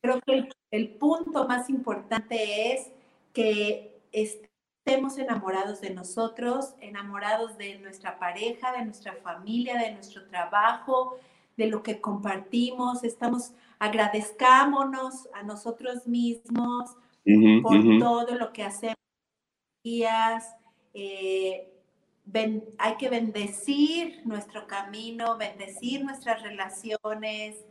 [0.03, 2.93] creo que el, punto más importante es
[3.33, 11.17] que estemos enamorados de nosotros, enamorados de nuestra pareja, de nuestra familia, de nuestro trabajo,
[11.57, 16.97] de lo que compartimos, estamos, agradezcámonos a nosotros mismos,
[17.62, 18.97] Por todo lo que hacemos
[20.94, 21.73] eh,
[22.24, 27.65] ben- hay que bendecir nuestro camino, bendecir nuestras relaciones.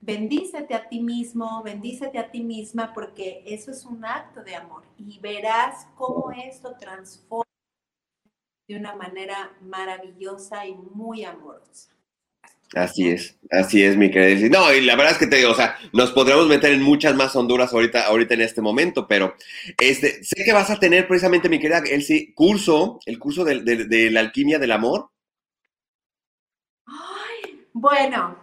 [0.00, 4.84] Bendícete a ti mismo, bendícete a ti misma, porque eso es un acto de amor
[4.96, 7.44] y verás cómo esto transforma
[8.66, 11.90] de una manera maravillosa y muy amorosa.
[12.74, 14.48] Así es, así es, mi querida.
[14.60, 17.16] No, y la verdad es que te digo, o sea, nos podremos meter en muchas
[17.16, 19.34] más Honduras ahorita, ahorita en este momento, pero
[19.80, 23.86] este, sé que vas a tener precisamente, mi querida Elsie, curso, el curso de, de-
[23.86, 25.10] de la alquimia del amor.
[26.86, 28.36] Ay, bueno,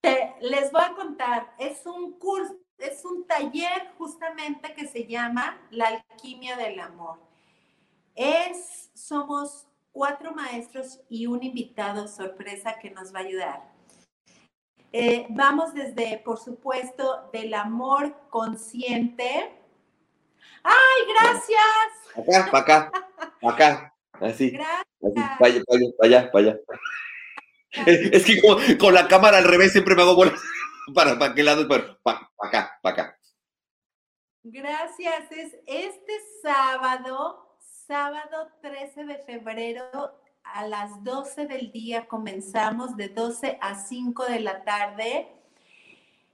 [0.00, 5.58] te- les voy a contar, es un curso, es un taller justamente que se llama
[5.70, 7.18] La alquimia del amor.
[8.16, 9.66] Es, somos
[9.96, 13.62] cuatro maestros y un invitado sorpresa que nos va a ayudar.
[14.92, 19.58] Eh, vamos desde, por supuesto, del amor consciente.
[20.62, 22.12] ¡Ay, gracias!
[22.14, 22.92] Acá, para acá,
[23.40, 24.50] para acá, así.
[24.50, 24.84] Gracias.
[25.02, 26.58] así, Vaya, vaya, vaya, vaya.
[27.86, 30.38] Es, es que con, con la cámara al revés siempre me hago bolas.
[30.94, 31.66] ¿Para, para qué lado?
[31.66, 33.18] Para, para acá, para acá.
[34.42, 35.32] Gracias.
[35.32, 36.12] Es este
[36.42, 37.45] sábado,
[37.86, 39.84] sábado 13 de febrero
[40.42, 45.28] a las 12 del día comenzamos de 12 a 5 de la tarde.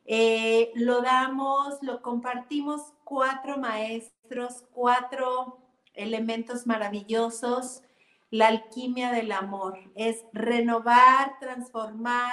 [0.06, 5.58] Eh, lo damos, lo compartimos cuatro maestros, cuatro
[5.92, 7.82] elementos maravillosos.
[8.30, 12.32] La alquimia del amor es renovar, transformar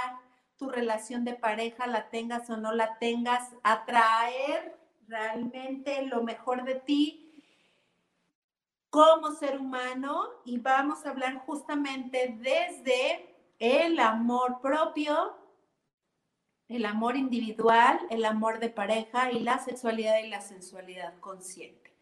[0.57, 4.77] tu relación de pareja, la tengas o no la tengas, atraer
[5.07, 7.28] realmente lo mejor de ti
[8.89, 15.35] como ser humano y vamos a hablar justamente desde el amor propio,
[16.67, 21.93] el amor individual, el amor de pareja y la sexualidad y la sensualidad consciente.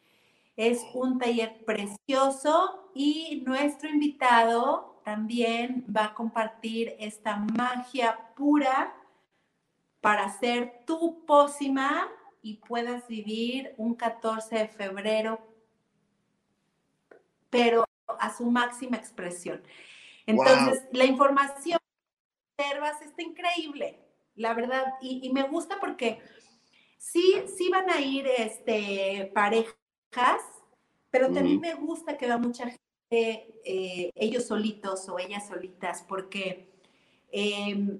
[0.55, 8.93] Es un taller precioso y nuestro invitado también va a compartir esta magia pura
[10.01, 12.07] para ser tu pócima
[12.41, 15.39] y puedas vivir un 14 de febrero,
[17.49, 17.86] pero
[18.19, 19.61] a su máxima expresión.
[20.26, 20.90] Entonces, wow.
[20.94, 21.80] la información
[22.57, 23.99] que observas está increíble,
[24.36, 26.19] la verdad, y, y, me gusta porque
[26.98, 30.41] sí, sí van a ir este, parejas,
[31.10, 32.80] pero también me gusta que va mucha gente,
[33.64, 36.69] eh, ellos solitos o ellas solitas, porque
[37.32, 37.99] eh,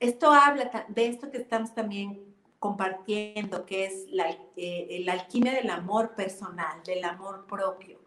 [0.00, 5.70] esto habla de esto que estamos también compartiendo, que es la, eh, la alquimia del
[5.70, 7.99] amor personal, del amor propio.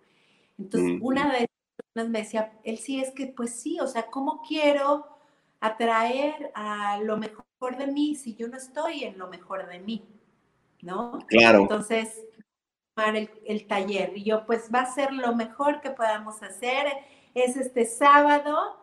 [0.58, 1.06] Entonces, mm.
[1.06, 1.48] una de las
[1.78, 5.08] personas me decía, él sí es que, pues sí, o sea, ¿cómo quiero
[5.60, 10.06] atraer a lo mejor de mí si yo no estoy en lo mejor de mí?
[10.82, 11.20] ¿No?
[11.28, 11.62] Claro.
[11.62, 12.26] Entonces,
[12.98, 14.16] el, el taller.
[14.16, 16.88] Y yo, pues va a ser lo mejor que podamos hacer.
[17.34, 18.78] Es este sábado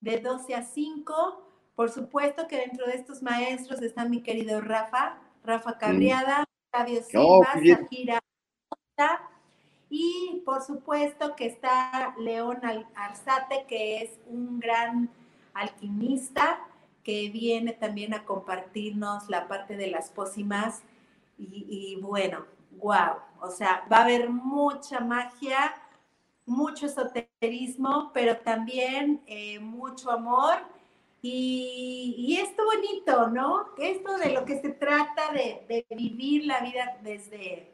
[0.00, 1.48] de 12 a 5.
[1.74, 7.24] Por supuesto que dentro de estos maestros está mi querido Rafa, Rafa Cabriada, Fabio Silva,
[7.24, 8.20] Oh, Zafira
[9.94, 12.62] y por supuesto que está León
[12.94, 15.10] Arzate, que es un gran
[15.52, 16.60] alquimista
[17.04, 20.82] que viene también a compartirnos la parte de las pócimas.
[21.36, 22.46] Y, bueno,
[22.78, 25.74] wow, o sea, va a haber mucha magia,
[26.46, 30.54] mucho esoterismo, pero también eh, mucho amor.
[31.20, 33.66] Y, y, esto bonito, ¿no?
[33.76, 37.71] Esto de lo que se trata de, de vivir la vida desde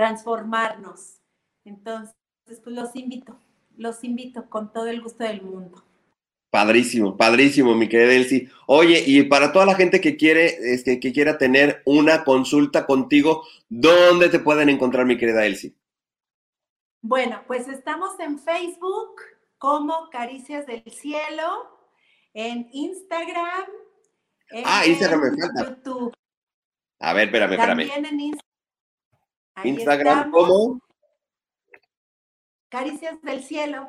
[0.00, 1.20] transformarnos.
[1.62, 2.16] Entonces,
[2.46, 3.38] pues los invito,
[3.76, 5.84] los invito con todo el gusto del mundo.
[6.50, 8.48] Padrísimo, padrísimo, mi querida Elsie.
[8.66, 13.44] Oye, y para toda la gente que quiere, este, que quiera tener una consulta contigo,
[13.68, 15.74] ¿dónde te pueden encontrar, mi querida Elsie?
[17.02, 19.20] Bueno, pues estamos en Facebook
[19.58, 21.78] como Caricias del Cielo,
[22.32, 23.66] en Instagram,
[24.48, 25.68] en ah, Instagram me falta.
[25.68, 26.14] YouTube.
[27.00, 27.86] A ver, espérame, espérame.
[27.86, 28.49] También en Instagram.
[29.60, 30.48] Ahí Instagram, estamos.
[30.48, 30.80] ¿cómo?
[32.68, 33.88] Caricias del Cielo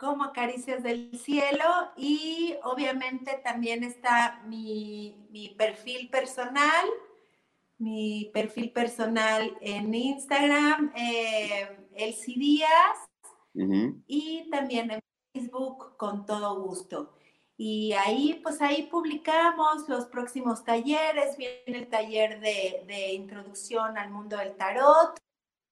[0.00, 6.86] como Caricias del Cielo y obviamente también está mi, mi, perfil personal,
[7.76, 12.98] mi perfil personal en Instagram, eh, Elsie Díaz,
[13.54, 14.02] uh -huh.
[14.06, 15.00] y también en
[15.34, 17.18] Facebook con todo gusto.
[17.62, 24.08] Y ahí, pues ahí publicamos los próximos talleres, viene el taller de, de introducción al
[24.08, 25.20] mundo del tarot,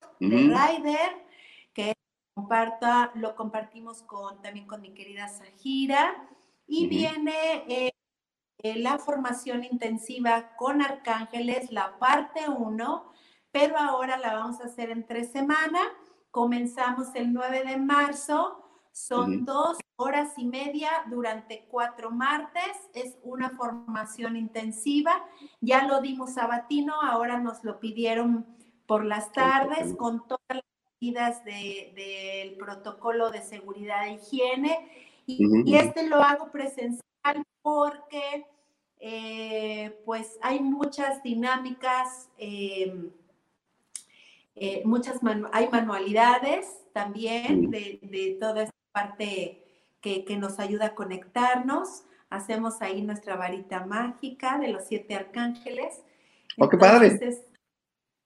[0.03, 0.29] uh -huh.
[0.29, 1.27] de Rider,
[1.73, 1.95] que
[2.35, 6.29] comparta, lo compartimos con, también con mi querida Sajira.
[6.67, 6.91] Y uh -huh.
[6.91, 7.93] viene eh,
[8.59, 13.13] eh, la formación intensiva con arcángeles, la parte 1,
[13.51, 15.89] pero ahora la vamos a hacer en tres semanas.
[16.31, 18.63] Comenzamos el 9 de marzo,
[18.93, 25.25] son dos horas y media durante cuatro martes, es una formación intensiva.
[25.61, 28.47] Ya lo dimos sabatino, ahora nos lo pidieron
[28.87, 30.65] por las tardes con todas las
[31.01, 34.89] medidas del protocolo de seguridad e higiene.
[35.27, 37.03] Y, este lo hago presencial
[37.61, 38.47] porque
[39.01, 43.11] eh, pues hay muchas dinámicas, em,
[44.55, 45.19] eh, muchas
[45.53, 49.68] hay manualidades también de, de, toda esta parte
[50.09, 52.05] que, que, nos ayuda a conectarnos.
[52.31, 56.03] Hacemos ahí nuestra varita mágica de los siete arcángeles.
[56.57, 57.19] ¡Oh, qué padre!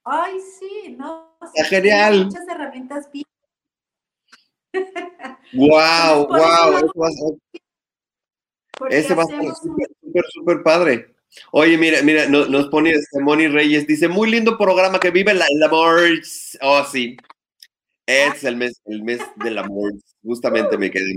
[0.04, 1.36] Ay, sí, no.
[1.68, 2.26] Genial.
[2.26, 3.24] Muchas herramientas bien.
[5.54, 7.38] Wow, wow.
[8.88, 11.14] Ese va a ser súper, súper padre.
[11.50, 15.44] Oye, mira, mira, nos, nos pone Moni Reyes, dice, muy lindo programa que vive la,
[15.46, 16.00] el amor.
[16.62, 17.18] Oh, sí.
[18.12, 19.92] Es el mes, el mes del amor.
[20.22, 21.14] Justamente me quedé.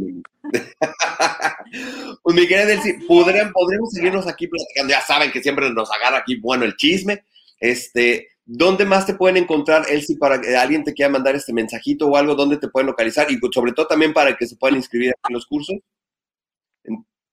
[2.24, 4.92] pues mi querida Delcy, podríamos seguirnos aquí platicando.
[4.92, 7.24] Ya saben que siempre nos agarra aquí, bueno, el chisme.
[7.60, 12.08] Este, ¿Dónde más te pueden encontrar, Elsie, para que alguien te quiera mandar este mensajito
[12.08, 12.36] o algo?
[12.36, 13.30] ¿Dónde te pueden localizar?
[13.32, 15.78] Y sobre todo también para que se puedan inscribir en los cursos.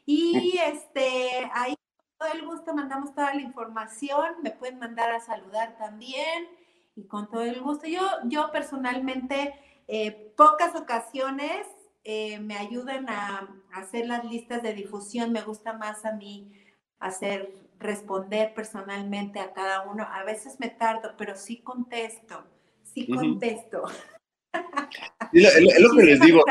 [0.05, 1.75] Y este, ahí
[2.17, 6.47] todo el gusto mandamos toda la información, me pueden mandar a saludar también
[6.95, 7.87] y con todo el gusto.
[7.87, 9.53] Yo, yo personalmente,
[9.87, 11.65] eh, pocas ocasiones
[12.11, 16.51] eh, me ayudan a, hacer las listas de difusión, me gusta más a mí
[16.99, 20.07] hacer, responder personalmente a cada uno.
[20.11, 22.43] A veces me tardo, pero sí contesto,
[22.83, 23.83] sí contesto.
[25.33, 26.43] es lo que les digo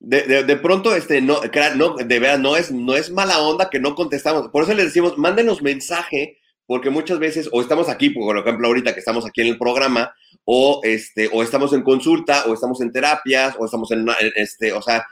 [0.00, 1.40] de, de, pronto, este, no,
[1.76, 4.48] no, de verdad, no es, no es mala onda que no contestamos.
[4.48, 6.41] Por eso les decimos, mándenos mensaje,
[6.72, 10.14] porque muchas veces, o estamos aquí, por ejemplo, ahorita que estamos aquí en el programa,
[10.46, 14.80] o este, o estamos en consulta, o estamos en terapias, o estamos en, este, o
[14.80, 15.06] sea,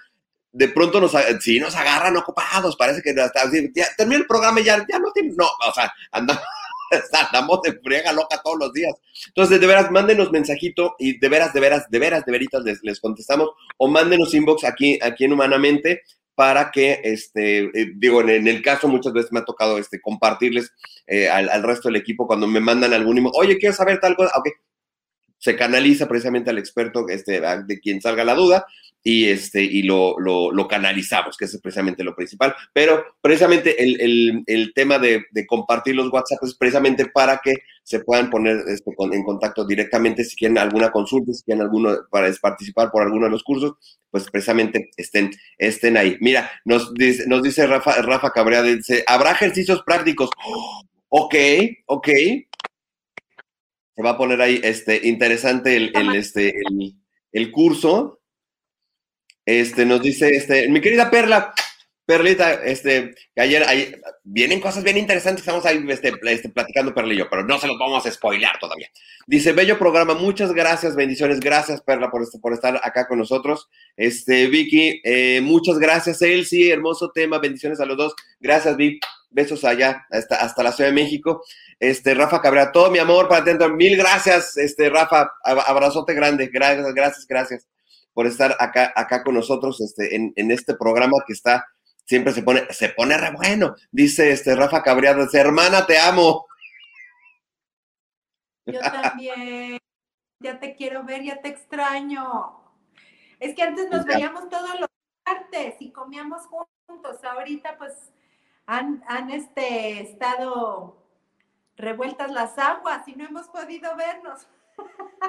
[0.52, 3.42] de pronto nos, si nos agarran ocupados, parece que hasta,
[3.74, 6.42] ya, termina el programa y ya, ya no tiene, no, o sea, andamos
[7.30, 8.94] andamos de friega loca todos los días.
[9.26, 12.82] Entonces, de veras, mándenos mensajito y de veras, de veras, de veras, de veritas les,
[12.82, 16.04] les contestamos o mándenos inbox aquí, aquí en Humanamente
[16.40, 20.72] para que, este, eh, digo, en, el caso muchas veces me ha tocado este, compartirles
[21.06, 24.32] eh, al, resto del equipo cuando me mandan algún inbox, oye, quiero saber tal cosa,
[24.38, 24.48] ok,
[25.36, 28.64] se canaliza precisamente al experto este, de quien salga la duda
[29.02, 32.54] y, este, y lo, lo, canalizamos, que es precisamente lo principal.
[32.72, 38.00] Pero precisamente el, el, tema de, de, compartir los WhatsApp es precisamente para que se
[38.00, 42.90] puedan poner este, en contacto directamente si quieren alguna consulta, si quieren alguno para participar
[42.90, 43.72] por alguno de los cursos,
[44.10, 46.16] pues precisamente estén, estén ahí.
[46.20, 50.30] Mira, nos dice, nos dice Rafa, Rafa Cabrera, dice, ¿habrá ejercicios prácticos?
[51.08, 51.34] ok,
[51.86, 52.08] ok.
[53.96, 56.94] Se va a poner ahí este, interesante el, el este, el,
[57.32, 58.19] el curso.
[59.50, 61.52] Este, nos dice, este, mi querida Perla,
[62.06, 63.64] Perlita, este, que ayer,
[64.22, 67.66] vienen cosas bien interesantes, estamos ahí este, este, platicando Perla y yo, pero no se
[67.66, 68.88] los vamos a spoilear todavía.
[69.26, 73.68] Dice, bello programa, muchas gracias, bendiciones, gracias Perla por, este, por estar acá con nosotros.
[73.96, 78.14] Este, Vicky, eh, muchas gracias, Elsie, hermoso tema, bendiciones a los dos.
[78.38, 79.00] Gracias, Vicky,
[79.30, 81.42] besos allá, hasta, hasta la Ciudad de México.
[81.80, 86.94] Este, Rafa Cabrera, todo mi amor para atender, mil gracias, este, Rafa, abrazote grande, gracias,
[86.94, 87.69] gracias, gracias
[88.12, 91.66] por estar acá, acá con nosotros este, en, en este programa que está,
[92.04, 93.74] siempre se pone, se pone re bueno.
[93.90, 96.46] Dice este Rafa Cabrera, hermana, te amo.
[98.66, 99.78] Yo también,
[100.40, 102.60] ya te quiero ver, ya te extraño.
[103.38, 104.88] Es que antes nos veíamos todos los
[105.26, 107.24] martes y comíamos juntos.
[107.24, 107.94] Ahorita pues
[108.66, 111.00] han, han este, estado
[111.76, 114.46] revueltas las aguas y no hemos podido vernos.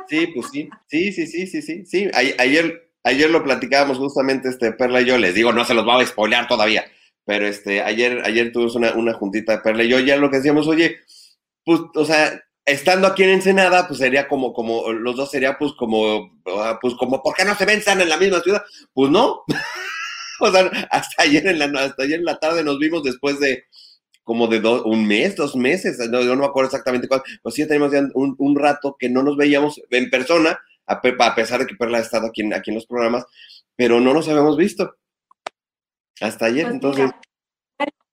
[0.07, 2.11] Sí, pues sí, sí, sí, sí, sí, sí, sí.
[2.14, 6.02] Ayer, ayer lo platicábamos justamente, este, Perla y yo, les digo, no se los va
[6.02, 6.86] a spoilear todavía,
[7.26, 10.38] pero este, ayer, ayer tuvimos una, una juntita de Perla y yo, ya lo que
[10.38, 10.99] decíamos, oye,
[11.64, 15.73] pues, o sea, estando aquí en Ensenada, pues sería como, como, los dos sería pues
[15.73, 16.41] como,
[16.82, 18.64] pues como, ¿por qué no se ven, están en la misma ciudad?
[18.94, 19.44] Pues no.
[20.40, 23.65] o sea, hasta ayer en la, hasta ayer en la tarde nos vimos después de,
[24.23, 27.68] como de un mes, dos meses, no, yo no me acuerdo exactamente cuándo, pues sí
[27.68, 31.68] tenemos ya un, un, rato que no nos veíamos en persona, a, a pesar de
[31.68, 33.26] que Perla ha estado aquí en, aquí en los programas,
[33.76, 34.95] pero no nos habíamos visto.
[36.19, 37.06] Hasta ayer, Pues entonces.
[37.06, 37.22] mira,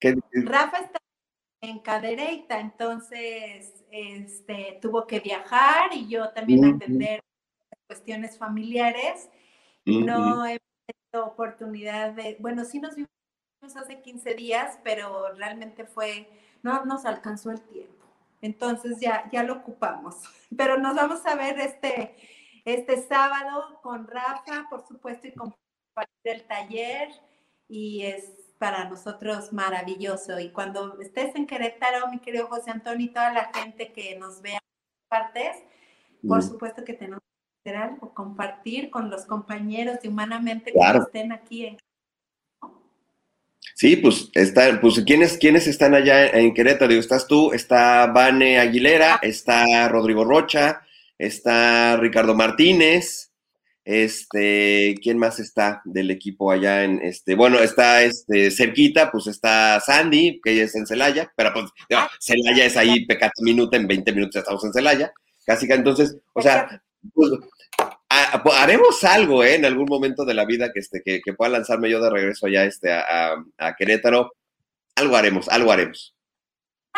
[0.00, 0.98] ¿qué- Rafa está
[1.60, 7.20] en cadereita, entonces este, tuvo que viajar y yo también atender
[7.86, 9.28] cuestiones familiares.
[9.84, 13.10] No he tenido oportunidad de, bueno, sí nos vimos
[13.62, 16.28] hace 15 días, pero realmente fue,
[16.62, 18.06] no nos alcanzó el tiempo.
[18.40, 20.16] Entonces ya, ya lo ocupamos.
[20.56, 22.14] Pero nos vamos a ver este,
[22.64, 25.64] este sábado con Rafa, por supuesto, y compartir
[26.22, 27.08] el taller.
[27.68, 30.38] Y es para nosotros maravilloso.
[30.38, 34.40] Y cuando estés en Querétaro, mi querido José Antonio y toda la gente que nos
[34.40, 35.56] vea en partes,
[36.26, 41.00] por supuesto que tenemos que hacer algo, compartir con los compañeros de Humanamente Claro.
[41.00, 41.76] que estén aquí en
[43.74, 46.88] Sí, pues está, pues ¿quiénes, quiénes están allá en Querétaro?
[46.88, 50.82] Digo, estás tú, está Vane Aguilera, está Rodrigo Rocha,
[51.18, 53.28] está Ricardo Martínez,
[53.84, 57.34] este, ¿quién más está del equipo allá en este?
[57.34, 62.02] Bueno, está este cerquita, pues está Sandy, que ella es en Celaya, pero pues digo,
[62.20, 65.12] Celaya es ahí pecata minuta, en 20 minutos ya estamos en Celaya,
[65.46, 66.82] casi que entonces, o sea,
[67.14, 67.30] pues,
[68.42, 69.54] pues, haremos algo ¿eh?
[69.56, 72.46] en algún momento de la vida que, este, que, que pueda lanzarme yo de regreso
[72.46, 73.00] allá este, a,
[73.34, 74.32] a- a Querétaro.
[74.96, 76.16] Algo haremos, algo haremos.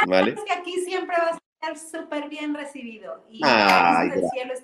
[0.06, 0.32] ¿Vale?
[0.32, 1.38] Es que aquí siempre va a
[1.76, 3.26] estar súper bien recibido.
[3.28, 4.54] Y Ay, Caricias del gra- cielo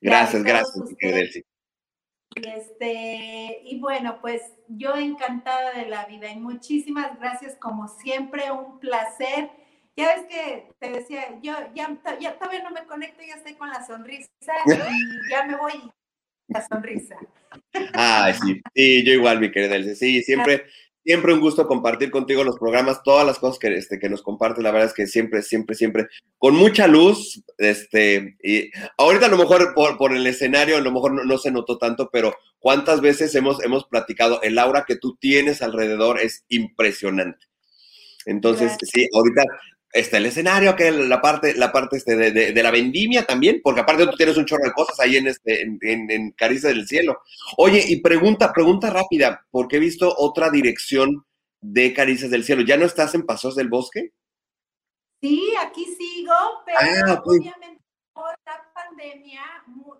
[0.00, 1.42] Gracias, gracias, Delcy.
[2.36, 8.52] y este, y bueno, pues yo encantada de la vida y muchísimas gracias como siempre,
[8.52, 9.50] un placer.
[9.98, 13.68] Ya ves que te decía, yo ya, ya todavía no me conecto, ya estoy con
[13.68, 14.30] la sonrisa
[14.66, 15.72] y ya me voy
[16.46, 17.16] la sonrisa.
[17.94, 19.96] Ay, sí, sí, yo igual, mi querida Delcy.
[19.96, 20.66] Sí, siempre,
[21.04, 24.62] siempre un gusto compartir contigo los programas, todas las cosas que, este, que nos compartes.
[24.62, 26.06] La verdad es que siempre, siempre, siempre,
[26.38, 27.42] con mucha luz.
[27.58, 31.38] Este, y ahorita a lo mejor por, por el escenario, a lo mejor no, no
[31.38, 36.20] se notó tanto, pero cuántas veces hemos, hemos platicado, el aura que tú tienes alrededor
[36.20, 37.48] es impresionante.
[38.26, 39.42] Entonces, sí, ahorita
[39.92, 43.60] está el escenario, que la parte, la parte este de, de- de la vendimia también,
[43.62, 46.68] porque aparte tú tienes un chorro de cosas ahí en este, en, en, en Caricia
[46.70, 47.20] del Cielo.
[47.56, 51.24] Oye, y pregunta, pregunta rápida, porque he visto otra dirección
[51.60, 52.62] de Caricias del Cielo.
[52.62, 54.12] ¿Ya no estás en Pasos del Bosque?
[55.20, 56.34] Sí, aquí sigo,
[56.64, 57.82] pero Ah, obviamente
[58.12, 59.42] por la pandemia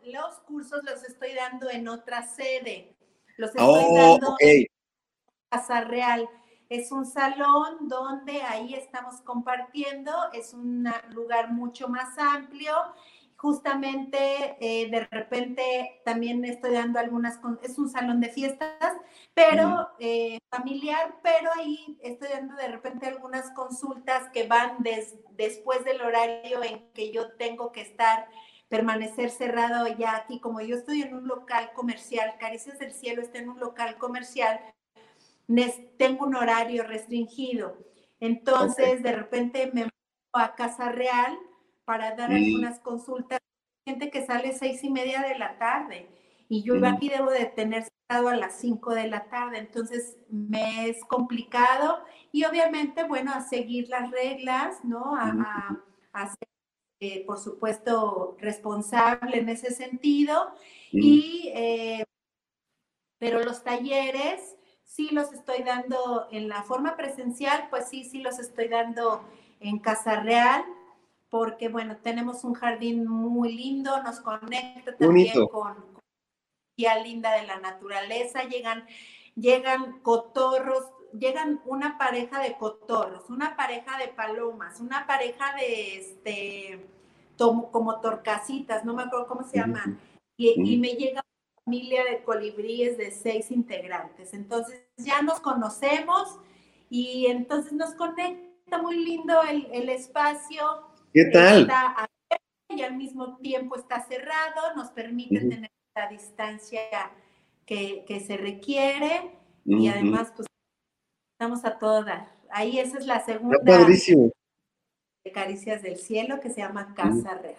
[0.05, 2.94] los cursos los estoy dando en otra sede.
[3.36, 4.36] Los estoy Oh, dando ok.
[4.40, 4.66] en
[5.51, 6.28] Casa Real.
[6.69, 12.74] Es un salón donde ahí estamos compartiendo, es un lugar mucho más amplio.
[13.36, 18.95] Justamente eh, de repente también estoy dando algunas, con- es un salón de fiestas,
[19.32, 25.85] pero eh, familiar, pero ahí estoy dando de repente algunas consultas que van des- después
[25.85, 28.28] del horario en que yo tengo que estar,
[28.69, 33.39] permanecer cerrado ya aquí, como yo estoy en un local comercial, Caricias del Cielo está
[33.39, 34.61] en un local comercial,
[35.97, 37.77] tengo un horario restringido.
[38.20, 39.91] Entonces, de repente me voy
[40.35, 41.39] a Casa Real
[41.85, 42.35] para dar Mm.
[42.35, 43.39] algunas consultas.
[43.87, 46.09] Gente que sale seis y media de la tarde
[46.49, 46.95] y yo iba Mm.
[46.97, 49.59] aquí debo de tener a las cinco de la tarde.
[49.59, 52.03] Entonces, me es complicado
[52.33, 55.15] y obviamente, bueno, a seguir las reglas, ¿no?
[55.15, 56.49] A, a- a ser,
[57.01, 60.53] eh, por supuesto, responsable en ese sentido.
[60.93, 60.99] Mm.
[61.03, 62.05] Y, eh,
[63.19, 64.57] pero los talleres
[64.89, 69.23] sí los estoy dando en la forma presencial, pues sí, sí los estoy dando
[69.60, 70.65] en Casa Real,
[71.28, 75.48] porque bueno, tenemos un jardín muy lindo, nos conecta también Bonito.
[75.51, 76.02] con, con
[76.77, 78.86] la linda de la naturaleza, llegan,
[79.36, 86.86] llegan cotorros, llegan una pareja de cotorros, una pareja de palomas, una pareja de este
[87.36, 90.01] como torcasitas, no me acuerdo cómo se llaman,
[90.36, 91.23] y, me llega
[91.69, 94.32] familia de colibríes de seis integrantes.
[94.32, 96.40] Entonces ya nos conocemos
[96.89, 100.62] y entonces nos conecta muy lindo el, el espacio.
[101.12, 101.62] ¿Qué tal?
[101.62, 106.81] Está abierto y al mismo tiempo está cerrado, nos permite tener la distancia
[107.66, 109.31] que, que se requiere
[109.66, 110.49] y además pues
[111.39, 112.32] estamos a todo dar.
[112.51, 114.31] Ahí esa es la segunda Está padrísimo.
[115.23, 117.57] de Caricias del Cielo que se llama Casa Real.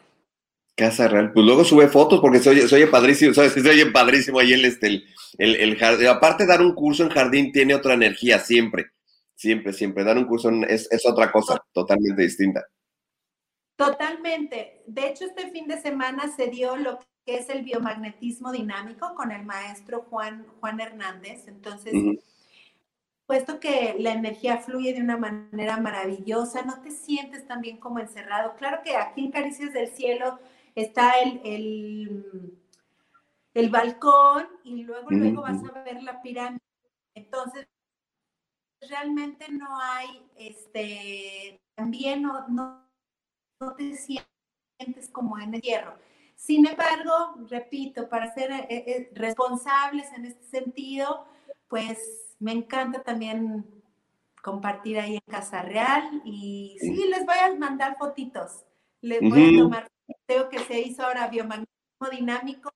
[0.79, 1.31] Casa Real.
[1.33, 3.51] Pues luego sube fotos porque se oye, se oye padrísimo, ¿sabes?
[3.53, 5.05] Se oye padrísimo ahí el, este, el,
[5.37, 6.07] el, el jardín.
[6.07, 8.87] Aparte, dar un curso en jardín tiene otra energía, siempre.
[9.35, 10.03] Siempre, siempre.
[10.03, 12.65] Dar un curso en- es, es otra cosa, totalmente distinta.
[13.75, 14.83] Totalmente.
[14.87, 19.31] De hecho, este fin de semana se dio lo que es el biomagnetismo dinámico con
[19.31, 21.47] el maestro Juan, Juan Hernández.
[21.47, 21.93] Entonces,
[23.25, 28.55] puesto que la energía fluye de una manera maravillosa, no te sientes también como encerrado.
[28.57, 30.39] Claro que aquí en Caricias del Cielo
[30.75, 32.59] está el, el,
[33.53, 36.61] el balcón y luego, luego vas a ver la pirámide
[37.13, 37.67] Entonces,
[38.81, 42.85] realmente no hay, este, también no, no,
[43.59, 45.97] no te sientes como en el hierro.
[46.35, 51.25] Sin embargo, repito, para ser eh, eh, responsables en este sentido,
[51.67, 53.65] pues me encanta también
[54.41, 58.63] compartir ahí en Casa Real y sí, les voy a mandar fotitos.
[59.01, 59.91] Les voy a tomar,
[60.29, 62.69] creo que se hizo ahora biomagnetismo dinámico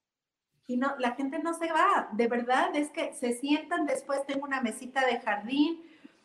[0.65, 4.45] y no, la gente no se va, de verdad, es que se sientan, después tengo
[4.45, 5.83] una mesita de jardín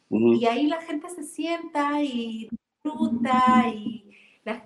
[0.08, 4.10] y ahí la gente se sienta y disfruta y
[4.42, 4.64] la,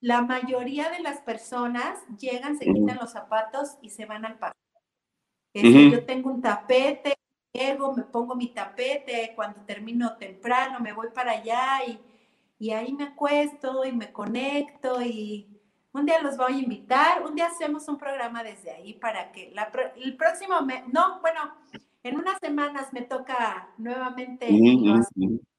[0.00, 4.58] la mayoría de las personas llegan, se quitan los zapatos y se van al parque.
[5.54, 7.14] Yo tengo un tapete,
[7.52, 12.00] llego, me pongo mi tapete, cuando termino temprano me voy para allá y,
[12.60, 15.48] y ahí me acuesto y me conecto y
[15.92, 19.50] un día los voy a invitar, un día hacemos un programa desde ahí para que
[19.54, 21.56] la, el próximo, mes, no, bueno,
[22.02, 24.46] en unas semanas me toca nuevamente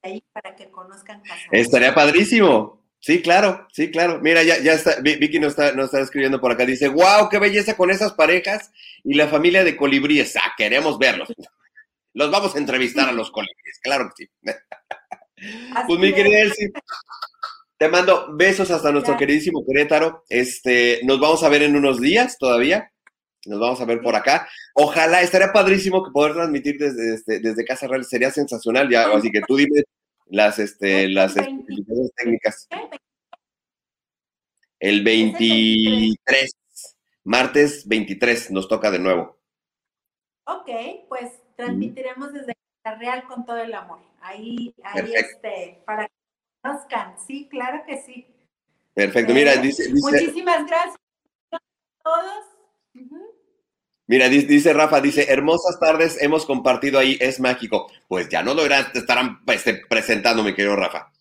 [0.03, 1.41] ahí para que conozcan casa.
[1.51, 2.79] Estaría padrísimo.
[2.99, 4.19] Sí, claro, sí, claro.
[4.21, 6.67] Mira, ya, ya está, Vicky nos está, nos está escribiendo por acá.
[6.67, 8.71] Dice, wow, qué belleza con esas parejas
[9.03, 10.35] y la familia de colibríes.
[10.37, 11.27] Ah, queremos verlos.
[12.13, 14.31] Los vamos a entrevistar a los colibríes, claro que sí.
[15.87, 16.71] pues mi querida Elsie,
[17.77, 20.23] te mando besos hasta nuestro queridísimo Querétaro.
[20.29, 22.91] Este, nos vamos a ver en unos días todavía.
[23.47, 24.47] Nos vamos a ver por acá.
[24.75, 28.05] Ojalá, estaría padrísimo que poder transmitir desde, desde, desde Casa Real.
[28.05, 28.87] Sería sensacional.
[28.87, 29.83] Ya, así que tú dime
[30.27, 32.67] las, este, las especificaciones técnicas.
[34.79, 36.51] El 23,
[37.23, 39.39] martes 23, nos toca de nuevo.
[40.45, 40.69] Ok,
[41.09, 42.53] pues transmitiremos desde
[42.83, 44.10] la Real con todo el amor.
[44.21, 46.13] Ahí, ahí este, para que
[46.61, 47.15] conozcan.
[47.25, 48.27] Sí, claro que sí.
[48.93, 50.97] Perfecto, mira, dice, Muchísimas gracias
[51.51, 51.59] a
[52.03, 52.51] todos.
[54.07, 57.89] Mira, dice Rafa, dice, hermosas tardes, hemos compartido ahí, es mágico.
[58.09, 61.11] Pues ya no lo irán, te estarán este, presentando, mi querido Rafa.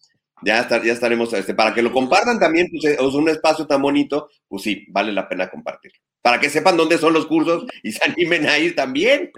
[0.42, 4.28] Ya, ya estaremos, este, para que lo compartan también, pues es un espacio tan bonito,
[4.48, 5.98] pues sí, vale la pena compartirlo.
[6.20, 9.30] Para que sepan dónde son los cursos y se animen a ir también.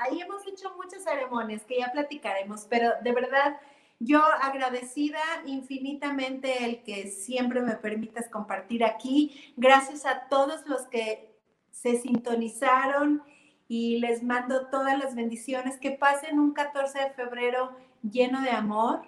[0.00, 3.60] Ahí hemos hecho muchas ceremonias que ya platicaremos, pero de verdad
[3.98, 9.52] yo agradecida infinitamente el que siempre me permitas compartir aquí.
[9.58, 11.38] Gracias a todos los que
[11.70, 13.22] se sintonizaron
[13.68, 15.78] y les mando todas las bendiciones.
[15.78, 19.02] Que pasen un 14 de febrero lleno de amor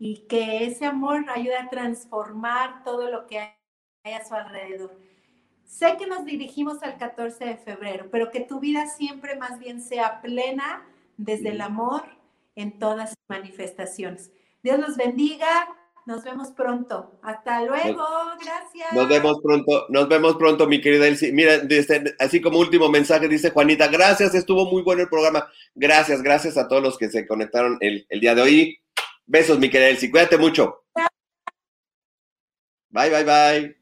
[0.00, 5.09] y que ese amor ayude a transformar todo lo que hay a su alrededor.
[5.70, 9.80] Sé que nos dirigimos al 14 de febrero, pero que tu vida siempre más bien
[9.80, 10.84] sea plena
[11.16, 12.02] desde el amor
[12.56, 14.32] en todas sus manifestaciones.
[14.64, 15.68] Dios los bendiga.
[16.06, 17.20] Nos vemos pronto.
[17.22, 18.04] Hasta luego.
[18.44, 18.92] Gracias.
[18.92, 19.86] Nos vemos pronto.
[19.90, 21.32] Nos vemos pronto, mi querida Elsie.
[21.32, 21.62] Mira,
[22.18, 25.48] así como último mensaje, dice Juanita, gracias, estuvo muy bueno el programa.
[25.76, 28.80] Gracias, gracias a todos los que se conectaron el, el día de hoy.
[29.24, 30.10] Besos, mi querida Elsie.
[30.10, 30.82] Cuídate mucho.
[32.90, 33.79] Bye, bye, bye.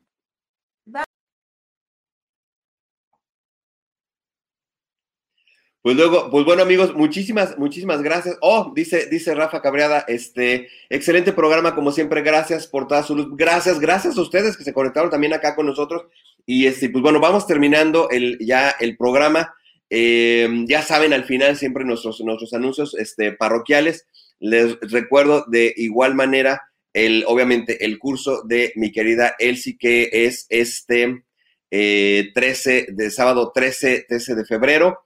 [5.88, 8.36] Pues luego, pues bueno amigos, muchísimas, muchísimas gracias.
[8.42, 13.28] Oh, dice, dice Rafa Cabreada, este, excelente programa, como siempre, gracias por toda su luz.
[13.38, 16.02] Gracias, gracias a ustedes que se conectaron también acá con nosotros.
[16.44, 19.54] Y este, pues bueno, vamos terminando el, ya el programa.
[19.88, 24.06] Eh, ya saben, al final siempre nuestros, nuestros anuncios este, parroquiales.
[24.40, 30.44] Les recuerdo de igual manera, el, obviamente, el curso de mi querida Elsie, que es
[30.50, 31.24] este
[31.70, 34.98] 13 eh, de sábado 13, 13 de febrero.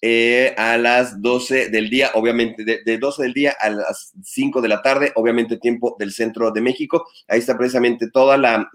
[0.00, 4.68] Eh, a las 12 del día, obviamente, de, 12 del día a las 5 de
[4.68, 7.08] la tarde, obviamente tiempo del centro de México.
[7.26, 8.70] Ahí está precisamente toda la,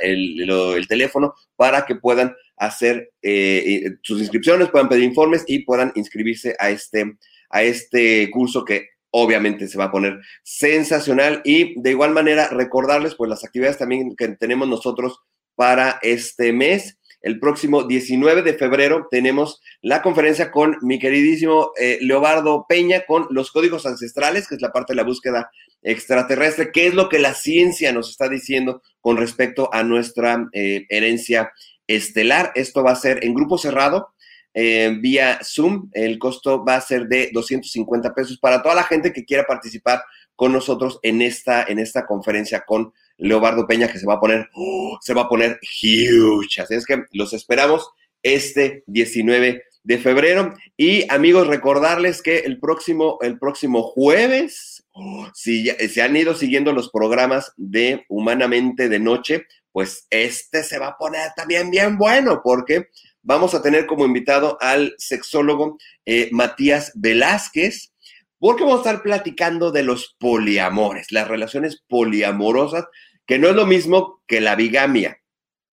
[0.00, 6.56] el, teléfono para que puedan hacer eh, sus inscripciones, puedan pedir informes y puedan inscribirse
[6.58, 7.16] a este,
[7.50, 13.14] a este curso que obviamente se va a poner sensacional y de igual manera recordarles
[13.14, 15.20] pues las actividades también que tenemos nosotros
[15.54, 16.98] para este mes.
[17.26, 23.26] El próximo 19 de febrero tenemos la conferencia con mi queridísimo eh, Leobardo Peña con
[23.30, 25.50] los códigos ancestrales, que es la parte de la búsqueda
[25.82, 30.86] extraterrestre, qué es lo que la ciencia nos está diciendo con respecto a nuestra eh,
[30.88, 31.50] herencia
[31.88, 32.52] estelar.
[32.54, 34.14] Esto va a ser en grupo cerrado,
[34.54, 35.90] eh, vía Zoom.
[35.94, 40.00] El costo va a ser de 250 pesos para toda la gente que quiera participar
[40.36, 44.48] con nosotros en esta, en esta conferencia con Leobardo Peña, que se va a poner,
[44.54, 44.98] ¡oh!
[45.00, 46.60] se va a poner huge.
[46.60, 47.88] Así es que los esperamos
[48.22, 50.54] este 19 de febrero.
[50.76, 55.28] Y amigos, recordarles que el próximo, el próximo jueves, ¡oh!
[55.34, 60.88] si se han ido siguiendo los programas de Humanamente de Noche, pues este se va
[60.88, 62.88] a poner también bien bueno, porque
[63.22, 65.76] vamos a tener como invitado al sexólogo
[66.06, 67.92] eh, Matías Velázquez,
[68.38, 72.84] porque vamos a estar platicando de los poliamores, las relaciones poliamorosas,
[73.26, 75.20] que no es lo mismo que la bigamia.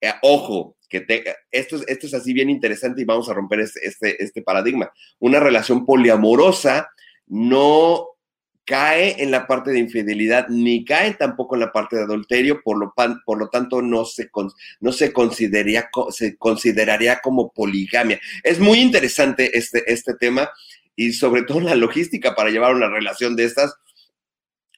[0.01, 3.61] Eh, ojo, que te, esto, es, esto es así bien interesante y vamos a romper
[3.61, 4.91] este, este, este paradigma.
[5.19, 6.89] Una relación poliamorosa
[7.27, 8.09] no
[8.65, 12.77] cae en la parte de infidelidad, ni cae tampoco en la parte de adulterio, por
[12.77, 12.93] lo,
[13.25, 14.29] por lo tanto no se,
[14.79, 18.19] no se, consideraría, se consideraría como poligamia.
[18.43, 20.49] Es muy interesante este, este tema
[20.95, 23.75] y sobre todo la logística para llevar una relación de estas.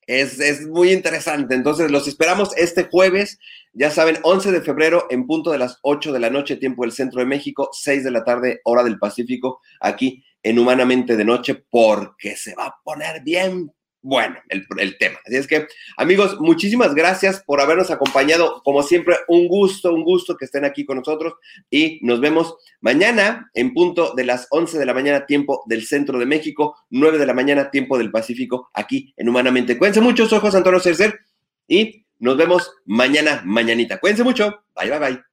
[0.08, 1.56] Es, es, muy interesante.
[1.56, 3.40] Entonces, los esperamos este jueves,
[3.74, 6.92] ya saben, 11 de febrero en punto de las 8 de la noche, tiempo del
[6.92, 11.66] centro de México, 6 de la tarde, hora del Pacífico, aquí en Humanamente de Noche,
[11.72, 13.72] porque se va a poner bien
[14.06, 15.18] bueno el, tema.
[15.26, 15.68] Así es que,
[15.98, 18.62] amigos, muchísimas gracias por habernos acompañado.
[18.64, 21.34] Como siempre, un gusto, un gusto que estén aquí con nosotros
[21.72, 26.20] y nos vemos mañana en punto de las 11 de la mañana, tiempo del centro
[26.20, 29.76] de México, 9 de la mañana, tiempo del Pacífico, aquí en Humanamente.
[29.78, 31.22] Cuídense mucho, soy José Antonio Cercer
[31.68, 34.00] y nos vemos mañana, mañanita.
[34.00, 34.66] Cuídense mucho.
[34.76, 35.24] Bye, bye, bye.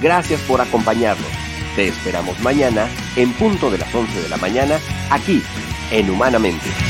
[0.00, 1.28] Gracias por acompañarnos.
[1.74, 4.78] Te esperamos mañana en punto de las 11 de la mañana
[5.10, 5.42] aquí
[5.90, 6.89] en Humanamente.